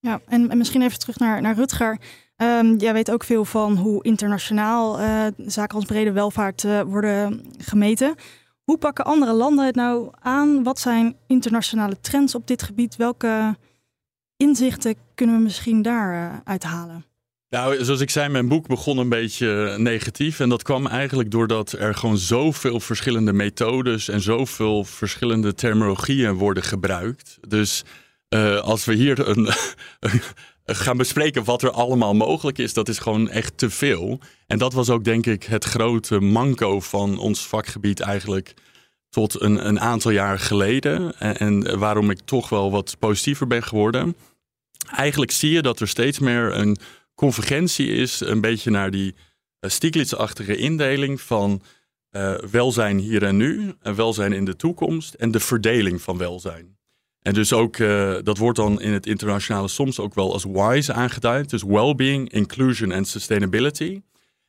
Ja, 0.00 0.20
en, 0.26 0.50
en 0.50 0.58
misschien 0.58 0.82
even 0.82 0.98
terug 0.98 1.18
naar, 1.18 1.42
naar 1.42 1.54
Rutger. 1.54 1.98
Um, 2.36 2.76
jij 2.76 2.92
weet 2.92 3.10
ook 3.10 3.24
veel 3.24 3.44
van 3.44 3.76
hoe 3.76 4.04
internationaal 4.04 4.98
zaken 5.36 5.76
als 5.76 5.84
brede 5.84 6.12
welvaart 6.12 6.62
worden 6.86 7.44
gemeten. 7.58 8.14
Hoe 8.70 8.78
pakken 8.78 9.04
andere 9.04 9.32
landen 9.32 9.66
het 9.66 9.74
nou 9.74 10.10
aan? 10.20 10.62
Wat 10.62 10.78
zijn 10.78 11.16
internationale 11.26 12.00
trends 12.00 12.34
op 12.34 12.46
dit 12.46 12.62
gebied? 12.62 12.96
Welke 12.96 13.56
inzichten 14.36 14.94
kunnen 15.14 15.36
we 15.36 15.42
misschien 15.42 15.82
daar 15.82 16.14
uh, 16.14 16.38
uithalen? 16.44 17.04
Nou, 17.48 17.84
zoals 17.84 18.00
ik 18.00 18.10
zei, 18.10 18.28
mijn 18.28 18.48
boek 18.48 18.66
begon 18.66 18.98
een 18.98 19.08
beetje 19.08 19.74
negatief. 19.78 20.40
En 20.40 20.48
dat 20.48 20.62
kwam 20.62 20.86
eigenlijk 20.86 21.30
doordat 21.30 21.72
er 21.72 21.94
gewoon 21.94 22.18
zoveel 22.18 22.80
verschillende 22.80 23.32
methodes 23.32 24.08
en 24.08 24.20
zoveel 24.20 24.84
verschillende 24.84 25.54
terminologieën 25.54 26.34
worden 26.34 26.62
gebruikt. 26.62 27.38
Dus 27.48 27.84
uh, 28.34 28.60
als 28.60 28.84
we 28.84 28.94
hier 28.94 29.28
een, 29.28 29.48
gaan 30.74 30.96
bespreken 30.96 31.44
wat 31.44 31.62
er 31.62 31.70
allemaal 31.70 32.14
mogelijk 32.14 32.58
is, 32.58 32.72
dat 32.72 32.88
is 32.88 32.98
gewoon 32.98 33.28
echt 33.28 33.58
te 33.58 33.70
veel. 33.70 34.20
En 34.46 34.58
dat 34.58 34.72
was 34.72 34.90
ook 34.90 35.04
denk 35.04 35.26
ik 35.26 35.42
het 35.42 35.64
grote 35.64 36.20
manco 36.20 36.80
van 36.80 37.18
ons 37.18 37.46
vakgebied 37.46 38.00
eigenlijk 38.00 38.54
tot 39.08 39.40
een, 39.40 39.66
een 39.66 39.80
aantal 39.80 40.10
jaar 40.10 40.38
geleden. 40.38 41.18
En, 41.18 41.78
waarom 41.78 42.10
ik 42.10 42.20
toch 42.20 42.48
wel 42.48 42.70
wat 42.70 42.96
positiever 42.98 43.46
ben 43.46 43.62
geworden. 43.62 44.16
Eigenlijk 44.96 45.30
zie 45.30 45.50
je 45.50 45.62
dat 45.62 45.80
er 45.80 45.88
steeds 45.88 46.18
meer 46.18 46.56
een 46.56 46.76
convergentie 47.14 47.88
is, 47.88 48.20
een 48.20 48.40
beetje 48.40 48.70
naar 48.70 48.90
die 48.90 49.14
uh, 49.60 49.70
Stiglitz-achtige 49.70 50.56
indeling 50.56 51.20
van 51.20 51.62
uh, 52.10 52.34
welzijn 52.34 52.98
hier 52.98 53.22
en 53.22 53.36
nu, 53.36 53.74
en 53.80 53.94
welzijn 53.94 54.32
in 54.32 54.44
de 54.44 54.56
toekomst 54.56 55.14
en 55.14 55.30
de 55.30 55.40
verdeling 55.40 56.02
van 56.02 56.18
welzijn. 56.18 56.78
En 57.22 57.34
dus 57.34 57.52
ook, 57.52 57.76
uh, 57.76 58.16
dat 58.22 58.38
wordt 58.38 58.58
dan 58.58 58.80
in 58.80 58.92
het 58.92 59.06
internationale 59.06 59.68
soms 59.68 59.98
ook 59.98 60.14
wel 60.14 60.32
als 60.32 60.44
WISE 60.44 60.92
aangeduid. 60.92 61.50
Dus 61.50 61.62
well-being, 61.62 62.32
inclusion 62.32 62.92
en 62.92 63.04
sustainability. 63.04 64.00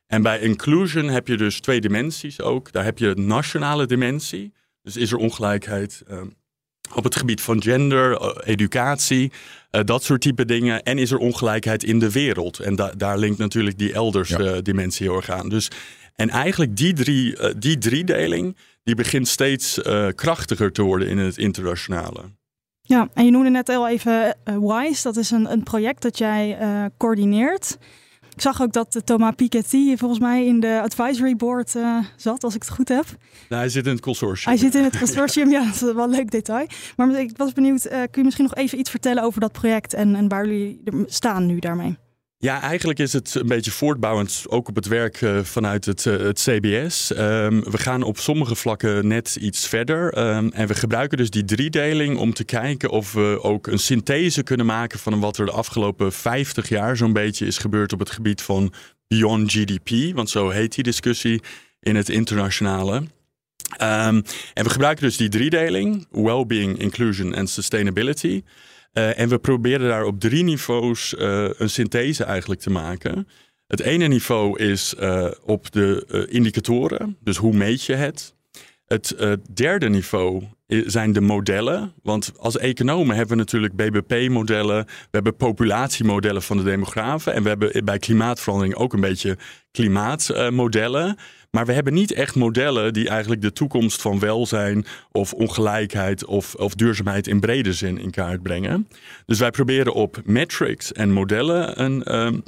En 0.06 0.22
bij 0.22 0.40
inclusion 0.40 1.08
heb 1.08 1.28
je 1.28 1.36
dus 1.36 1.60
twee 1.60 1.80
dimensies 1.80 2.40
ook. 2.40 2.72
Daar 2.72 2.84
heb 2.84 2.98
je 2.98 3.14
nationale 3.14 3.86
dimensie. 3.86 4.52
Dus 4.82 4.96
is 4.96 5.12
er 5.12 5.18
ongelijkheid 5.18 6.02
uh, 6.10 6.20
op 6.94 7.04
het 7.04 7.16
gebied 7.16 7.40
van 7.40 7.62
gender, 7.62 8.20
uh, 8.20 8.30
educatie, 8.44 9.32
dat 9.70 10.04
soort 10.04 10.20
type 10.20 10.44
dingen. 10.44 10.82
En 10.82 10.98
is 10.98 11.10
er 11.10 11.18
ongelijkheid 11.18 11.84
in 11.84 11.98
de 11.98 12.10
wereld. 12.10 12.58
En 12.58 12.76
da 12.76 12.92
daar 12.96 13.18
linkt 13.18 13.38
natuurlijk 13.38 13.78
die 13.78 13.92
elders 13.92 14.28
ja. 14.28 14.60
dimensie 14.60 15.06
heel 15.06 15.16
erg 15.16 15.30
aan. 15.30 15.48
Dus, 15.48 15.70
en 16.14 16.28
eigenlijk 16.28 16.76
die, 16.76 16.92
drie, 16.92 17.58
die 17.58 17.78
driedeling, 17.78 18.56
die 18.82 18.94
begint 18.94 19.28
steeds 19.28 19.80
krachtiger 20.14 20.72
te 20.72 20.82
worden 20.82 21.08
in 21.08 21.18
het 21.18 21.38
internationale. 21.38 22.20
Ja, 22.82 23.08
en 23.14 23.24
je 23.24 23.30
noemde 23.30 23.50
net 23.50 23.68
al 23.68 23.88
even 23.88 24.36
uh, 24.44 24.56
WISE. 24.58 25.02
Dat 25.02 25.16
is 25.16 25.30
een, 25.30 25.52
een 25.52 25.62
project 25.62 26.02
dat 26.02 26.18
jij 26.18 26.60
uh, 26.60 26.84
coördineert. 26.96 27.78
Ik 28.34 28.40
zag 28.40 28.62
ook 28.62 28.72
dat 28.72 29.00
Thomas 29.04 29.34
Piketty 29.34 29.96
volgens 29.96 30.20
mij 30.20 30.46
in 30.46 30.60
de 30.60 30.80
advisory 30.82 31.36
board 31.36 31.74
uh, 31.74 31.98
zat, 32.16 32.44
als 32.44 32.54
ik 32.54 32.62
het 32.62 32.70
goed 32.70 32.88
heb. 32.88 33.04
Nou, 33.48 33.60
hij 33.62 33.68
zit 33.68 33.86
in 33.86 33.92
het 33.92 34.00
consortium. 34.00 34.48
Hij 34.54 34.56
zit 34.56 34.74
in 34.74 34.84
het 34.84 34.98
consortium, 34.98 35.50
ja, 35.50 35.64
dat 35.64 35.74
is 35.74 35.80
wel 35.80 36.04
een 36.04 36.10
leuk 36.10 36.30
detail. 36.30 36.66
Maar 36.96 37.20
ik 37.20 37.36
was 37.36 37.52
benieuwd, 37.52 37.88
kun 37.88 38.08
je 38.10 38.22
misschien 38.24 38.44
nog 38.44 38.54
even 38.54 38.78
iets 38.78 38.90
vertellen 38.90 39.22
over 39.22 39.40
dat 39.40 39.52
project 39.52 39.94
en, 39.94 40.14
en 40.14 40.28
waar 40.28 40.46
jullie 40.46 40.82
staan 41.06 41.46
nu 41.46 41.58
daarmee? 41.58 41.96
Ja, 42.42 42.60
eigenlijk 42.60 42.98
is 42.98 43.12
het 43.12 43.34
een 43.34 43.46
beetje 43.46 43.70
voortbouwend, 43.70 44.44
ook 44.48 44.68
op 44.68 44.74
het 44.74 44.86
werk 44.86 45.20
uh, 45.20 45.38
vanuit 45.42 45.84
het, 45.84 46.04
het 46.04 46.40
CBS. 46.40 47.12
Ehm, 47.12 47.60
we 47.60 47.78
gaan 47.78 48.02
op 48.02 48.18
sommige 48.18 48.54
vlakken 48.54 49.06
net 49.06 49.36
iets 49.40 49.68
verder. 49.68 50.18
Um, 50.18 50.52
en 50.52 50.66
we 50.66 50.74
gebruiken 50.74 51.18
dus 51.18 51.30
die 51.30 51.44
driedeling 51.44 52.18
om 52.18 52.34
te 52.34 52.44
kijken 52.44 52.90
of 52.90 53.12
we 53.12 53.38
ook 53.42 53.66
een 53.66 53.78
synthese 53.78 54.42
kunnen 54.42 54.66
maken 54.66 54.98
van 54.98 55.20
wat 55.20 55.38
er 55.38 55.46
de 55.46 55.52
afgelopen 55.52 56.12
50 56.12 56.68
jaar 56.68 56.96
zo'n 56.96 57.12
beetje 57.12 57.46
is 57.46 57.58
gebeurd 57.58 57.92
op 57.92 57.98
het 57.98 58.10
gebied 58.10 58.42
van 58.42 58.72
Beyond 59.08 59.52
GDP. 59.52 60.14
Want 60.14 60.30
zo 60.30 60.48
heet 60.48 60.74
die 60.74 60.84
discussie 60.84 61.42
in 61.80 61.96
het 61.96 62.08
internationale. 62.08 63.02
Ehm, 63.76 64.20
en 64.54 64.64
we 64.64 64.70
gebruiken 64.70 65.04
dus 65.04 65.16
die 65.16 65.28
driedeling: 65.28 66.06
well-being, 66.10 66.78
inclusion 66.78 67.34
en 67.34 67.46
sustainability. 67.46 68.42
Uh, 68.92 69.18
en 69.18 69.28
we 69.28 69.38
proberen 69.38 69.88
daar 69.88 70.04
op 70.04 70.20
drie 70.20 70.44
niveaus 70.44 71.14
uh, 71.18 71.48
een 71.56 71.70
synthese 71.70 72.24
eigenlijk 72.24 72.60
te 72.60 72.70
maken. 72.70 73.28
Het 73.66 73.80
ene 73.80 74.06
niveau 74.06 74.58
is 74.58 74.94
uh, 75.00 75.30
op 75.44 75.72
de 75.72 76.26
indicatoren, 76.30 77.16
dus 77.20 77.36
hoe 77.36 77.54
meet 77.54 77.84
je 77.84 77.94
het? 77.94 78.34
Het 78.84 79.16
derde 79.54 79.88
niveau 79.88 80.42
zijn 80.66 81.12
de 81.12 81.20
modellen. 81.20 81.92
Want 82.02 82.32
als 82.38 82.58
economen 82.58 83.16
hebben 83.16 83.36
we 83.36 83.42
natuurlijk 83.42 83.76
BBP-modellen, 83.76 84.84
we 84.84 85.08
hebben 85.10 85.36
populatiemodellen 85.36 86.42
van 86.42 86.56
de 86.56 86.62
demografen 86.62 87.34
en 87.34 87.42
we 87.42 87.48
hebben 87.48 87.84
bij 87.84 87.98
klimaatverandering 87.98 88.74
ook 88.74 88.92
een 88.92 89.00
beetje 89.00 89.36
klimaatmodellen. 89.70 91.16
Maar 91.56 91.66
we 91.66 91.72
hebben 91.72 91.92
niet 91.92 92.12
echt 92.12 92.34
modellen 92.34 92.92
die 92.92 93.08
eigenlijk 93.08 93.42
de 93.42 93.52
toekomst 93.52 94.02
van 94.02 94.18
welzijn 94.18 94.84
of 95.10 95.32
ongelijkheid 95.32 96.24
of, 96.24 96.54
of 96.54 96.74
duurzaamheid 96.74 97.26
in 97.26 97.40
brede 97.40 97.72
zin 97.72 97.98
in 97.98 98.10
kaart 98.10 98.42
brengen. 98.42 98.88
Dus 99.26 99.38
wij 99.38 99.50
proberen 99.50 99.94
op 99.94 100.20
metrics 100.24 100.92
en 100.92 101.12
modellen 101.12 101.82
een 101.82 102.02
uh, 102.04 102.40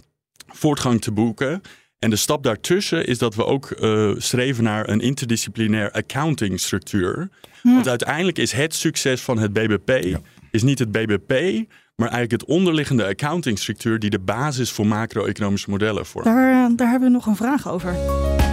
voortgang 0.46 1.00
te 1.00 1.12
boeken. 1.12 1.61
En 1.98 2.11
de 2.11 2.16
stap 2.16 2.42
daartussen 2.42 3.07
is 3.07 3.18
dat 3.18 3.34
we 3.34 3.44
ook 3.44 3.70
uh, 3.80 4.14
streven 4.16 4.64
naar 4.64 4.88
een 4.88 5.00
interdisciplinair 5.00 5.90
accounting 5.90 6.61
structuur. 6.61 7.28
Want 7.62 7.88
uiteindelijk 7.88 8.38
is 8.38 8.52
het 8.52 8.74
succes 8.74 9.20
van 9.20 9.38
het 9.38 9.52
BBP 9.52 10.18
is 10.55 10.62
niet 10.62 10.78
het 10.78 10.92
BBP, 10.92 11.64
maar 11.97 12.09
eigenlijk 12.09 12.42
het 12.42 12.51
onderliggende 12.51 13.07
accounting 13.07 13.59
structuur 13.59 13.99
die 13.99 14.11
de 14.11 14.18
basis 14.18 14.70
voor 14.70 14.86
macro-economische 14.86 15.70
modellen 15.70 16.07
vormt. 16.07 16.26
Daar, 16.26 16.76
daar 16.76 16.90
hebben 16.90 17.09
we 17.09 17.14
nog 17.14 17.26
een 17.26 17.36
vraag 17.36 17.68
over. 17.68 17.95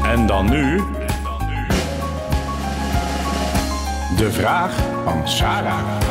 En 0.03 0.27
dan 0.27 0.49
nu. 0.49 0.77
De 4.17 4.29
vraag 4.31 4.75
van 5.03 5.27
Sarah. 5.27 6.01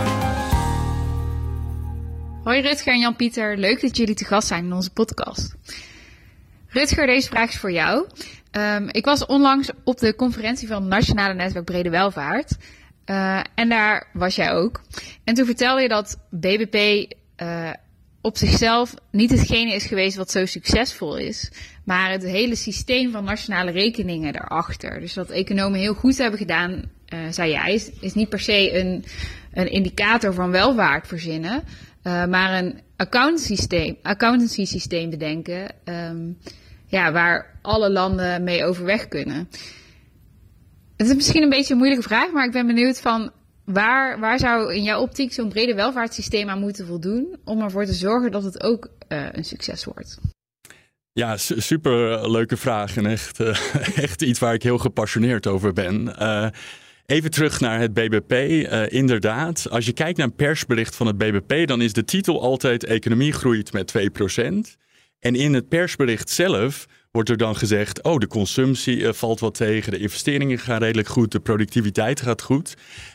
Hoi 2.45 2.61
Rutger 2.61 2.93
en 2.93 2.99
Jan-Pieter, 2.99 3.57
leuk 3.57 3.81
dat 3.81 3.97
jullie 3.97 4.14
te 4.14 4.24
gast 4.24 4.49
zijn 4.49 4.64
in 4.64 4.72
onze 4.72 4.91
podcast. 4.91 5.57
Rutger, 6.68 7.07
deze 7.07 7.28
vraag 7.28 7.49
is 7.49 7.59
voor 7.59 7.72
jou. 7.72 8.07
Um, 8.53 8.89
ik 8.91 9.05
was 9.05 9.26
onlangs 9.26 9.70
op 9.85 9.99
de 9.99 10.14
conferentie 10.14 10.68
van 10.68 10.83
het 10.83 10.91
Nationale 10.91 11.35
Netwerk 11.35 11.64
Brede 11.64 11.91
Welvaart. 11.91 12.57
Uh, 13.07 13.41
en 13.55 13.68
daar 13.68 14.09
was 14.12 14.35
jij 14.35 14.53
ook. 14.53 14.81
En 15.24 15.35
toen 15.35 15.47
vertelde 15.47 15.83
je 15.83 15.89
dat 15.89 16.18
BBP 16.31 17.09
uh, 17.43 17.70
op 18.20 18.36
zichzelf 18.36 18.95
niet 19.11 19.30
hetgene 19.30 19.74
is 19.74 19.86
geweest 19.86 20.16
wat 20.16 20.30
zo 20.30 20.47
succesvol 20.47 21.16
is, 21.16 21.51
maar 21.84 22.11
het 22.11 22.22
hele 22.22 22.55
systeem 22.55 23.11
van 23.11 23.24
nationale 23.24 23.70
rekeningen 23.70 24.32
daarachter. 24.32 25.01
Dus 25.01 25.14
wat 25.14 25.30
economen 25.30 25.80
heel 25.80 25.95
goed 25.95 26.18
hebben 26.18 26.38
gedaan, 26.38 26.70
uh, 27.14 27.18
zei 27.30 27.51
jij, 27.51 27.74
is, 27.74 27.91
is, 28.01 28.14
niet 28.14 28.28
per 28.28 28.41
se 28.41 28.78
een, 28.78 29.05
een 29.53 29.70
indicator 29.70 30.34
van 30.34 30.51
welvaart 30.51 31.07
verzinnen, 31.07 31.62
uh, 32.03 32.26
maar 32.26 32.59
een 32.59 32.80
accountancy-systeem 32.97 33.97
accountancy 34.03 34.64
systeem 34.64 35.11
bedenken, 35.11 35.74
um, 35.84 36.38
ja, 36.86 37.12
waar 37.12 37.59
alle 37.62 37.91
landen 37.91 38.45
mee 38.45 38.64
overweg 38.64 39.09
kunnen. 39.09 39.49
Het 40.97 41.09
is 41.09 41.14
misschien 41.14 41.43
een 41.43 41.49
beetje 41.49 41.72
een 41.72 41.78
moeilijke 41.78 42.09
vraag, 42.09 42.32
maar 42.32 42.47
ik 42.47 42.53
ben 42.53 42.66
benieuwd 42.66 43.01
van 43.01 43.32
Waar, 43.73 44.21
waar 44.21 44.39
zou 44.39 44.75
in 44.75 44.83
jouw 44.83 45.01
optiek 45.01 45.33
zo'n 45.33 45.49
brede 45.49 45.75
welvaartssysteem 45.75 46.49
aan 46.49 46.61
moeten 46.61 46.87
voldoen 46.87 47.37
om 47.45 47.61
ervoor 47.62 47.85
te 47.85 47.93
zorgen 47.93 48.31
dat 48.31 48.43
het 48.43 48.62
ook 48.62 48.91
uh, 49.09 49.27
een 49.33 49.45
succes 49.45 49.85
wordt? 49.85 50.18
Ja, 51.12 51.37
super 51.37 52.31
leuke 52.31 52.57
vraag 52.57 52.97
en 52.97 53.07
echt, 53.07 53.41
uh, 53.41 53.49
echt 54.05 54.23
iets 54.23 54.39
waar 54.39 54.55
ik 54.55 54.62
heel 54.62 54.79
gepassioneerd 54.79 55.47
over 55.47 55.73
ben. 55.73 56.14
Even 57.07 57.31
terug 57.31 57.61
naar 57.61 57.81
het 57.81 57.95
BBP. 57.95 58.33
inderdaad, 58.93 59.71
als 59.71 59.87
je 59.87 59.93
kijkt 59.93 60.18
naar 60.18 60.27
een 60.27 60.35
persbericht 60.35 60.97
van 60.97 61.07
het 61.07 61.18
BBP, 61.18 61.66
dan 61.68 61.81
is 61.81 61.93
de 61.93 62.05
titel 62.05 62.43
altijd 62.43 62.85
economie 62.85 63.33
groeit 63.33 63.73
met 63.73 63.93
2%. 63.99 64.81
En 65.21 65.35
in 65.35 65.55
het 65.55 65.68
persbericht 65.68 66.31
zelf 66.31 66.87
wordt 67.11 67.28
er 67.28 67.36
dan 67.36 67.56
gezegd: 67.56 68.02
oh, 68.02 68.18
de 68.18 68.26
consumptie 68.26 69.12
valt 69.12 69.40
wat 69.40 69.54
tegen, 69.54 69.92
de 69.92 69.98
investeringen 69.98 70.58
gaan 70.58 70.78
redelijk 70.78 71.08
goed, 71.08 71.32
de 71.32 71.40
productiviteit 71.40 72.20
gaat 72.20 72.42
goed. 72.42 72.74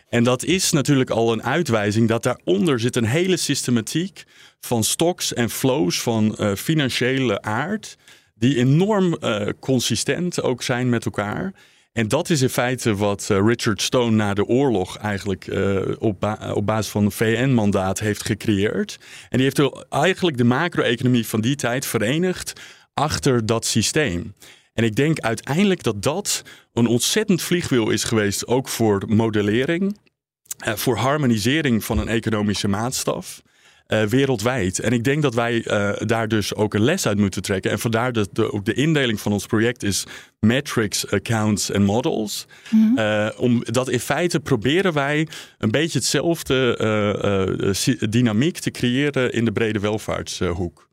En 0.10 0.24
dat 0.24 0.44
is 0.44 0.72
natuurlijk 0.72 1.10
al 1.10 1.32
een 1.32 1.44
uitwijzing 1.44 2.08
dat 2.08 2.24
daaronder 2.24 2.80
zit 2.80 2.96
een 2.96 3.06
hele 3.06 3.38
systematiek 3.38 4.24
van 4.60 4.84
stocks 4.84 5.34
en 5.34 5.50
flows 5.50 6.02
van 6.02 6.36
uh, 6.40 6.54
financiële 6.54 7.42
aard, 7.42 7.98
die 8.36 8.58
enorm 8.58 9.18
uh, 9.22 9.48
consistent 9.60 10.42
ook 10.42 10.64
zijn 10.64 10.90
met 10.90 11.06
elkaar. 11.06 11.54
En 11.94 12.08
dat 12.08 12.30
is 12.30 12.42
in 12.42 12.50
feite 12.50 12.96
wat 12.96 13.28
Richard 13.30 13.82
Stone 13.82 14.16
na 14.16 14.34
de 14.34 14.46
oorlog 14.46 14.98
eigenlijk 14.98 15.48
op, 16.00 16.38
op, 16.54 16.66
basis 16.66 16.92
van 16.92 17.06
een 17.06 17.12
VN-mandaat 17.12 18.00
heeft 18.00 18.26
gecreëerd. 18.26 18.98
En 19.30 19.38
die 19.38 19.52
heeft 19.54 19.86
eigenlijk 19.90 20.38
de 20.38 20.44
macro-economie 20.44 21.28
van 21.28 21.42
die 21.42 21.56
tijd 21.56 21.86
verenigd 21.86 22.54
achter 22.96 23.46
dat 23.46 23.66
systeem. 23.66 24.34
En 24.74 24.84
ik 24.84 24.96
denk 24.96 25.20
uiteindelijk 25.20 25.84
dat 25.84 26.04
dat 26.04 26.44
een 26.74 26.88
ontzettend 26.88 27.42
vliegwiel 27.42 27.90
is 27.90 28.04
geweest, 28.04 28.48
ook 28.48 28.68
voor 28.68 29.04
modellering, 29.08 29.98
uh, 30.68 30.74
voor 30.74 30.98
harmonisering 30.98 31.84
van 31.84 32.00
een 32.00 32.08
economische 32.08 32.68
maatstaf. 32.68 33.44
Uh, 33.88 34.04
wereldwijd. 34.04 34.80
En 34.80 34.92
ik 34.92 35.04
denk 35.04 35.22
dat 35.22 35.34
wij 35.34 35.66
uh, 35.66 36.08
daar 36.08 36.28
dus 36.28 36.56
ook 36.56 36.74
een 36.74 36.84
les 36.84 37.08
uit 37.08 37.18
moeten 37.18 37.42
trekken. 37.42 37.72
En 37.72 37.80
vandaar 37.80 38.14
dat 38.14 38.30
de, 38.32 38.54
ook 38.54 38.66
de 38.66 38.74
indeling 38.74 39.20
van 39.20 39.32
ons 39.32 39.46
project 39.46 39.84
is 39.84 40.04
metrics, 40.40 41.12
accounts 41.12 41.70
en 41.70 41.84
models. 41.84 42.46
Mm 42.70 42.96
-hmm. 42.96 43.00
uh, 43.00 43.30
omdat 43.38 43.90
in 43.90 44.00
feite 44.00 44.40
proberen 44.40 44.94
wij 44.94 45.28
een 45.58 45.72
beetje 45.72 45.98
hetzelfde 45.98 47.76
dynamiek 48.10 48.58
te 48.58 48.72
creëren 48.72 49.34
in 49.34 49.46
de 49.46 49.52
brede 49.52 49.80
welvaartshoek. 49.80 50.86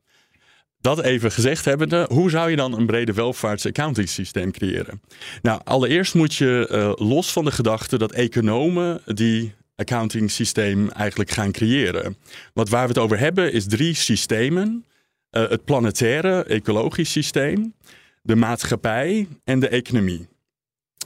Dat 0.83 1.01
even 1.01 1.31
gezegd 1.31 1.65
hebbende, 1.65 2.05
hoe 2.09 2.29
zou 2.29 2.49
je 2.49 2.55
dan 2.55 2.73
een 2.73 2.85
brede 2.85 3.13
welvaartsaccounting 3.13 4.09
systeem 4.09 4.51
creëren? 4.51 5.01
Nou, 5.41 5.61
allereerst 5.63 6.13
moet 6.13 6.35
je 6.35 6.69
uh, 6.71 7.07
los 7.07 7.31
van 7.31 7.45
de 7.45 7.51
gedachte 7.51 7.97
dat 7.97 8.11
economen 8.11 9.01
die 9.05 9.53
accounting 9.75 10.31
systeem 10.31 10.89
eigenlijk 10.89 11.31
gaan 11.31 11.51
creëren. 11.51 12.17
Want 12.53 12.69
waar 12.69 12.81
we 12.81 12.87
het 12.87 12.97
over 12.97 13.19
hebben 13.19 13.53
is 13.53 13.65
drie 13.65 13.93
systemen. 13.93 14.85
Uh, 15.31 15.49
het 15.49 15.65
planetaire 15.65 16.43
ecologisch 16.43 17.11
systeem, 17.11 17.73
de 18.21 18.35
maatschappij 18.35 19.27
en 19.43 19.59
de 19.59 19.67
economie. 19.67 20.27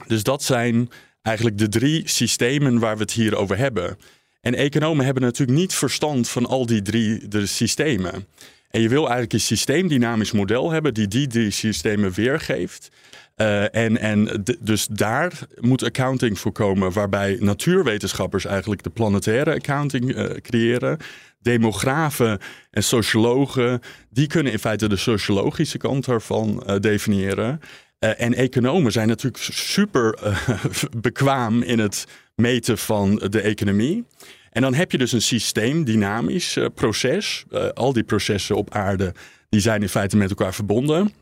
Dus 0.06 0.22
dat 0.22 0.42
zijn 0.42 0.90
eigenlijk 1.22 1.58
de 1.58 1.68
drie 1.68 2.08
systemen 2.08 2.78
waar 2.78 2.96
we 2.96 3.02
het 3.02 3.12
hier 3.12 3.36
over 3.36 3.58
hebben. 3.58 3.98
En 4.40 4.54
economen 4.54 5.04
hebben 5.04 5.22
natuurlijk 5.22 5.58
niet 5.58 5.74
verstand 5.74 6.28
van 6.28 6.46
al 6.46 6.66
die 6.66 6.82
drie 6.82 7.28
de 7.28 7.46
systemen. 7.46 8.26
En 8.70 8.80
je 8.80 8.88
wil 8.88 9.02
eigenlijk 9.02 9.32
een 9.32 9.40
systeemdynamisch 9.40 10.32
model 10.32 10.70
hebben 10.70 10.94
die 10.94 11.26
die 11.26 11.50
systemen 11.50 12.12
weergeeft. 12.12 12.88
Uh, 13.36 13.74
en 13.74 13.98
en 13.98 14.44
dus 14.60 14.86
daar 14.86 15.32
moet 15.60 15.84
accounting 15.84 16.38
voor 16.38 16.52
komen, 16.52 16.92
waarbij 16.92 17.36
natuurwetenschappers 17.40 18.44
eigenlijk 18.44 18.82
de 18.82 18.90
planetaire 18.90 19.54
accounting 19.54 20.16
uh, 20.16 20.24
creëren. 20.24 20.98
Demografen 21.40 22.38
en 22.70 22.82
sociologen, 22.82 23.80
die 24.10 24.26
kunnen 24.26 24.52
in 24.52 24.58
feite 24.58 24.88
de 24.88 24.96
sociologische 24.96 25.78
kant 25.78 26.06
ervan 26.06 26.62
uh, 26.66 26.76
definiëren. 26.80 27.60
en 27.98 28.34
economen 28.34 28.92
zijn 28.92 29.08
natuurlijk 29.08 29.42
super 29.42 30.18
bekwaam 31.00 31.62
in 31.62 31.78
het 31.78 32.06
meten 32.34 32.78
van 32.78 33.14
de 33.30 33.40
economie. 33.40 34.04
En 34.50 34.62
dan 34.62 34.74
heb 34.74 34.92
je 34.92 34.98
dus 34.98 35.12
een 35.12 35.22
systeem, 35.22 35.84
dynamisch 35.84 36.56
uh, 36.56 36.66
proces. 36.74 37.44
Uh, 37.50 37.68
al 37.68 37.92
die 37.92 38.02
processen 38.02 38.56
op 38.56 38.74
aarde 38.74 39.14
die 39.48 39.60
zijn 39.60 39.82
in 39.82 39.88
feite 39.88 40.16
met 40.16 40.30
elkaar 40.30 40.54
verbonden. 40.54 41.12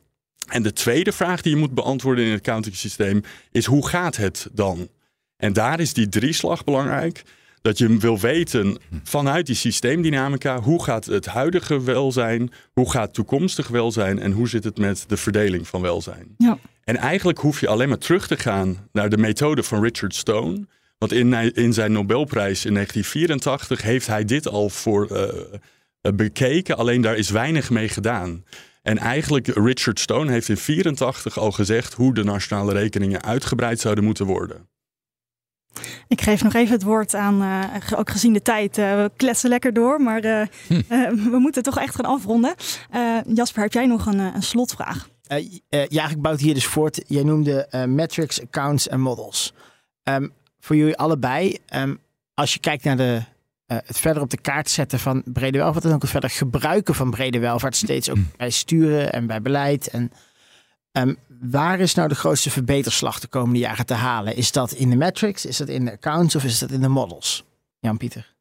En 0.47 0.63
de 0.63 0.73
tweede 0.73 1.13
vraag 1.13 1.43
die 1.43 1.53
je 1.53 1.59
moet 1.59 1.75
beantwoorden 1.75 2.25
in 2.25 2.31
het 2.31 2.41
accounting 2.41 2.77
systeem 2.77 3.23
is 3.51 3.65
hoe 3.65 3.89
gaat 3.89 4.17
het 4.17 4.49
dan? 4.53 4.89
En 5.37 5.53
daar 5.53 5.81
is 5.81 5.93
die 5.93 6.09
drieslag 6.09 6.65
belangrijk. 6.65 7.23
Dat 7.63 7.79
je 7.79 7.97
wil 7.97 8.19
weten 8.19 8.79
vanuit 9.03 9.47
die 9.47 9.55
systeemdynamica 9.55 10.61
hoe 10.61 10.85
gaat 10.85 11.05
het 11.05 11.27
huidige 11.27 11.83
welzijn, 11.83 12.51
hoe 12.73 12.91
gaat 12.91 13.15
toekomstig 13.15 13.69
welzijn 13.69 14.19
en 14.19 14.33
hoe 14.33 14.49
zit 14.49 14.65
het 14.65 14.79
met 14.79 15.05
de 15.09 15.17
verdeling 15.17 15.69
van 15.69 15.81
welzijn. 15.81 16.35
Ja. 16.39 16.59
En 16.85 16.97
eigenlijk 16.97 17.39
hoef 17.39 17.61
je 17.61 17.69
alleen 17.69 17.89
maar 17.89 17.99
terug 17.99 18.27
te 18.27 18.37
gaan 18.37 18.89
naar 18.93 19.09
de 19.09 19.19
methode 19.19 19.63
van 19.63 19.83
Richard 19.83 20.15
Stone. 20.15 20.67
Want 20.99 21.13
in, 21.13 21.55
in 21.55 21.73
zijn 21.73 21.93
Nobelprijs 21.93 22.65
in 22.65 22.73
1984 22.73 23.83
heeft 23.83 24.07
hij 24.07 24.25
dit 24.25 24.49
al 24.49 24.69
voor 24.69 25.09
uh, 25.13 26.15
bekeken, 26.15 26.77
alleen 26.77 27.01
daar 27.01 27.17
is 27.17 27.31
weinig 27.31 27.71
mee 27.71 27.89
gedaan. 27.89 28.45
En 28.83 28.99
eigenlijk 28.99 29.47
Richard 29.47 30.01
Stone 30.01 30.31
heeft 30.31 30.49
in 30.49 30.57
84 30.57 31.39
al 31.39 31.53
gezegd 31.53 31.95
hoe 31.95 32.15
de 32.15 32.25
nationale 32.25 32.73
rekeningen 32.73 33.23
uitgebreid 33.23 33.81
zouden 33.81 34.05
moeten 34.05 34.27
worden. 34.27 34.69
Ik 36.09 36.21
geef 36.21 36.43
nog 36.43 36.55
even 36.55 36.73
het 36.73 36.83
woord 36.83 37.15
aan, 37.15 37.43
uh, 37.43 37.65
ook 37.99 38.11
gezien 38.11 38.33
de 38.33 38.43
tijd, 38.43 38.79
uh, 38.79 38.95
we 38.95 39.11
kletsen 39.17 39.49
lekker 39.49 39.73
door, 39.73 40.01
maar 40.01 40.25
uh, 40.25 40.43
hm. 40.69 40.83
we 41.31 41.39
moeten 41.39 41.63
toch 41.63 41.79
echt 41.79 41.95
gaan 41.95 42.05
afronden. 42.05 42.55
Jasper, 43.27 43.63
heb 43.63 43.73
jij 43.73 43.87
nog 43.87 44.07
een, 44.07 44.19
een 44.19 44.43
slotvraag? 44.43 45.09
ja, 45.89 46.09
ik 46.09 46.21
bouw 46.21 46.33
het 46.33 46.41
hier 46.41 46.55
dus 46.55 46.67
voort. 46.67 47.03
Jij 47.07 47.23
noemde 47.23 47.87
metrics, 47.89 48.43
accounts 48.43 48.89
en 48.89 49.01
models. 49.01 49.53
Ehm, 50.03 50.27
voor 50.67 50.77
jullie 50.77 50.97
allebei, 50.97 51.59
ehm, 51.67 51.95
als 52.35 52.53
je 52.53 52.61
kijkt 52.61 52.85
naar 52.85 52.97
de, 52.97 53.23
eh, 53.67 53.77
het 53.85 53.99
verder 53.99 54.23
op 54.23 54.31
de 54.31 54.41
kaart 54.41 54.71
zetten 54.71 54.99
van 54.99 55.23
brede 55.25 55.59
welvaart 55.59 55.85
en 55.85 55.93
ook 55.93 56.03
het 56.03 56.11
verder 56.11 56.31
gebruiken 56.31 56.95
van 56.95 57.11
brede 57.11 57.39
welvaart, 57.39 57.77
steeds 57.77 58.11
ook 58.11 58.19
bij 58.37 58.51
sturen 58.51 59.13
en 59.13 59.27
bij 59.27 59.43
beleid. 59.43 59.89
En 59.89 60.13
ehm, 60.93 61.15
waar 61.41 61.81
is 61.81 61.95
nou 61.95 62.09
de 62.09 62.15
grootste 62.15 62.51
verbeterslag 62.51 63.21
de 63.21 63.27
komende 63.27 63.59
jaren 63.59 63.87
te 63.87 63.95
halen? 63.95 64.37
Is 64.37 64.53
dat 64.53 64.73
in 64.73 64.91
de 64.91 64.97
metrics, 64.97 65.47
is 65.47 65.57
dat 65.57 65.69
in 65.69 65.85
de 65.85 65.93
accounts 65.93 66.35
of 66.35 66.45
is 66.45 66.59
dat 66.59 66.71
in 66.71 66.81
de 66.81 66.89
models? 66.89 67.45
Jan-Pieter. 67.79 68.35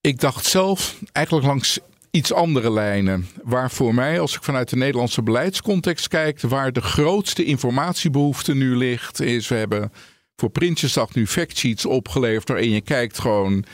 Ik 0.00 0.20
dacht 0.20 0.44
zelf 0.44 0.98
eigenlijk 1.12 1.46
langs 1.46 1.78
iets 2.10 2.32
andere 2.32 2.72
lijnen. 2.72 3.26
Waar 3.42 3.70
voor 3.70 3.94
mij, 3.94 4.20
als 4.20 4.36
ik 4.36 4.42
vanuit 4.42 4.68
de 4.68 4.76
Nederlandse 4.76 5.22
beleidscontext 5.22 6.08
kijk, 6.08 6.40
waar 6.40 6.72
de 6.72 6.80
grootste 6.80 7.44
informatiebehoefte 7.44 8.54
nu 8.54 8.76
ligt, 8.76 9.20
is 9.20 9.48
we 9.48 9.54
hebben 9.54 9.92
voor 10.36 10.50
Prinsjesdag 10.50 11.14
nu 11.14 11.26
factsheets 11.26 11.86
opgeleverd 11.86 12.48
waarin 12.48 12.70
je 12.70 12.80
kijkt 12.80 13.18
gewoon 13.18 13.64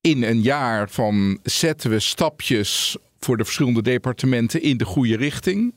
in 0.00 0.22
een 0.22 0.42
jaar 0.42 0.90
van 0.90 1.38
zetten 1.42 1.90
we 1.90 2.00
stapjes 2.00 2.96
voor 3.20 3.36
de 3.36 3.44
verschillende 3.44 3.82
departementen 3.82 4.62
in 4.62 4.76
de 4.76 4.84
goede 4.84 5.16
richting. 5.16 5.74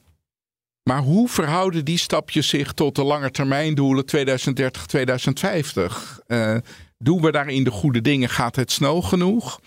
Maar 0.83 1.01
hoe 1.01 1.29
verhouden 1.29 1.85
die 1.85 1.97
stapjes 1.97 2.47
zich 2.47 2.73
tot 2.73 2.95
de 2.95 3.03
langetermijndoelen 3.03 4.05
2030, 4.05 4.85
2050? 4.85 6.19
Uh, 6.27 6.55
doen 6.97 7.21
we 7.21 7.31
daarin 7.31 7.63
de 7.63 7.71
goede 7.71 8.01
dingen? 8.01 8.29
Gaat 8.29 8.55
het 8.55 8.71
snel 8.71 9.01
genoeg? 9.01 9.59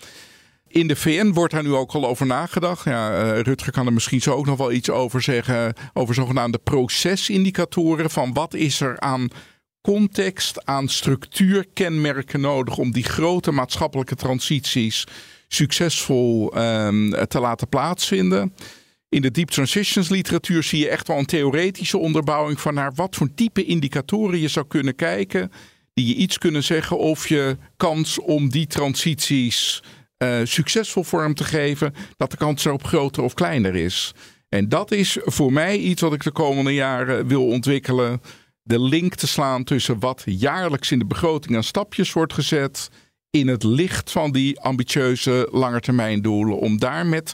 In 0.67 0.87
de 0.87 0.95
VN 0.95 1.31
wordt 1.31 1.53
daar 1.53 1.63
nu 1.63 1.73
ook 1.73 1.91
al 1.91 2.07
over 2.07 2.25
nagedacht. 2.25 2.83
Ja, 2.83 3.23
uh, 3.23 3.39
Rutger 3.39 3.71
kan 3.71 3.85
er 3.85 3.93
misschien 3.93 4.21
zo 4.21 4.33
ook 4.33 4.45
nog 4.45 4.57
wel 4.57 4.71
iets 4.71 4.89
over 4.89 5.21
zeggen. 5.21 5.73
Over 5.93 6.15
zogenaamde 6.15 6.57
procesindicatoren. 6.57 8.09
Van 8.09 8.33
wat 8.33 8.53
is 8.53 8.81
er 8.81 8.99
aan 8.99 9.27
context, 9.93 10.65
aan 10.65 10.87
structuurkenmerken 10.87 12.41
nodig 12.41 12.77
om 12.77 12.91
die 12.91 13.03
grote 13.03 13.51
maatschappelijke 13.51 14.15
transities 14.15 15.03
succesvol 15.47 16.57
um, 16.57 17.27
te 17.27 17.39
laten 17.39 17.67
plaatsvinden. 17.69 18.53
In 19.09 19.21
de 19.21 19.31
deep 19.31 19.49
transitions 19.49 20.09
literatuur 20.09 20.63
zie 20.63 20.79
je 20.79 20.89
echt 20.89 21.07
wel 21.07 21.17
een 21.17 21.25
theoretische 21.25 21.97
onderbouwing 21.97 22.59
van 22.59 22.73
naar 22.73 22.91
wat 22.95 23.15
voor 23.15 23.33
type 23.35 23.65
indicatoren 23.65 24.39
je 24.39 24.47
zou 24.47 24.67
kunnen 24.67 24.95
kijken. 24.95 25.51
Die 25.93 26.07
je 26.07 26.15
iets 26.15 26.37
kunnen 26.37 26.63
zeggen 26.63 26.97
of 26.97 27.27
je 27.27 27.57
kans 27.77 28.19
om 28.19 28.49
die 28.49 28.67
transities 28.67 29.83
uh, 30.17 30.39
succesvol 30.43 31.03
vorm 31.03 31.33
te 31.33 31.43
geven, 31.43 31.93
dat 32.17 32.31
de 32.31 32.37
kans 32.37 32.65
erop 32.65 32.83
groter 32.83 33.23
of 33.23 33.33
kleiner 33.33 33.75
is. 33.75 34.13
En 34.49 34.69
dat 34.69 34.91
is 34.91 35.17
voor 35.21 35.53
mij 35.53 35.77
iets 35.77 36.01
wat 36.01 36.13
ik 36.13 36.23
de 36.23 36.31
komende 36.31 36.73
jaren 36.73 37.27
wil 37.27 37.47
ontwikkelen. 37.47 38.21
De 38.67 38.79
link 38.79 39.15
te 39.15 39.27
slaan 39.27 39.63
tussen 39.63 39.99
wat 39.99 40.23
jaarlijks 40.25 40.91
in 40.91 40.99
de 40.99 41.05
begroting 41.05 41.55
aan 41.55 41.63
stapjes 41.63 42.13
wordt 42.13 42.33
gezet. 42.33 42.89
In 43.29 43.47
het 43.47 43.63
licht 43.63 44.11
van 44.11 44.31
die 44.31 44.59
ambitieuze 44.59 45.47
langetermijndoelen. 45.51 46.59
Om 46.59 46.79
daar 46.79 47.05
met 47.05 47.33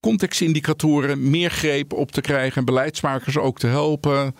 contextindicatoren 0.00 1.30
meer 1.30 1.50
greep 1.50 1.92
op 1.92 2.12
te 2.12 2.20
krijgen. 2.20 2.58
En 2.58 2.64
beleidsmakers 2.64 3.38
ook 3.38 3.58
te 3.58 3.66
helpen. 3.66 4.34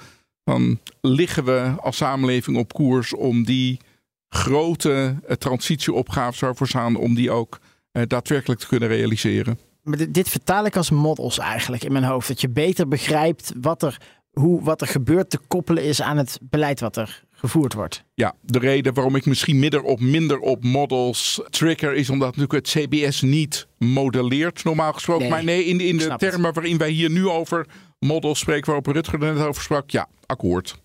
Dan 0.44 0.78
liggen 1.00 1.44
we 1.44 1.74
als 1.80 1.96
samenleving 1.96 2.56
op 2.56 2.72
koers 2.72 3.14
om 3.14 3.44
die 3.44 3.80
grote 4.28 5.16
uh, 5.28 5.32
transitieopgaves 5.32 6.40
waarvoor 6.40 6.68
staan, 6.68 6.96
om 6.96 7.14
die 7.14 7.30
ook 7.30 7.58
uh, 7.92 8.02
daadwerkelijk 8.06 8.60
te 8.60 8.66
kunnen 8.66 8.88
realiseren. 8.88 9.58
Maar 9.82 9.98
dit, 9.98 10.14
dit, 10.14 10.28
vertaal 10.28 10.64
ik 10.64 10.76
als 10.76 10.90
models 10.90 11.38
eigenlijk 11.38 11.84
in 11.84 11.92
mijn 11.92 12.04
hoofd. 12.04 12.28
Dat 12.28 12.40
je 12.40 12.48
beter 12.48 12.88
begrijpt 12.88 13.52
wat 13.60 13.82
er, 13.82 14.00
hoe, 14.40 14.62
wat 14.62 14.80
er 14.80 14.86
gebeurt 14.86 15.30
te 15.30 15.38
koppelen 15.48 15.84
is 15.84 16.02
aan 16.02 16.16
het 16.16 16.38
beleid 16.42 16.80
wat 16.80 16.96
er 16.96 17.24
gevoerd 17.32 17.74
wordt. 17.74 18.04
Ja, 18.14 18.34
de 18.40 18.58
reden 18.58 18.94
waarom 18.94 19.16
ik 19.16 19.26
misschien 19.26 19.58
minder 19.58 19.82
op, 19.82 20.00
minder 20.00 20.38
op 20.38 20.64
models 20.64 21.40
trigger 21.50 21.94
is 21.94 22.10
omdat 22.10 22.36
natuurlijk 22.36 22.66
het 22.66 22.88
CBS 22.88 23.20
niet 23.20 23.66
modelleert 23.78 24.64
normaal 24.64 24.92
gesproken. 24.92 25.22
Nee, 25.22 25.30
maar 25.30 25.44
nee, 25.44 25.64
in, 25.64 25.80
in 25.80 25.96
de 25.96 26.14
termen 26.16 26.44
het. 26.44 26.54
waarin 26.54 26.78
wij 26.78 26.90
hier 26.90 27.10
nu 27.10 27.28
over 27.28 27.66
models 27.98 28.38
spreken, 28.38 28.66
waarop 28.66 28.86
Rutger 28.86 29.22
er 29.22 29.34
net 29.34 29.46
over 29.46 29.62
sprak, 29.62 29.90
ja, 29.90 30.08
akkoord. 30.26 30.82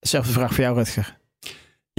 Zelfde 0.00 0.32
vraag 0.32 0.54
voor 0.54 0.64
jou, 0.64 0.76
Rutger. 0.76 1.19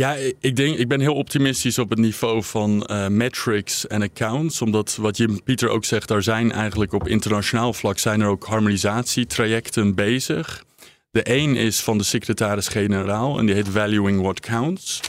Ja, 0.01 0.15
ik, 0.39 0.55
denk, 0.55 0.77
ik 0.77 0.87
ben 0.87 0.99
heel 0.99 1.13
optimistisch 1.13 1.77
op 1.77 1.89
het 1.89 1.99
niveau 1.99 2.43
van 2.43 2.87
uh, 2.91 3.07
metrics 3.07 3.87
en 3.87 4.01
accounts. 4.01 4.61
Omdat 4.61 4.95
wat 4.95 5.17
Jim 5.17 5.43
Pieter 5.43 5.69
ook 5.69 5.85
zegt, 5.85 6.07
daar 6.07 6.23
zijn 6.23 6.51
eigenlijk 6.51 6.93
op 6.93 7.07
internationaal 7.07 7.73
vlak 7.73 7.99
zijn 7.99 8.21
er 8.21 8.27
ook 8.27 8.45
harmonisatietrajecten 8.45 9.95
bezig. 9.95 10.63
De 11.11 11.21
een 11.23 11.55
is 11.55 11.81
van 11.81 11.97
de 11.97 12.03
secretaris-generaal 12.03 13.39
en 13.39 13.45
die 13.45 13.55
heet 13.55 13.69
Valuing 13.69 14.21
What 14.21 14.39
Counts. 14.39 14.99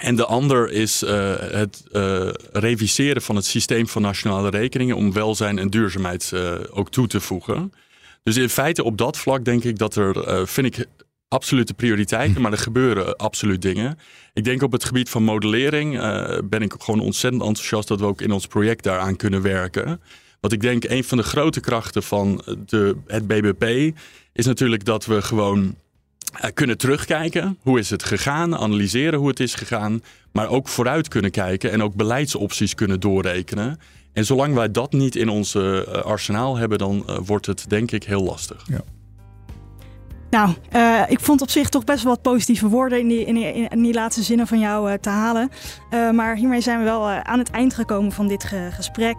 En 0.00 0.16
de 0.16 0.26
ander 0.26 0.70
is 0.70 1.02
uh, 1.02 1.34
het 1.38 1.84
uh, 1.92 2.30
reviseren 2.52 3.22
van 3.22 3.36
het 3.36 3.44
systeem 3.44 3.88
van 3.88 4.02
nationale 4.02 4.50
rekeningen 4.50 4.96
om 4.96 5.12
welzijn 5.12 5.58
en 5.58 5.70
duurzaamheid 5.70 6.32
ook 6.70 6.90
toe 6.90 7.06
te 7.06 7.20
voegen. 7.20 7.72
Dus 8.22 8.36
in 8.36 8.48
feite 8.48 8.84
op 8.84 8.98
dat 8.98 9.18
vlak 9.18 9.44
denk 9.44 9.64
ik 9.64 9.78
dat 9.78 9.96
er, 9.96 10.46
vind 10.48 10.66
ik 10.66 10.86
absolute 11.28 11.74
prioriteiten, 11.74 12.42
maar 12.42 12.52
er 12.52 12.58
gebeuren 12.58 13.16
absoluut 13.16 13.62
dingen. 13.62 13.98
Ik 14.32 14.44
denk 14.44 14.62
op 14.62 14.72
het 14.72 14.84
gebied 14.84 15.08
van 15.08 15.22
modellering 15.22 15.94
uh, 15.94 16.38
ben 16.44 16.62
ik 16.62 16.74
gewoon 16.78 17.00
ontzettend 17.00 17.42
enthousiast 17.42 17.88
dat 17.88 18.00
we 18.00 18.06
ook 18.06 18.20
in 18.20 18.32
ons 18.32 18.46
project 18.46 18.82
daaraan 18.82 19.16
kunnen 19.16 19.42
werken. 19.42 20.00
Want 20.40 20.52
ik 20.52 20.60
denk 20.60 20.84
een 20.84 21.04
van 21.04 21.18
de 21.18 21.24
grote 21.24 21.60
krachten 21.60 22.02
van 22.02 22.42
de, 22.66 22.96
het 23.06 23.26
BBP 23.26 23.96
is 24.32 24.46
natuurlijk 24.46 24.84
dat 24.84 25.06
we 25.06 25.22
gewoon 25.22 25.74
uh, 26.34 26.50
kunnen 26.54 26.78
terugkijken. 26.78 27.58
Hoe 27.60 27.78
is 27.78 27.90
het 27.90 28.02
gegaan? 28.02 28.56
Analyseren 28.56 29.18
hoe 29.18 29.28
het 29.28 29.40
is 29.40 29.54
gegaan. 29.54 30.02
Maar 30.32 30.48
ook 30.48 30.68
vooruit 30.68 31.08
kunnen 31.08 31.30
kijken 31.30 31.70
en 31.70 31.82
ook 31.82 31.94
beleidsopties 31.94 32.74
kunnen 32.74 33.00
doorrekenen. 33.00 33.78
En 34.12 34.24
zolang 34.24 34.54
wij 34.54 34.70
dat 34.70 34.92
niet 34.92 35.16
in 35.16 35.28
ons 35.28 35.54
uh, 35.54 35.80
arsenaal 35.86 36.56
hebben, 36.56 36.78
dan 36.78 37.04
wordt 37.24 37.46
het 37.46 37.64
denk 37.68 37.90
ik 37.90 38.04
heel 38.04 38.22
lastig. 38.22 38.64
Ja. 38.66 38.80
Nou, 40.30 40.54
uh, 40.76 41.00
ik 41.08 41.20
vond 41.20 41.40
op 41.42 41.50
zich 41.50 41.68
toch 41.68 41.84
best 41.84 42.02
wel 42.02 42.12
wat 42.12 42.22
positieve 42.22 42.68
woorden 42.68 42.98
in 43.00 43.08
die, 43.08 43.24
in 43.24 43.68
in 43.68 43.82
die 43.82 43.94
laatste 43.94 44.22
zinnen 44.22 44.46
van 44.46 44.58
jou 44.58 44.90
uh, 44.90 44.96
te 45.00 45.08
halen. 45.08 45.50
Uh, 45.90 46.10
maar 46.10 46.36
hiermee 46.36 46.60
zijn 46.60 46.78
we 46.78 46.84
wel 46.84 47.08
aan 47.08 47.38
het 47.38 47.50
eind 47.50 47.74
gekomen 47.74 48.12
van 48.12 48.28
dit 48.28 48.44
ge 48.44 48.68
gesprek. 48.70 49.16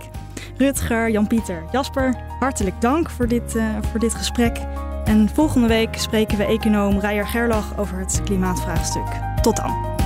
Rutger, 0.57 1.10
Jan-Pieter, 1.10 1.64
Jasper, 1.72 2.16
hartelijk 2.39 2.82
dank 2.82 3.10
voor 3.10 3.28
dit, 3.28 3.55
voor 3.91 3.99
dit 3.99 4.14
gesprek. 4.14 4.57
En 5.05 5.30
volgende 5.34 5.68
week 5.68 5.97
spreken 5.97 6.38
we 6.38 6.45
econoom 6.45 6.99
Rijer 6.99 7.28
Gerlach 7.28 7.78
over 7.78 7.99
het 7.99 8.22
klimaatvraagstuk. 8.24 9.07
Tot 9.41 9.55
dan. 9.55 9.99